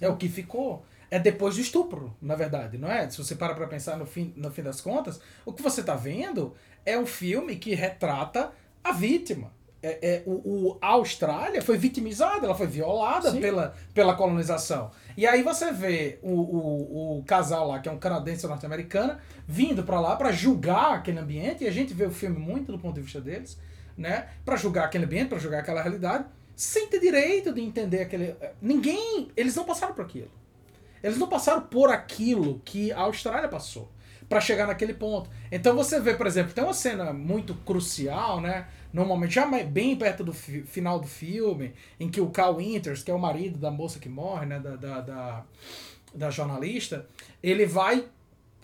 É 0.01 0.09
o 0.09 0.17
que 0.17 0.27
ficou. 0.27 0.85
É 1.09 1.17
depois 1.17 1.55
do 1.55 1.61
estupro, 1.61 2.13
na 2.21 2.35
verdade, 2.35 2.77
não 2.77 2.91
é? 2.91 3.09
Se 3.09 3.17
você 3.17 3.33
para 3.33 3.55
pra 3.55 3.65
pensar 3.65 3.97
no 3.97 4.05
fim, 4.05 4.33
no 4.35 4.51
fim 4.51 4.61
das 4.61 4.81
contas, 4.81 5.21
o 5.45 5.53
que 5.53 5.63
você 5.63 5.81
tá 5.81 5.95
vendo 5.95 6.53
é 6.85 6.99
um 6.99 7.05
filme 7.05 7.55
que 7.55 7.73
retrata 7.73 8.51
a 8.89 8.91
vítima. 8.91 9.55
É, 9.81 9.99
é, 10.15 10.23
o, 10.25 10.31
o- 10.31 10.77
a 10.81 10.87
Austrália 10.87 11.61
foi 11.61 11.77
vitimizada, 11.77 12.45
ela 12.45 12.55
foi 12.55 12.65
violada 12.65 13.31
Sim. 13.31 13.39
pela, 13.39 13.75
pela 13.93 14.15
colonização. 14.15 14.89
E 15.15 15.25
aí 15.25 15.43
você 15.43 15.71
vê 15.71 16.17
o, 16.23 16.31
o, 16.31 17.19
o 17.19 17.23
casal 17.23 17.67
lá, 17.67 17.79
que 17.79 17.87
é 17.87 17.91
um 17.91 17.99
canadense 17.99 18.45
norte-americana, 18.47 19.19
vindo 19.47 19.83
pra 19.83 19.99
lá 19.99 20.15
pra 20.15 20.31
julgar 20.31 20.95
aquele 20.95 21.19
ambiente, 21.19 21.63
e 21.63 21.67
a 21.67 21.71
gente 21.71 21.93
vê 21.93 22.05
o 22.05 22.11
filme 22.11 22.37
muito 22.39 22.71
do 22.71 22.79
ponto 22.79 22.95
de 22.95 23.01
vista 23.01 23.21
deles, 23.21 23.57
né? 23.95 24.27
Pra 24.43 24.55
julgar 24.55 24.85
aquele 24.85 25.05
ambiente, 25.05 25.29
pra 25.29 25.37
julgar 25.39 25.59
aquela 25.59 25.81
realidade, 25.81 26.25
sem 26.55 26.87
ter 26.87 26.99
direito 26.99 27.53
de 27.53 27.61
entender 27.61 28.01
aquele. 28.01 28.35
Ninguém. 28.59 29.29
Eles 29.37 29.55
não 29.55 29.63
passaram 29.63 29.93
por 29.93 30.05
aquilo. 30.05 30.31
Eles 31.03 31.19
não 31.19 31.27
passaram 31.29 31.61
por 31.61 31.91
aquilo 31.91 32.59
que 32.65 32.91
a 32.91 33.01
Austrália 33.01 33.47
passou 33.47 33.91
pra 34.29 34.41
chegar 34.41 34.67
naquele 34.67 34.93
ponto. 34.93 35.29
Então 35.51 35.75
você 35.75 35.99
vê, 35.99 36.13
por 36.13 36.27
exemplo, 36.27 36.53
tem 36.53 36.63
uma 36.63 36.73
cena 36.73 37.13
muito 37.13 37.53
crucial, 37.55 38.41
né? 38.41 38.67
Normalmente 38.93 39.35
já 39.35 39.45
bem 39.63 39.95
perto 39.95 40.23
do 40.23 40.33
fi- 40.33 40.63
final 40.63 40.99
do 40.99 41.07
filme, 41.07 41.73
em 41.99 42.09
que 42.09 42.19
o 42.21 42.29
Carl 42.29 42.57
Winters, 42.57 43.03
que 43.03 43.11
é 43.11 43.13
o 43.13 43.19
marido 43.19 43.57
da 43.57 43.71
moça 43.71 43.99
que 43.99 44.09
morre, 44.09 44.45
né? 44.45 44.59
Da, 44.59 44.75
da, 44.75 45.01
da, 45.01 45.43
da 46.13 46.29
jornalista, 46.31 47.05
ele 47.41 47.65
vai 47.65 48.05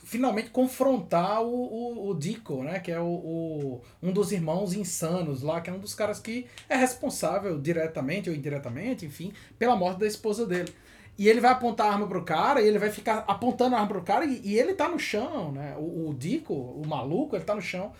finalmente 0.03 0.49
confrontar 0.49 1.41
o, 1.41 1.47
o, 1.47 2.09
o 2.09 2.13
Dico, 2.15 2.63
né? 2.63 2.79
Que 2.79 2.91
é 2.91 2.99
o, 2.99 3.05
o- 3.05 3.81
um 4.01 4.11
dos 4.11 4.31
irmãos 4.31 4.73
insanos 4.73 5.41
lá, 5.41 5.61
que 5.61 5.69
é 5.69 5.73
um 5.73 5.79
dos 5.79 5.93
caras 5.95 6.19
que 6.19 6.45
é 6.67 6.75
responsável 6.75 7.59
diretamente 7.59 8.29
ou 8.29 8.35
indiretamente, 8.35 9.05
enfim, 9.05 9.33
pela 9.57 9.75
morte 9.75 9.99
da 9.99 10.07
esposa 10.07 10.45
dele. 10.45 10.73
E 11.17 11.29
ele 11.29 11.39
vai 11.39 11.51
apontar 11.51 11.87
a 11.87 11.91
arma 11.91 12.07
pro 12.07 12.23
cara, 12.23 12.61
e 12.61 12.67
ele 12.67 12.79
vai 12.79 12.89
ficar 12.89 13.23
apontando 13.27 13.75
a 13.75 13.79
arma 13.79 13.89
pro 13.89 14.01
cara, 14.01 14.25
e, 14.25 14.41
e 14.43 14.59
ele 14.59 14.73
tá 14.73 14.87
no 14.87 14.97
chão, 14.97 15.51
né? 15.51 15.75
O, 15.77 16.09
o 16.09 16.13
Dico, 16.13 16.53
o 16.53 16.85
maluco, 16.87 17.35
ele 17.35 17.45
tá 17.45 17.53
no 17.53 17.61
chão. 17.61 17.91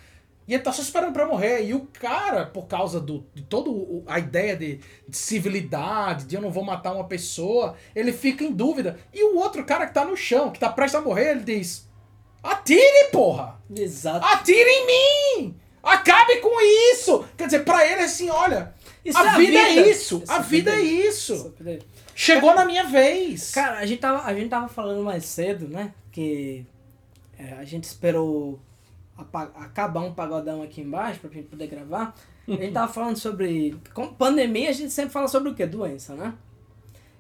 E 0.48 0.54
ele 0.54 0.64
tá 0.64 0.72
só 0.72 0.82
esperando 0.82 1.14
pra 1.14 1.26
morrer. 1.26 1.64
E 1.64 1.74
o 1.74 1.88
cara, 1.94 2.46
por 2.46 2.66
causa 2.66 3.00
do, 3.00 3.26
de 3.34 3.44
toda 3.44 3.70
a 4.08 4.20
ideia 4.20 4.58
de, 4.58 4.80
de 5.08 5.18
civilidade, 5.18 6.26
de 6.26 6.36
eu 6.36 6.42
não 6.42 6.52
vou 6.52 6.64
matar 6.64 6.94
uma 6.94 7.06
pessoa, 7.06 7.76
ele 7.96 8.12
fica 8.12 8.44
em 8.44 8.52
dúvida. 8.52 9.00
E 9.14 9.24
o 9.24 9.38
outro 9.38 9.64
cara 9.64 9.88
que 9.88 9.94
tá 9.94 10.04
no 10.04 10.18
chão, 10.18 10.52
que 10.52 10.60
tá 10.60 10.70
prestes 10.70 11.00
a 11.00 11.04
morrer, 11.04 11.32
ele 11.32 11.44
diz: 11.44 11.88
Atire, 12.44 13.10
porra! 13.12 13.62
Exato. 13.74 14.26
Atire 14.26 14.70
em 14.70 14.86
mim! 14.86 15.56
Acabe 15.82 16.38
com 16.38 16.62
isso! 16.94 17.26
Quer 17.38 17.46
dizer, 17.46 17.64
pra 17.64 17.86
ele 17.86 18.02
assim, 18.02 18.30
olha, 18.30 18.74
a, 19.14 19.26
é 19.26 19.28
a 19.30 19.38
vida, 19.38 19.58
é 19.58 19.74
vida. 19.74 19.90
isso! 19.90 20.22
Isso 20.24 20.32
a 20.32 20.36
é 20.36 20.38
a 20.38 20.42
vida 20.42 20.72
é 20.72 20.76
vida. 20.78 21.08
isso! 21.08 21.54
Chegou 22.16 22.54
na 22.54 22.66
minha 22.66 22.86
vez! 22.86 23.52
Cara, 23.52 23.80
a 23.80 23.86
gente, 23.86 24.00
tava, 24.00 24.24
a 24.24 24.34
gente 24.34 24.50
tava 24.50 24.68
falando 24.68 25.04
mais 25.04 25.26
cedo, 25.26 25.68
né? 25.68 25.94
Que 26.12 26.66
é, 27.38 27.54
a 27.54 27.64
gente 27.64 27.86
esperou 27.86 28.60
acabar 29.56 30.02
um 30.02 30.14
pagodão 30.14 30.62
aqui 30.62 30.82
embaixo 30.82 31.20
pra 31.20 31.30
gente 31.30 31.48
poder 31.48 31.68
gravar. 31.68 32.16
A 32.48 32.52
gente 32.52 32.74
tava 32.74 32.92
falando 32.92 33.18
sobre. 33.18 33.78
Com 33.94 34.14
pandemia, 34.14 34.70
a 34.70 34.74
gente 34.74 34.92
sempre 34.92 35.12
fala 35.12 35.28
sobre 35.28 35.50
o 35.50 35.56
quê? 35.56 35.66
Doença, 35.66 36.14
né? 36.14 36.34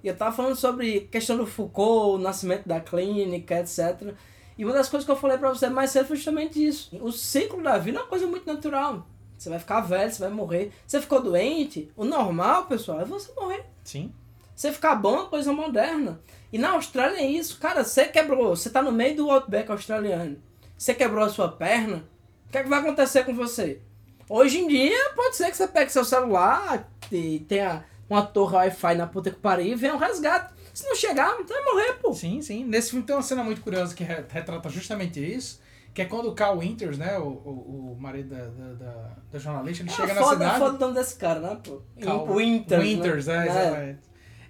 E 0.03 0.07
eu 0.07 0.15
tava 0.15 0.35
falando 0.35 0.55
sobre 0.55 1.01
questão 1.11 1.37
do 1.37 1.45
Foucault, 1.45 2.17
o 2.17 2.17
nascimento 2.17 2.67
da 2.67 2.79
clínica, 2.81 3.59
etc. 3.59 4.13
E 4.57 4.65
uma 4.65 4.73
das 4.73 4.89
coisas 4.89 5.05
que 5.05 5.11
eu 5.11 5.15
falei 5.15 5.37
pra 5.37 5.49
você 5.49 5.69
mais 5.69 5.91
cedo 5.91 6.07
foi 6.07 6.17
justamente 6.17 6.63
isso. 6.63 6.95
O 7.01 7.11
ciclo 7.11 7.63
da 7.63 7.77
vida 7.77 7.99
é 7.99 8.01
uma 8.01 8.07
coisa 8.07 8.27
muito 8.27 8.45
natural. 8.45 9.07
Você 9.37 9.49
vai 9.49 9.59
ficar 9.59 9.81
velho, 9.81 10.11
você 10.11 10.19
vai 10.19 10.29
morrer. 10.29 10.71
Você 10.85 11.01
ficou 11.01 11.21
doente, 11.21 11.89
o 11.95 12.03
normal, 12.03 12.65
pessoal, 12.65 13.01
é 13.01 13.05
você 13.05 13.31
morrer. 13.33 13.65
Sim. 13.83 14.13
Você 14.55 14.71
ficar 14.71 14.95
bom 14.95 15.15
é 15.15 15.19
uma 15.21 15.29
coisa 15.29 15.51
moderna. 15.53 16.19
E 16.51 16.57
na 16.57 16.71
Austrália 16.71 17.17
é 17.17 17.25
isso. 17.25 17.59
Cara, 17.59 17.83
você 17.83 18.05
quebrou. 18.05 18.55
Você 18.55 18.69
tá 18.69 18.81
no 18.81 18.91
meio 18.91 19.15
do 19.15 19.31
Outback 19.31 19.71
australiano. 19.71 20.37
Você 20.77 20.93
quebrou 20.93 21.23
a 21.23 21.29
sua 21.29 21.49
perna. 21.49 22.03
O 22.47 22.51
que, 22.51 22.57
é 22.59 22.63
que 22.63 22.69
vai 22.69 22.79
acontecer 22.79 23.23
com 23.25 23.33
você? 23.33 23.81
Hoje 24.29 24.59
em 24.59 24.67
dia, 24.67 25.11
pode 25.15 25.35
ser 25.35 25.49
que 25.49 25.57
você 25.57 25.67
pegue 25.67 25.91
seu 25.91 26.05
celular 26.05 26.87
e 27.11 27.39
tenha 27.47 27.83
uma 28.09 28.21
torre 28.23 28.55
Wi-Fi 28.57 28.95
na 28.95 29.07
puta 29.07 29.31
que 29.31 29.37
pariu 29.39 29.67
e 29.73 29.75
venha 29.75 29.95
um 29.95 29.97
resgate. 29.97 30.53
Se 30.73 30.87
não 30.87 30.95
chegar, 30.95 31.35
você 31.37 31.53
vai 31.53 31.63
morrer, 31.65 31.93
pô. 32.01 32.13
Sim, 32.13 32.41
sim. 32.41 32.63
Nesse 32.63 32.91
filme 32.91 33.05
tem 33.05 33.15
uma 33.15 33.21
cena 33.21 33.43
muito 33.43 33.61
curiosa 33.61 33.93
que 33.95 34.03
re- 34.03 34.23
retrata 34.29 34.69
justamente 34.69 35.19
isso. 35.19 35.61
Que 35.93 36.01
é 36.01 36.05
quando 36.05 36.29
o 36.29 36.33
Carl 36.33 36.57
Winters, 36.59 36.97
né, 36.97 37.19
o, 37.19 37.23
o, 37.27 37.93
o 37.95 38.01
marido 38.01 38.29
da, 38.29 38.45
da, 38.47 39.09
da, 39.31 39.39
jornalista, 39.39 39.83
ele 39.83 39.91
É 39.91 39.93
chega 39.93 40.13
na 40.15 40.21
foda, 40.21 40.33
cidade. 40.37 40.59
foda 40.59 40.75
o 40.75 40.79
nome 40.79 40.93
desse 40.95 41.15
cara, 41.15 41.39
né, 41.39 41.59
pô? 41.63 41.81
Carl 42.01 42.25
Winters. 42.35 42.81
Winters, 42.83 43.27
né? 43.27 43.35
é, 43.47 43.49
exatamente. 43.49 43.99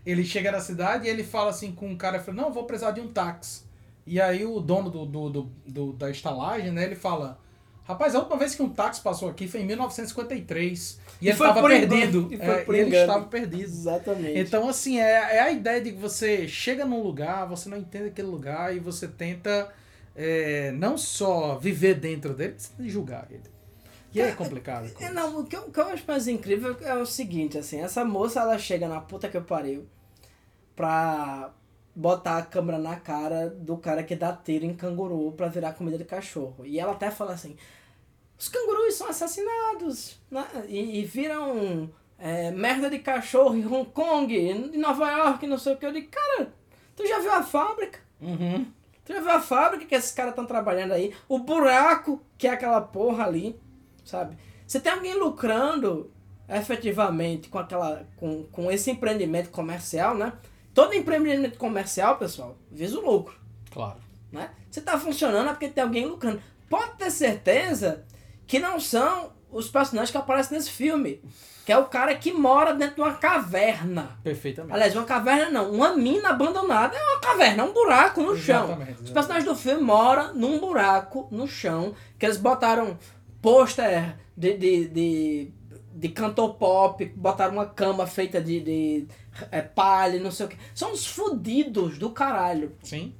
Ele 0.06 0.24
chega 0.26 0.52
na 0.52 0.60
cidade 0.60 1.08
e 1.08 1.10
ele 1.10 1.24
fala 1.24 1.50
assim 1.50 1.72
com 1.72 1.88
um 1.88 1.98
cara, 1.98 2.20
fala, 2.20 2.36
não, 2.42 2.52
vou 2.52 2.66
precisar 2.66 2.92
de 2.92 3.02
um 3.02 3.08
táxi. 3.08 3.64
E 4.06 4.20
aí 4.20 4.46
o 4.46 4.60
dono 4.60 4.90
do, 4.90 5.06
do, 5.06 5.30
do, 5.30 5.52
do- 5.66 5.94
da 5.94 6.10
estalagem, 6.12 6.72
né, 6.72 6.84
ele 6.84 6.96
fala, 6.96 7.40
rapaz, 7.86 8.14
a 8.16 8.20
última 8.20 8.38
vez 8.38 8.54
que 8.54 8.62
um 8.62 8.70
táxi 8.70 9.02
passou 9.02 9.30
aqui 9.30 9.48
foi 9.48 9.62
em 9.62 9.66
1953. 9.66 11.00
E, 11.22 11.26
E 11.26 11.30
ele 11.30 11.32
estava 11.32 11.62
perdido. 11.70 12.28
e 12.32 12.36
É, 12.36 12.38
e 12.38 12.80
ele 12.80 12.96
estava 12.96 13.26
perdido. 13.28 13.64
Exatamente. 13.64 14.40
Então, 14.40 14.68
assim, 14.68 15.00
é, 15.00 15.38
é 15.38 15.40
a 15.42 15.52
ideia 15.52 15.80
de 15.82 15.92
que 15.94 15.98
você 15.98 16.48
chega 16.50 16.86
num 16.86 17.02
lugar, 17.02 17.48
você 17.48 17.70
não 17.70 17.78
entende 17.78 18.08
aquele 18.10 18.28
lugar 18.28 18.76
e 18.76 18.80
você 18.80 19.08
tenta 19.08 19.70
é, 20.16 20.72
não 20.74 20.98
só 20.98 21.58
viver 21.58 21.96
dentro 21.96 22.34
dele, 22.34 22.56
que 22.76 22.90
julgar 22.90 23.28
ele. 23.32 23.53
E 24.14 24.22
é 24.22 24.32
complicado. 24.32 24.92
É, 25.00 25.10
não, 25.12 25.40
o 25.40 25.46
que, 25.46 25.56
eu, 25.56 25.62
o 25.64 25.72
que 25.72 25.80
eu 25.80 25.88
acho 25.88 26.04
mais 26.08 26.28
incrível 26.28 26.78
é 26.82 26.94
o 26.96 27.06
seguinte, 27.06 27.58
assim, 27.58 27.82
essa 27.82 28.06
moça 28.06 28.42
ela 28.42 28.58
chega 28.58 28.88
na 28.88 29.02
puta 29.02 29.28
que 29.28 29.38
eu 29.38 29.44
pariu 29.44 29.88
pra 30.76 31.52
botar 31.96 32.38
a 32.38 32.42
câmera 32.42 32.78
na 32.78 32.96
cara 32.96 33.50
do 33.50 33.78
cara 33.78 34.04
que 34.04 34.16
dá 34.16 34.34
tiro 34.34 34.66
em 34.66 34.74
canguru 34.74 35.32
pra 35.34 35.48
virar 35.48 35.74
comida 35.74 35.98
de 35.98 36.06
cachorro. 36.06 36.66
E 36.66 36.80
ela 36.80 36.94
até 36.94 37.12
fala 37.12 37.34
assim, 37.34 37.56
os 38.38 38.50
cangurus 38.50 38.96
são 38.96 39.08
assassinados 39.08 40.20
né? 40.30 40.46
e, 40.68 41.00
e 41.00 41.06
viram 41.06 41.90
é, 42.18 42.52
merda 42.52 42.90
de 42.90 43.00
cachorro 43.00 43.56
em 43.56 43.66
Hong 43.66 43.90
Kong, 43.92 44.36
em 44.36 44.78
Nova 44.78 45.12
York, 45.12 45.46
não 45.48 45.58
sei 45.58 45.74
o 45.74 45.78
que. 45.78 45.86
Eu 45.86 45.92
digo, 45.92 46.10
cara, 46.10 46.54
tu 46.96 47.06
já 47.06 47.20
viu 47.20 47.32
a 47.32 47.44
fábrica? 47.44 48.00
Uhum. 48.22 48.66
Tu 49.06 49.14
já 49.14 49.20
viu 49.20 49.32
a 49.32 49.42
fábrica 49.42 49.86
que 49.86 49.96
esses 49.96 50.12
caras 50.12 50.32
estão 50.32 50.46
trabalhando 50.46 50.94
aí? 50.94 51.14
O 51.28 51.40
buraco 51.40 52.22
que 52.38 52.48
é 52.48 52.52
aquela 52.52 52.82
porra 52.82 53.26
ali, 53.26 53.60
sabe? 54.06 54.38
Você 54.68 54.80
tem 54.80 54.92
alguém 54.92 55.18
lucrando 55.18 56.12
efetivamente 56.48 57.50
com 57.50 57.60
aquela 57.60 58.06
com, 58.18 58.44
com 58.52 58.72
esse 58.72 58.92
empreendimento 58.92 59.50
comercial, 59.50 60.16
né? 60.16 60.34
Todo 60.74 60.94
empreendimento 60.94 61.58
comercial, 61.58 62.18
pessoal, 62.18 62.58
visa 62.72 62.98
o 62.98 63.06
lucro, 63.06 63.36
Claro. 63.72 64.00
né? 64.32 64.50
Você 64.70 64.82
tá 64.82 64.98
funcionando 64.98 65.48
é 65.50 65.52
porque 65.54 65.68
tem 65.70 65.84
alguém 65.84 66.06
lucrando. 66.06 66.42
Pode 66.70 66.94
ter 66.98 67.12
certeza 67.12 68.04
que 68.48 68.60
não 68.60 68.80
são 68.80 69.32
os 69.52 69.70
personagens 69.70 70.10
que 70.10 70.18
aparecem 70.18 70.58
nesse 70.58 70.72
filme, 70.72 71.22
que 71.64 71.72
é 71.72 71.78
o 71.78 71.86
cara 71.86 72.16
que 72.16 72.32
mora 72.32 72.74
dentro 72.74 72.96
de 72.96 73.02
uma 73.02 73.14
caverna. 73.14 74.18
Perfeitamente. 74.24 74.74
Aliás, 74.74 74.96
uma 74.96 75.06
caverna 75.06 75.52
não, 75.52 75.72
uma 75.72 75.96
mina 75.96 76.30
abandonada 76.30 76.98
é 76.98 77.02
uma 77.04 77.20
caverna, 77.20 77.62
é 77.62 77.66
um 77.68 77.72
buraco 77.74 78.22
no 78.24 78.36
chão. 78.36 78.66
Exatamente, 78.66 79.04
Os 79.04 79.10
personagens 79.12 79.46
do 79.48 79.56
filme 79.56 79.82
moram 79.84 80.34
num 80.34 80.60
buraco 80.60 81.28
no 81.30 81.48
chão, 81.48 81.94
que 82.18 82.26
eles 82.26 82.38
botaram 82.38 82.98
pôster 83.44 84.18
de, 84.36 84.58
de, 84.58 84.88
de 84.88 85.52
de 85.96 86.10
cantor 86.10 86.56
pop, 86.56 87.06
botaram 87.16 87.54
uma 87.54 87.68
cama 87.68 88.08
feita 88.08 88.42
de, 88.42 88.60
de 88.60 89.08
é, 89.52 89.62
palha, 89.62 90.20
não 90.20 90.32
sei 90.32 90.48
o 90.48 90.50
que. 90.50 90.58
São 90.74 90.92
uns 90.92 91.06
fudidos 91.06 92.00
do 92.00 92.10
caralho. 92.10 92.76
Sim. 92.82 93.14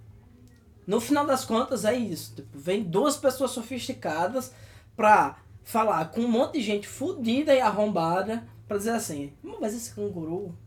No 0.86 1.00
final 1.00 1.26
das 1.26 1.46
contas 1.46 1.86
é 1.86 1.96
isso. 1.96 2.34
Tipo, 2.36 2.58
vem 2.58 2.84
duas 2.84 3.16
pessoas 3.16 3.52
sofisticadas 3.52 4.54
pra 4.96 5.38
falar 5.64 6.10
com 6.12 6.22
um 6.22 6.28
monte 6.28 6.54
de 6.54 6.62
gente 6.62 6.88
fudida 6.88 7.54
e 7.54 7.62
arrombada 7.62 8.44
pra 8.68 8.78
dizer 8.78 8.92
assim, 8.92 9.32
"Hum, 9.44 9.58
mas 9.62 9.74
esse 9.76 9.94
canguru, 9.94 10.58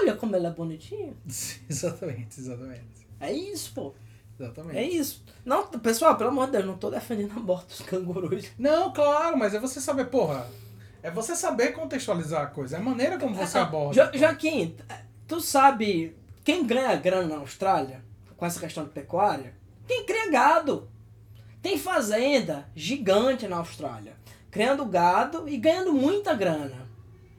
olha 0.00 0.14
como 0.14 0.34
ele 0.36 0.46
é 0.46 0.50
bonitinho. 0.50 1.16
exatamente, 1.68 2.40
exatamente. 2.40 3.06
É 3.18 3.32
isso, 3.32 3.72
pô. 3.74 3.92
Exatamente. 4.38 4.76
É 4.78 4.82
isso. 4.82 5.24
Não, 5.44 5.66
pessoal, 5.68 6.16
pelo 6.16 6.30
amor 6.30 6.46
de 6.46 6.52
Deus, 6.52 6.64
não 6.66 6.76
tô 6.76 6.90
defendendo 6.90 7.32
a 7.36 7.40
morte 7.40 7.68
dos 7.68 7.80
cangurus. 7.82 8.46
Não, 8.58 8.92
claro, 8.92 9.36
mas 9.38 9.54
é 9.54 9.58
você 9.60 9.80
saber, 9.80 10.06
porra. 10.06 10.46
É 11.02 11.10
você 11.10 11.34
saber 11.36 11.72
contextualizar 11.72 12.42
a 12.42 12.46
coisa. 12.46 12.76
É 12.76 12.80
a 12.80 12.82
maneira 12.82 13.18
como 13.18 13.34
você 13.34 13.58
aborda. 13.58 14.10
Jo 14.12 14.18
Joaquim, 14.18 14.76
tu 15.26 15.40
sabe 15.40 16.16
quem 16.44 16.66
ganha 16.66 16.94
grana 16.96 17.28
na 17.28 17.36
Austrália 17.40 18.04
com 18.36 18.44
essa 18.44 18.60
questão 18.60 18.84
de 18.84 18.90
pecuária? 18.90 19.54
Quem 19.86 20.04
cria 20.04 20.30
gado. 20.30 20.90
Tem 21.62 21.78
fazenda 21.78 22.68
gigante 22.76 23.48
na 23.48 23.56
Austrália, 23.56 24.14
criando 24.50 24.84
gado 24.84 25.48
e 25.48 25.56
ganhando 25.56 25.92
muita 25.92 26.34
grana. 26.34 26.86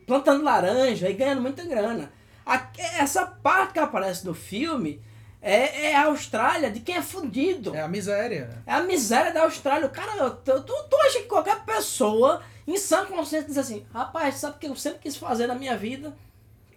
Plantando 0.06 0.44
laranja 0.44 1.10
e 1.10 1.14
ganhando 1.14 1.42
muita 1.42 1.64
grana. 1.66 2.12
A- 2.46 2.70
essa 2.98 3.26
parte 3.26 3.74
que 3.74 3.80
aparece 3.80 4.26
no 4.26 4.34
filme 4.34 5.02
é, 5.48 5.92
é 5.92 5.96
a 5.96 6.08
Austrália 6.08 6.70
de 6.70 6.82
quem 6.82 6.98
é 6.98 7.02
fudido. 7.02 7.74
É 7.74 7.82
a 7.82 7.88
miséria. 7.88 8.50
É 8.66 8.74
a 8.74 8.84
miséria 8.84 9.32
da 9.32 9.44
Austrália. 9.44 9.88
O 9.88 9.90
Cara, 9.90 10.30
tu, 10.30 10.62
tu, 10.62 10.74
tu 10.90 10.96
acha 11.06 11.20
que 11.20 11.26
qualquer 11.28 11.64
pessoa 11.64 12.44
em 12.68 12.76
sã 12.76 13.06
consciência 13.06 13.48
diz 13.48 13.58
assim, 13.58 13.86
rapaz, 13.94 14.36
sabe 14.36 14.58
o 14.58 14.60
que 14.60 14.68
eu 14.68 14.76
sempre 14.76 15.00
quis 15.00 15.16
fazer 15.16 15.48
na 15.48 15.56
minha 15.56 15.78
vida? 15.78 16.14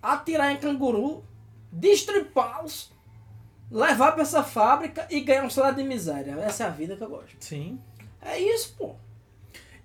Atirar 0.01 0.53
em 0.53 0.59
canguru, 0.59 1.25
destripá-los, 1.73 2.93
levar 3.69 4.13
pra 4.13 4.23
essa 4.23 4.45
fábrica 4.45 5.05
e 5.11 5.21
ganhar 5.21 5.43
um 5.43 5.51
salário 5.51 5.79
de 5.79 5.85
miséria. 5.85 6.37
Essa 6.41 6.63
é 6.63 6.67
a 6.69 6.71
vida 6.71 6.95
que 6.95 7.03
eu 7.03 7.11
gosto. 7.11 7.37
Sim. 7.41 7.81
É 8.23 8.39
isso, 8.39 8.77
pô. 8.79 8.95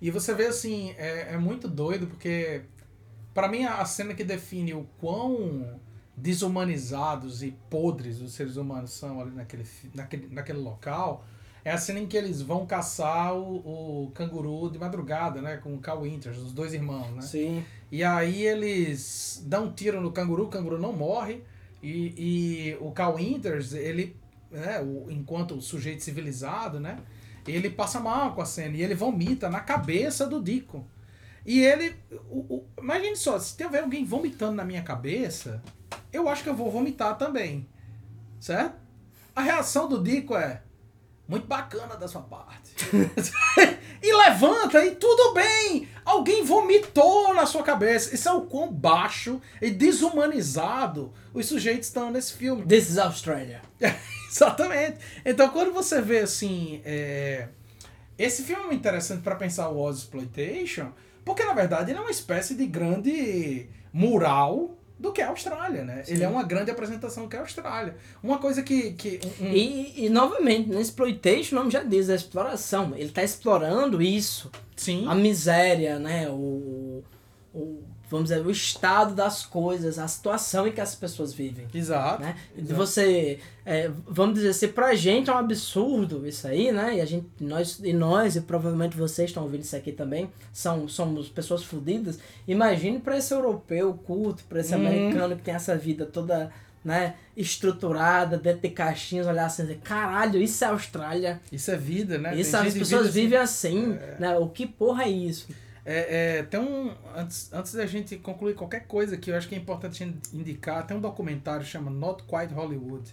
E 0.00 0.12
você 0.12 0.32
vê 0.32 0.46
assim, 0.46 0.94
é, 0.96 1.34
é 1.34 1.36
muito 1.36 1.66
doido 1.66 2.06
porque 2.06 2.62
pra 3.34 3.48
mim 3.48 3.64
a 3.64 3.84
cena 3.84 4.14
que 4.14 4.22
define 4.22 4.74
o 4.74 4.86
quão 5.00 5.80
desumanizados 6.16 7.42
e 7.42 7.50
podres 7.68 8.20
os 8.20 8.32
seres 8.32 8.56
humanos 8.56 8.92
são 8.92 9.20
ali 9.20 9.32
naquele, 9.32 9.66
naquele, 9.94 10.28
naquele 10.34 10.58
local 10.58 11.24
é 11.66 11.72
a 11.72 11.78
cena 11.78 11.98
em 11.98 12.06
que 12.06 12.16
eles 12.16 12.40
vão 12.40 12.64
caçar 12.64 13.34
o, 13.34 14.04
o 14.04 14.10
canguru 14.12 14.70
de 14.70 14.78
madrugada, 14.78 15.42
né? 15.42 15.56
Com 15.56 15.74
o 15.74 15.80
Cal 15.80 16.02
Winters, 16.02 16.38
os 16.38 16.52
dois 16.52 16.72
irmãos, 16.72 17.10
né? 17.12 17.22
Sim. 17.22 17.64
E 17.90 18.04
aí 18.04 18.44
eles 18.44 19.42
dão 19.44 19.64
um 19.64 19.72
tiro 19.72 20.00
no 20.00 20.12
canguru, 20.12 20.44
o 20.44 20.48
canguru 20.48 20.78
não 20.78 20.92
morre. 20.92 21.42
E, 21.82 22.14
e 22.16 22.76
o 22.80 22.92
Cal 22.92 23.16
Winters, 23.16 23.72
ele, 23.72 24.14
né, 24.48 24.80
o, 24.80 25.10
enquanto 25.10 25.56
o 25.56 25.60
sujeito 25.60 26.04
civilizado, 26.04 26.78
né? 26.78 27.00
Ele 27.44 27.68
passa 27.68 27.98
mal 27.98 28.32
com 28.32 28.42
a 28.42 28.46
cena 28.46 28.76
e 28.76 28.82
ele 28.84 28.94
vomita 28.94 29.50
na 29.50 29.58
cabeça 29.58 30.24
do 30.24 30.40
Dico. 30.40 30.86
E 31.44 31.58
ele. 31.58 31.96
O, 32.30 32.58
o, 32.58 32.64
imagine 32.78 33.16
só, 33.16 33.40
se 33.40 33.56
tiver 33.56 33.80
alguém 33.80 34.04
vomitando 34.04 34.54
na 34.54 34.64
minha 34.64 34.82
cabeça, 34.82 35.60
eu 36.12 36.28
acho 36.28 36.42
que 36.42 36.48
eu 36.48 36.54
vou 36.54 36.70
vomitar 36.70 37.16
também. 37.16 37.68
Certo? 38.40 38.76
A 39.34 39.42
reação 39.42 39.88
do 39.88 40.02
Dico 40.02 40.36
é. 40.36 40.62
Muito 41.28 41.46
bacana 41.46 41.96
da 41.96 42.06
sua 42.06 42.22
parte. 42.22 42.70
e 44.00 44.12
levanta 44.12 44.84
e 44.84 44.94
tudo 44.94 45.34
bem. 45.34 45.88
Alguém 46.04 46.44
vomitou 46.44 47.34
na 47.34 47.44
sua 47.44 47.64
cabeça. 47.64 48.14
Isso 48.14 48.28
é 48.28 48.32
o 48.32 48.42
quão 48.42 48.72
baixo 48.72 49.40
e 49.60 49.70
desumanizado 49.70 51.12
os 51.34 51.46
sujeitos 51.46 51.88
estão 51.88 52.12
nesse 52.12 52.32
filme. 52.34 52.64
This 52.64 52.90
is 52.90 52.98
Australia. 52.98 53.60
Exatamente. 54.30 54.98
Então, 55.24 55.48
quando 55.48 55.72
você 55.72 56.00
vê 56.00 56.20
assim. 56.20 56.80
é, 56.84 57.48
Esse 58.16 58.44
filme 58.44 58.62
é 58.62 58.66
muito 58.66 58.78
interessante 58.78 59.22
para 59.22 59.34
pensar 59.34 59.68
o 59.68 59.78
Oz 59.78 59.98
Exploitation, 59.98 60.92
porque 61.24 61.44
na 61.44 61.54
verdade 61.54 61.90
ele 61.90 61.98
é 61.98 62.02
uma 62.02 62.10
espécie 62.10 62.54
de 62.54 62.66
grande 62.66 63.68
mural 63.92 64.78
do 64.98 65.12
que 65.12 65.20
a 65.20 65.28
Austrália, 65.28 65.84
né? 65.84 66.02
Sim. 66.04 66.14
Ele 66.14 66.24
é 66.24 66.28
uma 66.28 66.42
grande 66.42 66.70
apresentação 66.70 67.28
que 67.28 67.36
é 67.36 67.38
a 67.38 67.42
Austrália. 67.42 67.96
Uma 68.22 68.38
coisa 68.38 68.62
que. 68.62 68.92
que 68.92 69.20
um- 69.40 69.52
E, 69.52 70.06
e 70.06 70.08
novamente, 70.08 70.70
no 70.70 70.80
exploitation, 70.80 71.54
o 71.56 71.58
nome 71.58 71.70
já 71.70 71.82
diz, 71.82 72.08
é 72.08 72.14
exploração. 72.14 72.94
Ele 72.96 73.10
tá 73.10 73.22
explorando 73.22 74.00
isso. 74.00 74.50
Sim. 74.74 75.06
a 75.08 75.14
miséria, 75.14 75.98
né? 75.98 76.28
O, 76.28 77.02
o- 77.54 77.82
vamos 78.08 78.28
dizer, 78.28 78.46
o 78.46 78.50
estado 78.50 79.14
das 79.14 79.44
coisas, 79.44 79.98
a 79.98 80.06
situação 80.06 80.66
em 80.66 80.72
que 80.72 80.80
as 80.80 80.94
pessoas 80.94 81.32
vivem. 81.32 81.66
Exato. 81.74 82.22
Né? 82.22 82.36
Exato. 82.56 82.74
você, 82.74 83.38
é, 83.64 83.90
vamos 84.06 84.36
dizer, 84.36 84.52
se 84.52 84.68
pra 84.68 84.94
gente 84.94 85.28
é 85.28 85.32
um 85.32 85.38
absurdo 85.38 86.26
isso 86.26 86.46
aí, 86.46 86.70
né? 86.70 86.96
E 86.96 87.00
a 87.00 87.04
gente, 87.04 87.26
nós, 87.40 87.80
e 87.82 87.92
nós, 87.92 88.36
e 88.36 88.40
provavelmente 88.40 88.96
vocês 88.96 89.30
estão 89.30 89.42
ouvindo 89.42 89.62
isso 89.62 89.74
aqui 89.76 89.92
também, 89.92 90.30
são, 90.52 90.86
somos 90.88 91.28
pessoas 91.28 91.64
fodidas. 91.64 92.18
Imagine 92.46 92.98
pra 93.00 93.16
esse 93.18 93.34
europeu 93.34 93.92
culto, 94.06 94.44
pra 94.48 94.60
esse 94.60 94.74
Hum. 94.74 94.78
americano 94.78 95.36
que 95.36 95.42
tem 95.42 95.54
essa 95.54 95.76
vida 95.76 96.06
toda, 96.06 96.50
né, 96.84 97.14
estruturada, 97.36 98.38
dentro 98.38 98.62
de 98.62 98.70
caixinhas, 98.70 99.26
olhar 99.26 99.46
assim, 99.46 99.62
dizer, 99.62 99.80
caralho, 99.82 100.40
isso 100.40 100.64
é 100.64 100.68
Austrália. 100.68 101.40
Isso 101.50 101.70
é 101.70 101.76
vida, 101.76 102.18
né? 102.18 102.36
Isso, 102.36 102.52
Tem 102.52 102.60
as 102.60 102.74
pessoas 102.74 103.06
vive 103.08 103.22
vivem 103.22 103.38
assim, 103.38 103.98
né? 104.20 104.36
O 104.38 104.48
que 104.48 104.66
porra 104.66 105.04
é 105.04 105.08
isso? 105.08 105.48
É, 105.88 106.38
é, 106.38 106.42
tem 106.42 106.58
um. 106.58 106.92
Antes, 107.14 107.48
antes 107.52 107.72
da 107.72 107.86
gente 107.86 108.16
concluir 108.16 108.54
qualquer 108.56 108.88
coisa 108.88 109.16
que 109.16 109.30
eu 109.30 109.36
acho 109.36 109.48
que 109.48 109.54
é 109.54 109.58
importante 109.58 110.02
indicar, 110.34 110.84
tem 110.84 110.96
um 110.96 111.00
documentário 111.00 111.64
que 111.64 111.70
chama 111.70 111.92
Not 111.92 112.24
Quite 112.24 112.52
Hollywood, 112.52 113.08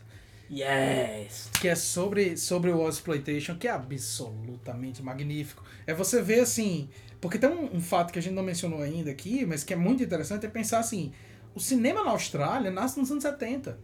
Yes! 0.51 1.51
que 1.61 1.67
é 1.67 1.75
sobre, 1.75 2.35
sobre 2.35 2.71
o 2.71 2.89
exploitation, 2.89 3.55
que 3.55 3.67
é 3.67 3.71
absolutamente 3.71 5.03
magnífico. 5.03 5.63
É 5.85 5.93
você 5.93 6.19
ver 6.19 6.39
assim. 6.39 6.89
Porque 7.21 7.37
tem 7.37 7.47
um, 7.47 7.75
um 7.75 7.79
fato 7.79 8.11
que 8.11 8.17
a 8.17 8.21
gente 8.21 8.33
não 8.33 8.43
mencionou 8.43 8.81
ainda 8.81 9.11
aqui, 9.11 9.45
mas 9.45 9.63
que 9.63 9.73
é 9.73 9.77
muito 9.77 10.01
interessante, 10.01 10.47
é 10.47 10.49
pensar 10.49 10.79
assim: 10.79 11.13
o 11.53 11.59
cinema 11.59 12.03
na 12.03 12.09
Austrália 12.09 12.71
nasce 12.71 12.99
nos 12.99 13.11
anos 13.11 13.21
70. 13.21 13.77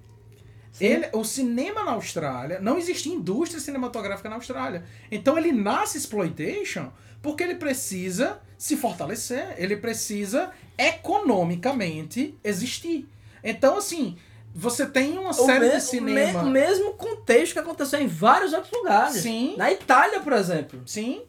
Ele, 0.82 1.10
o 1.14 1.24
cinema 1.24 1.84
na 1.84 1.92
Austrália, 1.92 2.60
não 2.60 2.78
existia 2.78 3.14
indústria 3.14 3.60
cinematográfica 3.60 4.30
na 4.30 4.36
Austrália. 4.36 4.84
Então 5.12 5.38
ele 5.38 5.52
nasce 5.52 5.98
exploitation 5.98 6.92
porque 7.22 7.44
ele 7.44 7.56
precisa 7.56 8.40
se 8.58 8.76
fortalecer, 8.78 9.56
ele 9.58 9.78
precisa 9.78 10.52
economicamente 10.78 12.38
existir. 12.44 13.08
Então, 13.44 13.78
assim, 13.78 14.18
você 14.54 14.86
tem 14.86 15.18
uma 15.18 15.34
série 15.34 15.70
de 15.70 15.82
cinema. 15.82 16.42
o 16.42 16.46
me- 16.46 16.52
mesmo 16.52 16.94
contexto 16.94 17.54
que 17.54 17.60
aconteceu 17.60 18.02
em 18.02 18.08
vários 18.08 18.54
outros 18.54 18.72
lugares. 18.74 19.18
Sim. 19.22 19.56
Na 19.58 19.72
Itália, 19.72 20.20
por 20.20 20.34
exemplo. 20.34 20.82
Sim, 20.86 21.22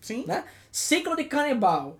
sim, 0.00 0.24
Né? 0.26 0.44
Ciclo 0.72 1.16
de 1.16 1.24
canibal. 1.24 1.98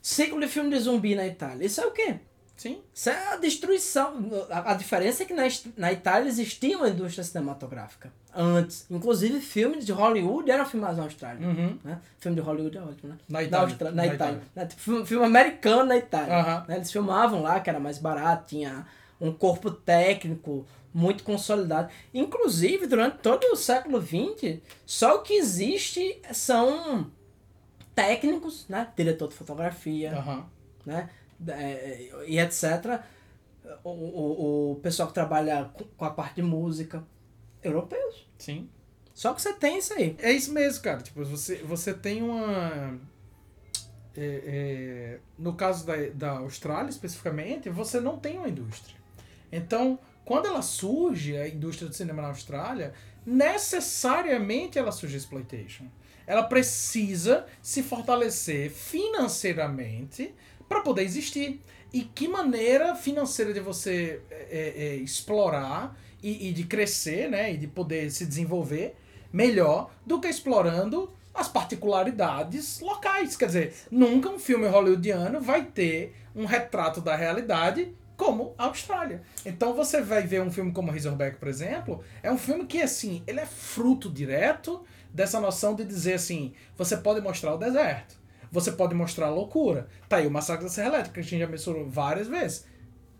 Ciclo 0.00 0.40
de 0.40 0.48
filme 0.48 0.70
de 0.70 0.78
zumbi 0.78 1.14
na 1.14 1.26
Itália. 1.26 1.66
Isso 1.66 1.80
é 1.80 1.86
o 1.86 1.90
quê? 1.90 2.16
Sim. 2.56 2.80
Isso 2.94 3.10
é 3.10 3.32
a 3.32 3.36
destruição. 3.36 4.14
A, 4.50 4.72
a 4.72 4.74
diferença 4.74 5.22
é 5.22 5.26
que 5.26 5.34
na, 5.34 5.42
na 5.76 5.92
Itália 5.92 6.28
existia 6.28 6.76
uma 6.78 6.88
indústria 6.88 7.22
cinematográfica. 7.24 8.12
Antes. 8.34 8.86
Inclusive, 8.90 9.40
filmes 9.40 9.84
de 9.86 9.92
Hollywood 9.92 10.50
eram 10.50 10.66
filmados 10.66 10.98
na 10.98 11.04
Austrália. 11.04 11.46
Uhum. 11.46 11.78
Né? 11.84 11.98
Filme 12.18 12.34
de 12.36 12.42
Hollywood 12.42 12.76
é 12.76 12.80
ótimo, 12.82 13.10
né? 13.12 13.18
Na 13.28 13.42
Itália. 13.42 13.66
Austra- 13.68 13.90
na, 13.90 13.96
Na 14.04 14.06
Itália. 14.14 14.42
Né? 14.54 14.66
Tipo, 14.66 14.80
Filme, 14.82 15.06
filme 15.06 15.24
americano 15.24 15.84
na 15.84 15.96
Itália. 15.96 16.34
Aham. 16.34 16.64
né? 16.68 16.76
Eles 16.76 16.92
filmavam 16.92 17.42
lá, 17.42 17.60
que 17.60 17.70
era 17.70 17.80
mais 17.80 17.98
barato, 17.98 18.44
tinha 18.48 18.86
um 19.20 19.32
corpo 19.32 19.70
técnico 19.70 20.66
muito 20.92 21.24
consolidado. 21.24 21.88
Inclusive, 22.12 22.86
durante 22.86 23.18
todo 23.18 23.44
o 23.52 23.56
século 23.56 24.00
XX, 24.02 24.58
só 24.84 25.16
o 25.16 25.22
que 25.22 25.34
existe 25.34 26.20
são 26.32 27.10
técnicos, 27.94 28.66
né? 28.68 28.88
Diretor 28.96 29.28
de 29.28 29.34
fotografia, 29.34 30.12
Aham. 30.16 30.46
né? 30.84 31.08
É, 31.48 32.24
e 32.26 32.38
etc. 32.38 33.00
O, 33.82 33.90
o, 33.90 34.72
o 34.72 34.76
pessoal 34.76 35.08
que 35.08 35.14
trabalha 35.14 35.64
com- 35.74 35.84
com 35.84 36.04
a 36.04 36.10
parte 36.10 36.36
de 36.36 36.42
música, 36.42 37.04
europeus. 37.62 38.28
Sim. 38.38 38.68
Só 39.14 39.32
que 39.34 39.42
você 39.42 39.52
tem 39.54 39.78
isso 39.78 39.92
aí. 39.94 40.16
É 40.20 40.30
isso 40.32 40.52
mesmo, 40.52 40.82
cara. 40.82 41.00
Tipo, 41.02 41.24
você, 41.24 41.56
você 41.56 41.92
tem 41.94 42.22
uma. 42.22 42.98
é, 44.16 44.42
é, 44.46 45.18
no 45.38 45.54
caso 45.54 45.86
da, 45.86 45.94
da 46.14 46.30
Austrália, 46.38 46.90
especificamente, 46.90 47.68
você 47.68 48.00
não 48.00 48.18
tem 48.18 48.38
uma 48.38 48.48
indústria. 48.48 48.96
Então, 49.50 49.98
quando 50.24 50.46
ela 50.46 50.62
surge, 50.62 51.36
a 51.36 51.48
indústria 51.48 51.88
do 51.88 51.94
cinema 51.94 52.22
na 52.22 52.28
Austrália, 52.28 52.92
necessariamente 53.24 54.78
ela 54.78 54.92
surge 54.92 55.16
exploitation. 55.16 55.86
Ela 56.26 56.42
precisa 56.42 57.46
se 57.62 57.82
fortalecer 57.82 58.70
financeiramente 58.70 60.34
para 60.68 60.80
poder 60.80 61.02
existir. 61.02 61.60
E 61.92 62.02
que 62.02 62.28
maneira 62.28 62.94
financeira 62.94 63.52
de 63.52 63.60
você 63.60 64.20
é, 64.30 64.34
é, 64.34 64.84
é, 64.86 64.94
explorar 64.96 65.96
e, 66.22 66.48
e 66.48 66.52
de 66.52 66.64
crescer, 66.64 67.30
né? 67.30 67.52
E 67.52 67.56
de 67.56 67.66
poder 67.66 68.10
se 68.10 68.26
desenvolver 68.26 68.96
melhor 69.32 69.90
do 70.04 70.20
que 70.20 70.28
explorando 70.28 71.10
as 71.34 71.48
particularidades 71.48 72.80
locais. 72.80 73.36
Quer 73.36 73.46
dizer, 73.46 73.74
nunca 73.90 74.28
um 74.28 74.38
filme 74.38 74.66
hollywoodiano 74.66 75.40
vai 75.40 75.64
ter 75.64 76.14
um 76.34 76.44
retrato 76.44 77.00
da 77.00 77.14
realidade 77.14 77.94
como 78.16 78.54
a 78.56 78.64
Austrália. 78.64 79.22
Então 79.44 79.74
você 79.74 80.00
vai 80.00 80.22
ver 80.22 80.40
um 80.40 80.50
filme 80.50 80.72
como 80.72 80.90
Razorback, 80.90 81.36
por 81.36 81.48
exemplo, 81.48 82.02
é 82.22 82.32
um 82.32 82.38
filme 82.38 82.64
que, 82.64 82.80
assim, 82.80 83.22
ele 83.26 83.40
é 83.40 83.46
fruto 83.46 84.10
direto 84.10 84.82
dessa 85.12 85.38
noção 85.38 85.74
de 85.74 85.84
dizer 85.84 86.14
assim, 86.14 86.54
você 86.76 86.96
pode 86.96 87.20
mostrar 87.20 87.54
o 87.54 87.58
deserto, 87.58 88.15
você 88.50 88.72
pode 88.72 88.94
mostrar 88.94 89.26
a 89.26 89.30
loucura. 89.30 89.88
Tá 90.08 90.16
aí 90.16 90.26
o 90.26 90.30
Massacre 90.30 90.64
da 90.64 90.70
Serra 90.70 90.88
Elétrica, 90.88 91.14
que 91.14 91.20
a 91.20 91.22
gente 91.22 91.38
já 91.40 91.46
mencionou 91.46 91.88
várias 91.88 92.28
vezes. 92.28 92.66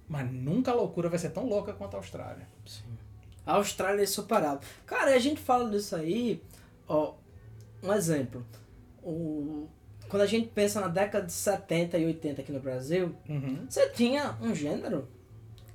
Mas 0.08 0.30
nunca 0.30 0.70
a 0.70 0.74
loucura 0.74 1.08
vai 1.08 1.18
ser 1.18 1.30
tão 1.30 1.46
louca 1.46 1.72
quanto 1.72 1.94
a 1.94 1.98
Austrália. 1.98 2.46
Sim. 2.64 2.84
A 3.44 3.54
Austrália 3.54 4.00
é 4.00 4.04
insuperável. 4.04 4.60
Cara, 4.84 5.14
a 5.14 5.18
gente 5.18 5.40
fala 5.40 5.70
disso 5.70 5.94
aí, 5.96 6.42
ó, 6.88 7.14
um 7.82 7.92
exemplo. 7.92 8.44
O, 9.02 9.68
quando 10.08 10.22
a 10.22 10.26
gente 10.26 10.48
pensa 10.48 10.80
na 10.80 10.88
década 10.88 11.26
de 11.26 11.32
70 11.32 11.98
e 11.98 12.06
80 12.06 12.40
aqui 12.42 12.52
no 12.52 12.60
Brasil, 12.60 13.14
Uhum. 13.28 13.66
você 13.68 13.88
tinha 13.90 14.36
um 14.40 14.54
gênero 14.54 15.08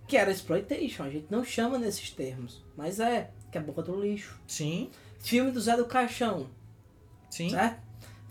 que 0.07 0.17
era 0.17 0.31
exploitation. 0.31 1.03
A 1.03 1.09
gente 1.09 1.27
não 1.29 1.43
chama 1.43 1.77
nesses 1.77 2.11
termos, 2.11 2.63
mas 2.75 2.99
é, 2.99 3.31
que 3.51 3.57
é 3.57 3.61
boca 3.61 3.81
do 3.81 3.99
lixo. 3.99 4.39
Sim, 4.47 4.89
Filme 5.19 5.51
do 5.51 5.61
Zé 5.61 5.77
do 5.77 5.85
Caixão, 5.85 6.49
sim. 7.29 7.49
certo? 7.51 7.79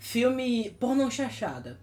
Filme 0.01 0.75
pornô 0.79 1.11
chachada. 1.11 1.79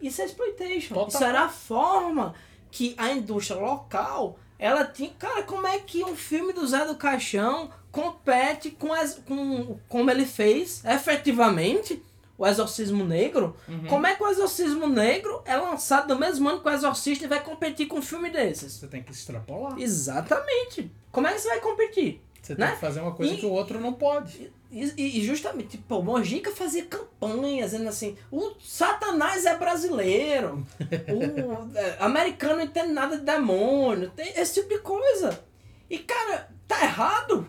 Isso 0.00 0.22
é 0.22 0.24
exploitation. 0.24 0.94
Total. 0.94 1.08
Isso 1.08 1.24
era 1.24 1.40
a 1.42 1.48
forma 1.48 2.32
que 2.70 2.94
a 2.96 3.10
indústria 3.10 3.58
local, 3.60 4.38
ela 4.56 4.84
tinha... 4.84 5.10
Cara, 5.18 5.42
como 5.42 5.66
é 5.66 5.80
que 5.80 6.04
um 6.04 6.14
filme 6.14 6.52
do 6.52 6.64
Zé 6.64 6.86
do 6.86 6.94
Caixão 6.94 7.68
compete 7.90 8.70
com, 8.70 8.94
as, 8.94 9.16
com 9.26 9.76
como 9.88 10.08
ele 10.12 10.24
fez, 10.24 10.84
efetivamente, 10.84 12.00
o 12.38 12.46
Exorcismo 12.46 13.04
Negro? 13.04 13.56
Uhum. 13.66 13.86
Como 13.88 14.06
é 14.06 14.14
que 14.14 14.22
o 14.22 14.28
Exorcismo 14.28 14.86
Negro 14.86 15.42
é 15.44 15.56
lançado 15.56 16.14
no 16.14 16.20
mesmo 16.20 16.48
ano 16.48 16.60
que 16.60 16.68
o 16.68 16.72
Exorcista 16.72 17.24
e 17.24 17.28
vai 17.28 17.42
competir 17.42 17.88
com 17.88 17.98
um 17.98 18.02
filme 18.02 18.30
desses? 18.30 18.74
Você 18.74 18.86
tem 18.86 19.02
que 19.02 19.10
extrapolar. 19.10 19.76
Exatamente. 19.76 20.88
Como 21.10 21.26
é 21.26 21.32
que 21.32 21.40
você 21.40 21.48
vai 21.48 21.60
competir? 21.60 22.22
Você 22.40 22.54
né? 22.54 22.66
tem 22.68 22.74
que 22.76 22.80
fazer 22.80 23.00
uma 23.00 23.12
coisa 23.12 23.34
E- 23.34 23.38
que 23.38 23.44
o 23.44 23.50
outro 23.50 23.80
não 23.80 23.92
pode. 23.92 24.52
E, 24.70 25.18
e- 25.18 25.22
justamente, 25.24 25.70
tipo, 25.78 25.96
o 25.96 26.02
Mojica 26.02 26.52
fazia 26.52 26.84
campanha 26.84 27.64
dizendo 27.64 27.88
assim, 27.88 28.16
o 28.30 28.52
Satanás 28.60 29.44
é 29.44 29.56
brasileiro, 29.56 30.64
o 31.08 31.76
é, 31.76 31.96
americano 31.98 32.56
não 32.56 32.62
entende 32.62 32.92
nada 32.92 33.16
de 33.18 33.24
demônio, 33.24 34.10
tem 34.10 34.32
esse 34.36 34.54
tipo 34.60 34.68
de 34.68 34.78
coisa. 34.80 35.42
E, 35.88 35.98
cara, 35.98 36.48
tá 36.68 36.82
errado? 36.84 37.48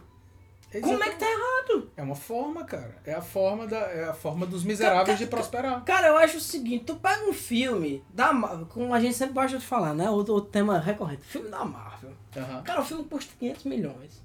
Como 0.82 1.03
é 1.03 1.09
que 1.09 1.17
tá 1.17 1.26
errado? 1.30 1.91
É 1.97 2.01
uma 2.01 2.15
forma, 2.15 2.63
cara. 2.63 2.95
É 3.05 3.13
a 3.13 3.22
forma, 3.22 3.67
da, 3.67 3.78
é 3.78 4.05
a 4.05 4.13
forma 4.13 4.45
dos 4.45 4.63
miseráveis 4.63 5.17
de 5.17 5.28
prosperar. 5.28 5.84
Cara, 5.84 6.07
eu 6.07 6.17
acho 6.17 6.38
o 6.38 6.41
seguinte, 6.41 6.86
tu 6.86 6.95
pega 6.95 7.26
um 7.30 7.34
filme 7.34 8.01
da 8.13 8.32
Marvel, 8.32 8.65
como 8.67 8.93
a 8.93 8.99
gente 8.99 9.13
sempre 9.13 9.34
gosta 9.34 9.57
de 9.57 9.65
falar, 9.65 9.93
né, 9.93 10.09
o, 10.09 10.15
o 10.15 10.41
tema 10.41 10.80
recorrente, 10.80 11.24
filme 11.24 11.49
da 11.49 11.65
Marvel. 11.65 12.13
Aham. 12.38 12.63
Cara, 12.63 12.82
o 12.82 12.86
filme 12.86 13.03
custa 13.03 13.34
500 13.38 13.63
milhões. 13.65 14.20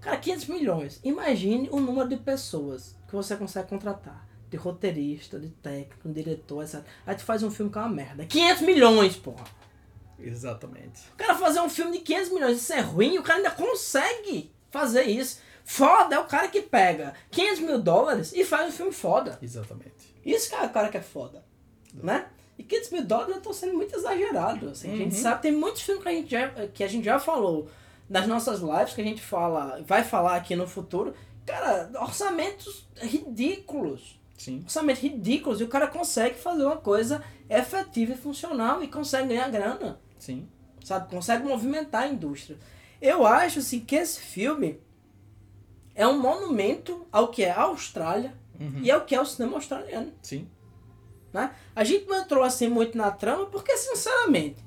Cara, 0.00 0.16
500 0.16 0.46
milhões. 0.46 1.00
Imagine 1.04 1.68
o 1.72 1.80
número 1.80 2.08
de 2.08 2.16
pessoas 2.16 2.96
que 3.08 3.14
você 3.14 3.36
consegue 3.36 3.68
contratar. 3.68 4.26
De 4.50 4.56
roteirista, 4.56 5.38
de 5.38 5.48
técnico, 5.50 6.08
de 6.08 6.14
diretor, 6.14 6.62
etc. 6.62 6.80
Aí 7.06 7.14
tu 7.14 7.22
faz 7.22 7.42
um 7.42 7.50
filme 7.50 7.70
que 7.70 7.76
é 7.78 7.80
uma 7.82 7.90
merda. 7.90 8.24
500 8.24 8.62
milhões, 8.62 9.16
porra. 9.16 9.44
Exatamente. 10.18 11.02
O 11.12 11.16
cara 11.16 11.34
fazer 11.34 11.60
um 11.60 11.68
filme 11.68 11.92
de 11.98 12.04
500 12.04 12.32
milhões, 12.32 12.56
isso 12.58 12.72
é 12.72 12.80
ruim, 12.80 13.18
o 13.18 13.22
cara 13.22 13.38
ainda 13.38 13.50
consegue 13.50 14.50
fazer 14.70 15.02
isso. 15.04 15.40
Foda 15.64 16.16
é 16.16 16.18
o 16.18 16.24
cara 16.24 16.48
que 16.48 16.62
pega 16.62 17.12
500 17.30 17.60
mil 17.60 17.78
dólares 17.80 18.32
e 18.32 18.44
faz 18.44 18.68
um 18.68 18.72
filme 18.72 18.92
foda. 18.92 19.38
Exatamente. 19.42 20.14
Isso 20.24 20.48
que 20.48 20.54
é 20.54 20.62
o 20.62 20.70
cara 20.70 20.88
que 20.88 20.96
é 20.96 21.02
foda, 21.02 21.44
né? 21.94 22.26
E 22.58 22.62
500 22.64 22.90
mil 22.90 23.04
dólares 23.04 23.36
eu 23.36 23.42
tô 23.42 23.52
sendo 23.52 23.74
muito 23.74 23.94
exagerado, 23.94 24.70
assim. 24.70 24.92
A 24.92 24.96
gente 24.96 25.14
Uhum. 25.14 25.22
sabe, 25.22 25.42
tem 25.42 25.52
muitos 25.52 25.82
filmes 25.82 26.02
que 26.02 26.08
a, 26.08 26.12
gente 26.12 26.30
já, 26.30 26.48
que 26.68 26.82
a 26.84 26.88
gente 26.88 27.04
já 27.04 27.18
falou 27.20 27.68
nas 28.08 28.26
nossas 28.26 28.60
lives, 28.60 28.94
que 28.94 29.00
a 29.00 29.04
gente 29.04 29.20
fala, 29.22 29.82
vai 29.86 30.02
falar 30.02 30.36
aqui 30.36 30.56
no 30.56 30.66
futuro. 30.66 31.14
Cara, 31.46 31.90
orçamentos 32.00 32.86
ridículos. 32.96 34.18
Sim. 34.36 34.60
Orçamentos 34.64 35.02
ridículos. 35.02 35.60
E 35.60 35.64
o 35.64 35.68
cara 35.68 35.86
consegue 35.86 36.36
fazer 36.38 36.64
uma 36.64 36.76
coisa 36.76 37.22
efetiva 37.48 38.12
e 38.12 38.16
funcional 38.16 38.82
e 38.82 38.88
consegue 38.88 39.28
ganhar 39.28 39.50
grana, 39.50 40.00
Sim. 40.18 40.48
sabe? 40.84 41.10
Consegue 41.10 41.44
movimentar 41.44 42.02
a 42.04 42.08
indústria. 42.08 42.58
Eu 43.00 43.26
acho, 43.26 43.58
assim, 43.60 43.80
que 43.80 43.96
esse 43.96 44.20
filme 44.20 44.80
é 45.94 46.06
um 46.06 46.18
monumento 46.20 47.06
ao 47.10 47.28
que 47.28 47.44
é 47.44 47.50
a 47.50 47.62
Austrália 47.62 48.34
Uhum. 48.60 48.80
e 48.82 48.90
ao 48.90 49.02
que 49.02 49.14
é 49.14 49.20
o 49.20 49.24
cinema 49.24 49.54
australiano. 49.54 50.12
Sim. 50.20 50.48
né? 51.32 51.54
A 51.76 51.84
gente 51.84 52.06
não 52.08 52.16
entrou 52.20 52.42
assim 52.42 52.66
muito 52.68 52.98
na 52.98 53.08
trama 53.08 53.46
porque, 53.46 53.76
sinceramente, 53.76 54.64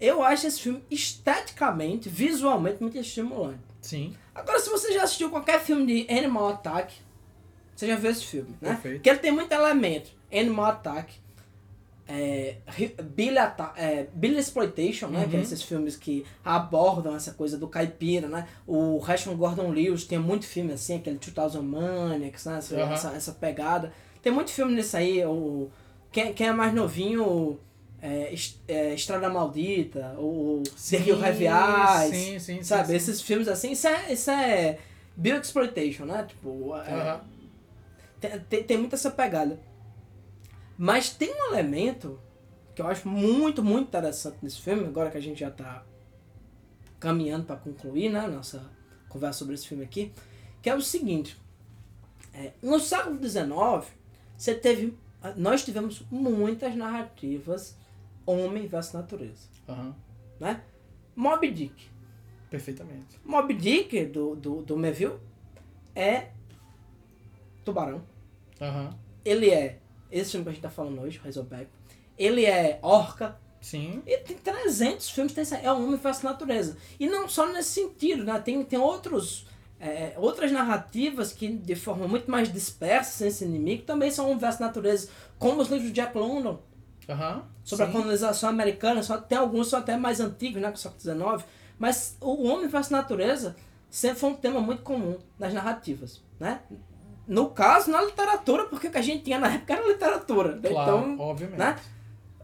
eu 0.00 0.22
acho 0.22 0.46
esse 0.46 0.60
filme 0.60 0.82
esteticamente, 0.90 2.08
visualmente, 2.08 2.80
muito 2.80 2.98
estimulante. 2.98 3.60
Sim. 3.80 4.14
Agora, 4.34 4.58
se 4.58 4.68
você 4.68 4.92
já 4.92 5.04
assistiu 5.04 5.30
qualquer 5.30 5.60
filme 5.60 5.86
de 5.86 6.12
Animal 6.12 6.48
Attack, 6.48 6.94
você 7.74 7.86
já 7.86 7.96
viu 7.96 8.10
esse 8.10 8.24
filme, 8.24 8.50
né? 8.60 8.70
Perfeito. 8.70 8.94
Porque 8.96 9.10
ele 9.10 9.18
tem 9.18 9.32
muito 9.32 9.52
elemento. 9.52 10.10
Animal 10.32 10.66
Attack, 10.66 11.14
é, 12.08 12.56
Billy, 13.02 13.38
Atta 13.38 13.72
é, 13.76 14.06
Billy 14.14 14.38
Exploitation, 14.38 15.08
né? 15.08 15.24
Uhum. 15.24 15.28
Que 15.28 15.36
é 15.36 15.40
esses 15.40 15.62
filmes 15.62 15.96
que 15.96 16.24
abordam 16.44 17.16
essa 17.16 17.32
coisa 17.32 17.58
do 17.58 17.66
caipira, 17.66 18.28
né? 18.28 18.46
O 18.66 18.98
Rashomon 18.98 19.36
Gordon 19.36 19.70
Lewis 19.70 20.04
tem 20.04 20.18
muito 20.18 20.46
filme 20.46 20.72
assim, 20.72 20.96
aquele 20.96 21.18
2000 21.18 21.62
Maniacs, 21.62 22.44
né? 22.44 22.58
Essa, 22.58 22.76
Aham. 22.76 22.92
essa, 22.92 23.10
essa 23.12 23.32
pegada. 23.32 23.92
Tem 24.22 24.32
muito 24.32 24.50
filme 24.50 24.74
nisso 24.74 24.96
aí. 24.96 25.24
O, 25.24 25.68
quem, 26.12 26.32
quem 26.32 26.46
é 26.46 26.52
mais 26.52 26.72
novinho, 26.72 27.58
é, 28.06 28.32
é, 28.68 28.94
Estrada 28.94 29.28
Maldita, 29.28 30.14
o 30.16 30.62
The 30.90 30.98
Hill 30.98 31.20
Heavy 31.20 31.46
Eyes, 31.46 32.14
Sim, 32.14 32.38
sim, 32.38 32.56
sim. 32.58 32.62
sabe? 32.62 32.94
Esses 32.94 33.20
filmes 33.20 33.48
assim, 33.48 33.72
isso 33.72 33.88
é, 33.88 34.12
isso 34.12 34.30
é 34.30 34.78
Bill 35.16 35.40
Exploitation, 35.40 36.04
né? 36.04 36.24
Tipo, 36.24 36.76
é, 36.76 37.20
tem, 38.48 38.62
tem 38.62 38.78
muito 38.78 38.94
essa 38.94 39.10
pegada. 39.10 39.58
Mas 40.78 41.10
tem 41.10 41.34
um 41.34 41.52
elemento 41.52 42.20
que 42.76 42.82
eu 42.82 42.86
acho 42.86 43.08
muito, 43.08 43.64
muito 43.64 43.88
interessante 43.88 44.36
nesse 44.40 44.60
filme, 44.60 44.86
agora 44.86 45.10
que 45.10 45.16
a 45.16 45.22
gente 45.22 45.40
já 45.40 45.50
tá 45.50 45.84
caminhando 47.00 47.44
para 47.44 47.56
concluir, 47.56 48.08
né, 48.10 48.26
nossa 48.28 48.70
conversa 49.08 49.40
sobre 49.40 49.54
esse 49.54 49.66
filme 49.66 49.82
aqui, 49.82 50.12
que 50.62 50.70
é 50.70 50.74
o 50.74 50.80
seguinte. 50.80 51.36
é, 52.34 52.52
no 52.62 52.78
século 52.78 53.16
XIX, 53.16 53.90
você 54.36 54.54
teve, 54.54 54.96
nós 55.36 55.64
tivemos 55.64 56.04
muitas 56.10 56.76
narrativas 56.76 57.74
homem 58.26 58.66
versus 58.66 58.92
natureza, 58.92 59.48
Aham. 59.68 59.94
né? 60.40 60.62
Moby 61.14 61.50
Dick. 61.50 61.88
Perfeitamente. 62.50 63.18
Moby 63.24 63.54
Dick, 63.54 64.04
do, 64.06 64.36
do, 64.36 64.62
do 64.62 64.76
Melville, 64.76 65.18
é 65.94 66.28
tubarão. 67.64 68.02
Aham. 68.60 68.90
Ele 69.24 69.50
é, 69.50 69.80
esse 70.10 70.32
filme 70.32 70.44
que 70.44 70.50
a 70.50 70.52
gente 70.52 70.62
tá 70.62 70.70
falando 70.70 71.00
hoje, 71.00 71.18
Razorback, 71.18 71.68
ele 72.18 72.44
é 72.44 72.78
orca, 72.82 73.38
Sim. 73.60 74.02
e 74.06 74.16
tem 74.18 74.36
300 74.36 75.10
filmes, 75.10 75.32
tem, 75.32 75.44
é 75.62 75.72
um 75.72 75.84
homem 75.84 75.98
versus 75.98 76.22
natureza. 76.22 76.76
E 77.00 77.08
não 77.08 77.28
só 77.28 77.46
nesse 77.52 77.70
sentido, 77.70 78.24
né? 78.24 78.38
Tem, 78.38 78.62
tem 78.64 78.78
outros, 78.78 79.46
é, 79.80 80.14
outras 80.16 80.52
narrativas 80.52 81.32
que, 81.32 81.48
de 81.48 81.74
forma 81.74 82.06
muito 82.06 82.30
mais 82.30 82.52
dispersa, 82.52 83.10
sem 83.10 83.28
esse 83.28 83.44
inimigo, 83.44 83.82
também 83.82 84.10
são 84.10 84.26
homem 84.26 84.38
versus 84.38 84.60
natureza, 84.60 85.08
como 85.38 85.60
os 85.60 85.68
livros 85.68 85.88
de 85.88 85.94
Jack 85.94 86.16
London, 86.16 86.60
Aham. 87.08 87.44
sobre 87.64 87.84
Sim. 87.86 87.90
a 87.90 87.94
colonização 87.94 88.48
americana, 88.48 89.02
só, 89.02 89.16
tem 89.18 89.38
alguns 89.38 89.68
são 89.68 89.78
até 89.78 89.96
mais 89.96 90.20
antigos, 90.20 90.60
né, 90.60 90.68
com 90.68 90.74
o 90.74 90.78
século 90.78 91.00
XIX, 91.00 91.48
mas 91.78 92.16
o 92.20 92.46
homem 92.48 92.68
versus 92.68 92.90
natureza 92.90 93.54
sempre 93.90 94.18
foi 94.18 94.30
um 94.30 94.34
tema 94.34 94.60
muito 94.60 94.82
comum 94.82 95.18
nas 95.38 95.52
narrativas, 95.54 96.22
né? 96.40 96.60
No 97.26 97.50
caso, 97.50 97.90
na 97.90 98.02
literatura, 98.02 98.64
porque 98.66 98.86
o 98.88 98.90
que 98.90 98.98
a 98.98 99.02
gente 99.02 99.24
tinha 99.24 99.38
na 99.38 99.48
época 99.52 99.72
era 99.74 99.86
literatura. 99.86 100.58
Claro, 100.62 100.82
Então, 101.10 101.18
obviamente. 101.18 101.58
né? 101.58 101.76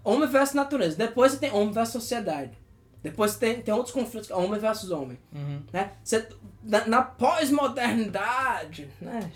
Homem 0.02 0.28
versus 0.28 0.54
natureza. 0.54 0.96
Depois 0.96 1.32
você 1.32 1.38
tem 1.38 1.52
homem 1.52 1.72
versus 1.72 1.92
sociedade. 1.92 2.50
Depois 3.02 3.34
tem, 3.36 3.60
tem 3.60 3.74
outros 3.74 3.92
conflitos, 3.92 4.30
homem 4.30 4.60
versus 4.60 4.90
homem. 4.92 5.18
Uhum. 5.32 5.62
Né? 5.72 5.90
Você, 6.04 6.28
na, 6.62 6.86
na 6.86 7.02
pós-modernidade, 7.02 8.88
né? 9.00 9.30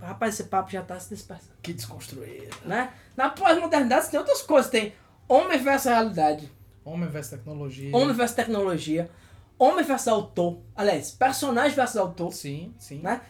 Rapaz, 0.00 0.34
esse 0.34 0.44
papo 0.44 0.70
já 0.70 0.82
tá 0.82 0.98
se 1.00 1.08
dispersando. 1.12 1.54
Que 1.60 1.72
desconstruído. 1.72 2.56
Né? 2.64 2.92
Na 3.16 3.28
pós-modernidade 3.28 4.08
tem 4.08 4.20
outras 4.20 4.42
coisas. 4.42 4.70
Tem 4.70 4.94
homem 5.28 5.58
versus 5.58 5.90
realidade, 5.90 6.50
Homem 6.84 7.08
versus 7.08 7.30
tecnologia. 7.30 7.96
homem 7.96 8.14
versus 8.14 8.36
tecnologia, 8.36 9.10
homem 9.58 9.84
versus 9.84 10.08
autor. 10.08 10.60
Aliás, 10.74 11.10
personagem 11.10 11.74
versus 11.74 11.96
autor. 11.96 12.32
Sim, 12.32 12.74
sim. 12.78 13.00
Né? 13.00 13.20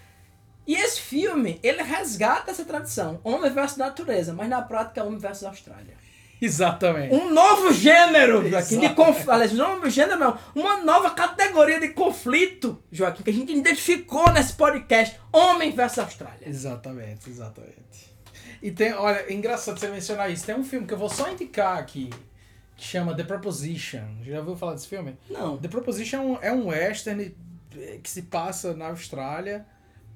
E 0.67 0.75
esse 0.75 1.01
filme, 1.01 1.59
ele 1.63 1.83
resgata 1.83 2.51
essa 2.51 2.65
tradição. 2.65 3.21
Homem 3.25 3.51
versus 3.51 3.79
natureza, 3.79 4.33
mas 4.33 4.49
na 4.49 4.63
prática 4.63 5.01
é 5.01 5.05
homem 5.05 5.19
versus 5.19 5.45
Austrália. 5.45 5.97
Exatamente. 6.45 7.15
Um 7.15 7.31
novo 7.33 7.73
gênero, 7.73 8.49
Joaquim, 8.51 8.81
de 8.81 8.89
conflito. 8.91 9.31
Aliás, 9.31 9.53
não 9.53 9.71
um 9.71 9.75
novo 9.77 9.89
gênero 9.89 10.19
não. 10.19 10.37
Uma 10.57 10.79
nova 10.79 11.11
categoria 11.11 11.79
de 11.79 11.91
conflito, 11.91 12.83
Joaquim, 12.91 13.23
que 13.23 13.31
a 13.31 13.33
gente 13.33 13.53
identificou 13.53 14.29
nesse 14.33 14.55
podcast. 14.55 15.17
Homem 15.33 15.71
versus 15.71 16.01
Austrália. 16.01 16.41
Exatamente, 16.45 17.31
exatamente. 17.31 18.13
E 18.61 18.73
tem, 18.73 18.93
olha, 18.93 19.25
é 19.29 19.33
engraçado 19.33 19.79
você 19.79 19.89
mencionar 19.89 20.33
isso. 20.33 20.45
Tem 20.45 20.57
um 20.57 20.65
filme 20.65 20.85
que 20.85 20.95
eu 20.95 20.99
vou 20.99 21.09
só 21.09 21.31
indicar 21.31 21.79
aqui, 21.79 22.11
que 22.77 22.85
chama 22.85 23.15
The 23.15 23.23
Proposition. 23.23 24.23
Já 24.25 24.41
ouviu 24.41 24.57
falar 24.57 24.75
desse 24.75 24.89
filme? 24.89 25.17
Não. 25.31 25.57
The 25.59 25.69
Proposition 25.69 26.39
é 26.43 26.53
um, 26.53 26.65
é 26.73 26.77
western 26.77 27.35
eh, 27.77 28.01
que 28.03 28.11
se 28.11 28.23
passa 28.23 28.75
na 28.75 28.89
Austrália 28.89 29.65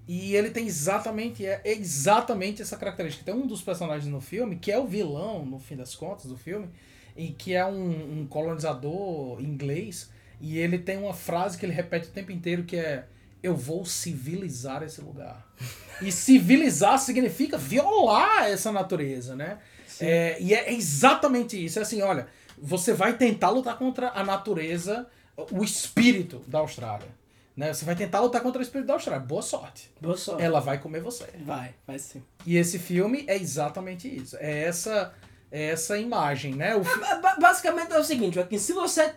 e 0.08 0.36
ele 0.36 0.50
tem 0.50 0.66
exatamente 0.66 1.44
é 1.44 1.60
exatamente 1.64 2.62
essa 2.62 2.76
característica. 2.76 3.24
Tem 3.24 3.34
um 3.34 3.46
dos 3.46 3.62
personagens 3.62 4.10
no 4.10 4.20
filme 4.20 4.56
que 4.56 4.70
é 4.70 4.78
o 4.78 4.86
vilão, 4.86 5.44
no 5.44 5.58
fim 5.58 5.76
das 5.76 5.94
contas, 5.94 6.26
do 6.26 6.36
filme, 6.36 6.68
e 7.16 7.28
que 7.28 7.54
é 7.54 7.64
um, 7.66 8.20
um 8.20 8.26
colonizador 8.26 9.40
inglês 9.40 10.10
e 10.40 10.58
ele 10.58 10.78
tem 10.78 10.98
uma 10.98 11.14
frase 11.14 11.58
que 11.58 11.64
ele 11.64 11.72
repete 11.72 12.08
o 12.08 12.12
tempo 12.12 12.30
inteiro 12.30 12.64
que 12.64 12.76
é 12.76 13.06
eu 13.42 13.54
vou 13.54 13.84
civilizar 13.84 14.82
esse 14.82 15.00
lugar. 15.00 15.46
E 16.02 16.12
civilizar 16.12 16.98
significa 16.98 17.56
violar 17.56 18.50
essa 18.50 18.70
natureza, 18.70 19.34
né? 19.34 19.56
É, 19.98 20.36
e 20.38 20.52
é 20.52 20.70
exatamente 20.74 21.64
isso. 21.64 21.78
É 21.78 21.82
assim, 21.82 22.02
olha, 22.02 22.26
você 22.58 22.92
vai 22.92 23.16
tentar 23.16 23.48
lutar 23.48 23.78
contra 23.78 24.10
a 24.10 24.22
natureza, 24.22 25.06
o 25.50 25.64
espírito 25.64 26.44
da 26.46 26.58
Austrália. 26.58 27.08
Né? 27.56 27.72
Você 27.72 27.84
vai 27.86 27.96
tentar 27.96 28.20
lutar 28.20 28.42
contra 28.42 28.58
o 28.58 28.62
espírito 28.62 28.86
da 28.88 28.94
Austrália. 28.94 29.24
Boa 29.24 29.40
sorte. 29.42 29.90
Boa 30.00 30.16
sorte. 30.16 30.42
Ela 30.42 30.60
vai 30.60 30.78
comer 30.78 31.00
você. 31.00 31.24
Vai, 31.40 31.74
vai 31.86 31.98
sim. 31.98 32.22
E 32.44 32.56
esse 32.56 32.78
filme 32.78 33.24
é 33.26 33.34
exatamente 33.36 34.06
isso. 34.14 34.36
É 34.38 34.64
essa, 34.64 35.14
é 35.50 35.70
essa 35.70 35.96
imagem, 35.98 36.54
né? 36.54 36.76
O 36.76 36.82
ba- 36.82 37.36
Basicamente 37.40 37.92
é 37.92 37.98
o 37.98 38.04
seguinte, 38.04 38.34
Joaquim, 38.34 38.58
se 38.58 38.72
você 38.74 39.14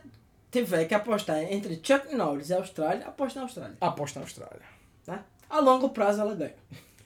tiver 0.50 0.86
que 0.86 0.96
apostar 0.96 1.38
entre 1.52 1.82
Chuck 1.84 2.16
Norris 2.16 2.50
e 2.50 2.54
Austrália, 2.54 3.06
aposta 3.08 3.40
na 3.40 3.46
Austrália. 3.46 3.76
Aposta 3.82 4.20
na 4.20 4.26
Austrália. 4.26 4.62
Tá? 5.06 5.24
A 5.50 5.60
longo 5.60 5.90
prazo 5.90 6.22
ela 6.22 6.34
ganha. 6.34 6.56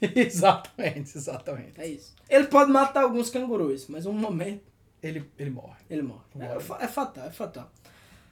exatamente, 0.00 1.16
exatamente. 1.16 1.80
É 1.80 1.86
isso. 1.86 2.14
Ele 2.28 2.46
pode 2.46 2.70
matar 2.70 3.02
alguns 3.02 3.28
cangurus, 3.30 3.86
mas 3.88 4.06
um 4.06 4.12
momento 4.12 4.62
Ele, 5.02 5.28
ele 5.38 5.50
morre. 5.50 5.76
ele 5.90 6.02
morre. 6.02 6.22
É, 6.38 6.46
Morre. 6.48 6.60
fa- 6.60 6.78
é 6.80 6.88
fatal, 6.88 7.26
é 7.26 7.30
fatal. 7.30 7.70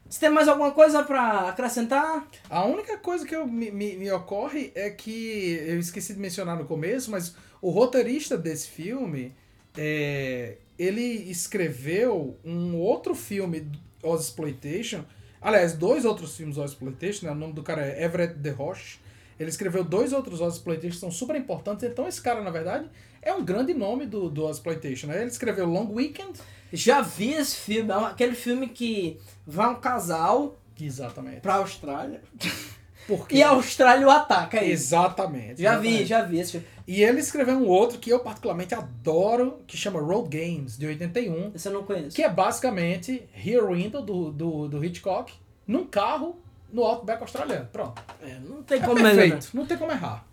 Você 0.09 0.21
tem 0.21 0.31
mais 0.31 0.47
alguma 0.47 0.73
coisa 0.73 1.03
pra 1.03 1.49
acrescentar? 1.49 2.29
A 2.51 2.65
única 2.65 2.99
coisa 2.99 3.27
que 3.27 3.35
eu, 3.35 3.47
me, 3.47 3.71
me, 3.71 3.97
me 3.97 4.13
ocorre 4.13 4.71
é 4.75 4.91
que 4.91 5.63
eu 5.67 5.79
esqueci 5.79 6.13
de 6.13 6.21
mencionar 6.21 6.57
no 6.57 6.67
começo, 6.67 7.11
mas 7.11 7.35
o 7.63 7.71
roteirista 7.71 8.37
desse 8.37 8.69
filme, 8.69 9.35
é, 9.77 10.57
ele 10.79 11.31
escreveu 11.31 12.37
um 12.45 12.77
outro 12.77 13.15
filme, 13.15 13.71
Oz 14.03 14.25
Exploitation, 14.25 15.05
aliás, 15.41 15.75
dois 15.75 16.05
outros 16.05 16.37
filmes 16.37 16.59
Oz 16.59 16.73
Exploitation, 16.73 17.27
né? 17.27 17.33
o 17.33 17.37
nome 17.37 17.53
do 17.53 17.63
cara 17.63 17.87
é 17.87 18.05
Everett 18.05 18.35
De 18.35 18.51
Roche. 18.51 19.01
Ele 19.39 19.49
escreveu 19.49 19.83
dois 19.83 20.13
outros 20.13 20.41
Oz 20.41 20.55
Exploitation 20.55 20.95
que 20.95 21.01
são 21.01 21.11
super 21.11 21.37
importantes, 21.37 21.85
então 21.85 22.07
esse 22.07 22.21
cara, 22.21 22.43
na 22.43 22.51
verdade, 22.51 22.89
é 23.23 23.33
um 23.33 23.45
grande 23.45 23.73
nome 23.73 24.05
do, 24.07 24.29
do 24.29 24.51
Exploitation. 24.51 25.07
Né? 25.07 25.21
Ele 25.21 25.31
escreveu 25.31 25.67
Long 25.67 25.89
Weekend. 25.93 26.33
Já 26.73 27.01
vi 27.01 27.33
esse 27.35 27.57
filme, 27.57 27.91
é 27.91 27.95
aquele 27.95 28.35
filme 28.35 28.69
que 28.69 29.19
vai 29.47 29.69
um 29.69 29.75
casal 29.77 30.57
Exatamente. 30.81 31.41
pra 31.41 31.57
Austrália 31.57 32.23
Porque... 33.07 33.37
e 33.37 33.43
a 33.43 33.51
Austrália 33.51 34.07
o 34.07 34.11
ataca, 34.11 34.57
é 34.59 34.65
isso. 34.65 34.85
Exatamente. 34.95 35.61
Já 35.61 35.77
vi, 35.79 35.89
exatamente. 35.89 36.07
já 36.07 36.23
vi 36.23 36.39
esse 36.41 36.53
filme. 36.53 36.67
E 36.87 37.03
ele 37.03 37.21
escreveu 37.21 37.57
um 37.57 37.67
outro 37.69 37.99
que 37.99 38.11
eu 38.11 38.21
particularmente 38.21 38.75
adoro, 38.75 39.59
que 39.67 39.77
chama 39.77 40.01
Road 40.01 40.29
Games, 40.29 40.79
de 40.79 40.87
81, 40.87 41.53
Esse 41.55 41.69
eu 41.69 41.73
não 41.73 41.83
conheço. 41.85 42.15
que 42.17 42.23
é 42.23 42.29
basicamente 42.29 43.29
Rear 43.33 43.67
Window 43.71 44.03
do, 44.03 44.31
do, 44.33 44.69
do 44.69 44.85
Hitchcock 44.85 45.33
num 45.67 45.85
carro 45.87 46.41
no 46.73 46.83
Outback 46.85 47.21
australiano. 47.23 47.69
Pronto. 47.73 48.01
É, 48.23 48.39
não 48.39 48.63
tem 48.63 48.79
É 48.79 48.81
como 48.81 48.95
perfeito. 48.97 49.17
melhorar. 49.21 49.43
Não 49.53 49.67
tem 49.67 49.77
como 49.77 49.91
errar. 49.93 50.27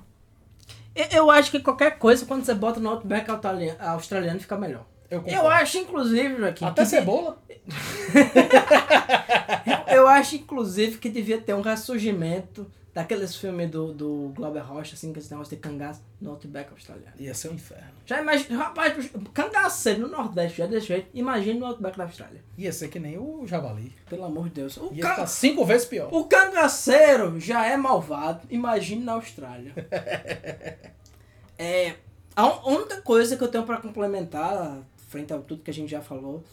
Eu- 1.11 1.29
acho 1.31 1.51
que 1.51 1.59
qualquer 1.59 1.97
coisa, 1.97 2.25
quando 2.25 2.45
você 2.45 2.53
bota 2.53 2.79
no 2.79 2.89
Outback 2.89 3.29
australiano, 3.29 3.77
australiano 3.79 4.39
fica 4.39 4.57
melhor. 4.57 4.85
Eu, 5.09 5.23
Eu 5.25 5.47
acho, 5.47 5.77
inclusive, 5.79 6.37
Joaquim. 6.37 6.65
Até 6.65 6.83
que 6.83 6.89
cebola. 6.89 7.41
Eu 9.87 10.07
acho, 10.07 10.35
inclusive, 10.35 10.97
que 10.97 11.09
devia 11.09 11.39
ter 11.39 11.53
um 11.53 11.61
ressurgimento 11.61 12.69
daqueles 12.99 13.33
filmes 13.35 13.69
do, 13.71 13.93
do 13.93 14.33
Glauber 14.35 14.59
Rocha, 14.59 14.93
assim, 14.93 15.13
que 15.13 15.19
esse 15.19 15.31
negócio 15.31 15.55
de 15.55 15.61
cangaço 15.61 16.01
no 16.19 16.31
Outback 16.31 16.71
australiano. 16.73 17.13
Ia 17.17 17.33
ser 17.33 17.49
um 17.49 17.53
inferno. 17.53 17.91
Já 18.05 18.21
imagina, 18.21 18.57
rapaz, 18.57 19.09
cangaceiro 19.33 20.01
no 20.01 20.07
Nordeste 20.09 20.57
já 20.57 20.65
é 20.65 20.67
desse 20.67 20.87
jeito, 20.87 21.07
imagina 21.13 21.59
no 21.61 21.65
Outback 21.67 21.97
da 21.97 22.03
Austrália. 22.03 22.43
Ia 22.57 22.73
ser 22.73 22.89
que 22.89 22.99
nem 22.99 23.17
o 23.17 23.47
javali. 23.47 23.93
Pelo 24.09 24.25
amor 24.25 24.45
de 24.49 24.55
Deus. 24.55 24.75
O, 24.75 24.91
Ia 24.93 25.01
ca- 25.01 25.09
ficar 25.11 25.27
cinco 25.27 25.65
vezes 25.65 25.87
pior. 25.87 26.09
o 26.13 26.25
cangaceiro 26.25 27.39
já 27.39 27.65
é 27.65 27.77
malvado, 27.77 28.41
imagine 28.49 29.03
na 29.03 29.13
Austrália. 29.13 29.73
é, 31.57 31.95
a 32.35 32.67
única 32.69 33.01
coisa 33.01 33.37
que 33.37 33.43
eu 33.43 33.47
tenho 33.47 33.63
pra 33.63 33.77
complementar, 33.77 34.81
frente 35.07 35.33
a 35.33 35.37
tudo 35.37 35.63
que 35.63 35.71
a 35.71 35.73
gente 35.73 35.89
já 35.89 36.01
falou, 36.01 36.43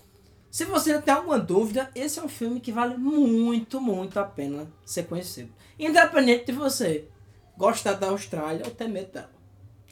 se 0.50 0.64
você 0.64 1.00
tem 1.00 1.12
alguma 1.14 1.38
dúvida, 1.38 1.90
esse 1.94 2.18
é 2.18 2.22
um 2.22 2.28
filme 2.28 2.60
que 2.60 2.72
vale 2.72 2.96
muito, 2.96 3.80
muito 3.80 4.18
a 4.18 4.24
pena 4.24 4.66
ser 4.84 5.04
conhecido. 5.04 5.50
Independente 5.78 6.46
de 6.46 6.52
você 6.52 7.08
gostar 7.56 7.92
da 7.94 8.08
Austrália 8.08 8.62
ou 8.64 8.70
ter 8.70 8.88
medo 8.88 9.12
dela. 9.12 9.30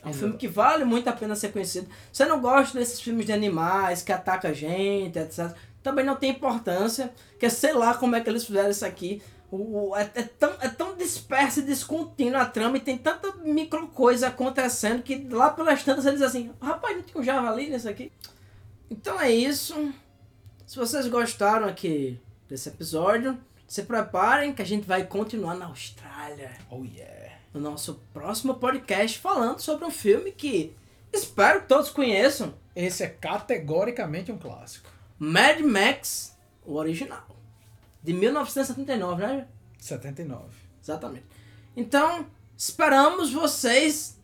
É 0.02 0.07
um 0.07 0.11
Exato. 0.11 0.18
filme 0.24 0.36
que 0.38 0.48
vale 0.48 0.84
muito 0.84 1.09
a 1.09 1.12
pena 1.12 1.34
ser 1.36 1.52
conhecido. 1.52 1.88
Você 2.12 2.24
não 2.26 2.40
gosta 2.40 2.78
desses 2.78 3.00
filmes 3.00 3.26
de 3.26 3.32
animais 3.32 4.02
que 4.02 4.12
atacam 4.12 4.50
a 4.50 4.55
gente, 4.55 5.18
etc. 5.18 5.55
Também 5.82 6.05
não 6.05 6.16
tem 6.16 6.30
importância, 6.30 7.12
que 7.38 7.48
sei 7.50 7.72
lá 7.72 7.94
como 7.94 8.16
é 8.16 8.20
que 8.20 8.28
eles 8.28 8.44
fizeram 8.44 8.70
isso 8.70 8.84
aqui. 8.86 9.22
O, 9.50 9.90
o- 9.90 9.96
é, 9.96 10.11
é 10.14 10.22
tão, 10.22 10.52
é 10.61 10.68
tão 10.68 10.94
dispersa 10.96 11.61
e 11.61 11.62
descontínua 11.62 12.40
a 12.42 12.46
trama 12.46 12.76
e 12.76 12.80
tem 12.80 12.96
tanta 12.98 13.32
micro 13.44 13.86
coisa 13.88 14.28
acontecendo 14.28 15.02
que 15.02 15.26
lá 15.30 15.50
pelas 15.50 15.82
tantas 15.82 16.07
eles 16.07 16.20
dizem 16.20 16.48
assim, 16.48 16.55
rapaz, 16.61 16.96
não 16.96 17.02
tinha 17.02 17.20
um 17.20 17.24
javali 17.24 17.68
nisso 17.70 17.88
aqui? 17.88 18.11
Então 18.90 19.20
é 19.20 19.30
isso. 19.30 19.74
Se 20.66 20.76
vocês 20.76 21.06
gostaram 21.08 21.68
aqui 21.68 22.18
desse 22.48 22.68
episódio, 22.68 23.38
se 23.66 23.82
preparem 23.82 24.52
que 24.52 24.62
a 24.62 24.66
gente 24.66 24.86
vai 24.86 25.04
continuar 25.04 25.54
na 25.54 25.66
Austrália 25.66 26.52
Oh 26.70 26.84
yeah. 26.84 27.36
no 27.52 27.60
nosso 27.60 28.00
próximo 28.12 28.54
podcast 28.54 29.18
falando 29.18 29.60
sobre 29.60 29.84
um 29.84 29.90
filme 29.90 30.32
que 30.32 30.74
espero 31.12 31.62
que 31.62 31.68
todos 31.68 31.90
conheçam, 31.90 32.54
Esse 32.74 33.04
é 33.04 33.08
categoricamente 33.08 34.32
um 34.32 34.38
clássico. 34.38 34.90
Mad 35.18 35.60
Max, 35.60 36.36
o 36.64 36.74
original, 36.74 37.26
de 38.02 38.12
1979, 38.12 39.26
né? 39.26 39.46
79. 39.78 40.44
Exatamente. 40.82 41.26
Então, 41.76 42.26
esperamos 42.56 43.32
vocês 43.32 44.18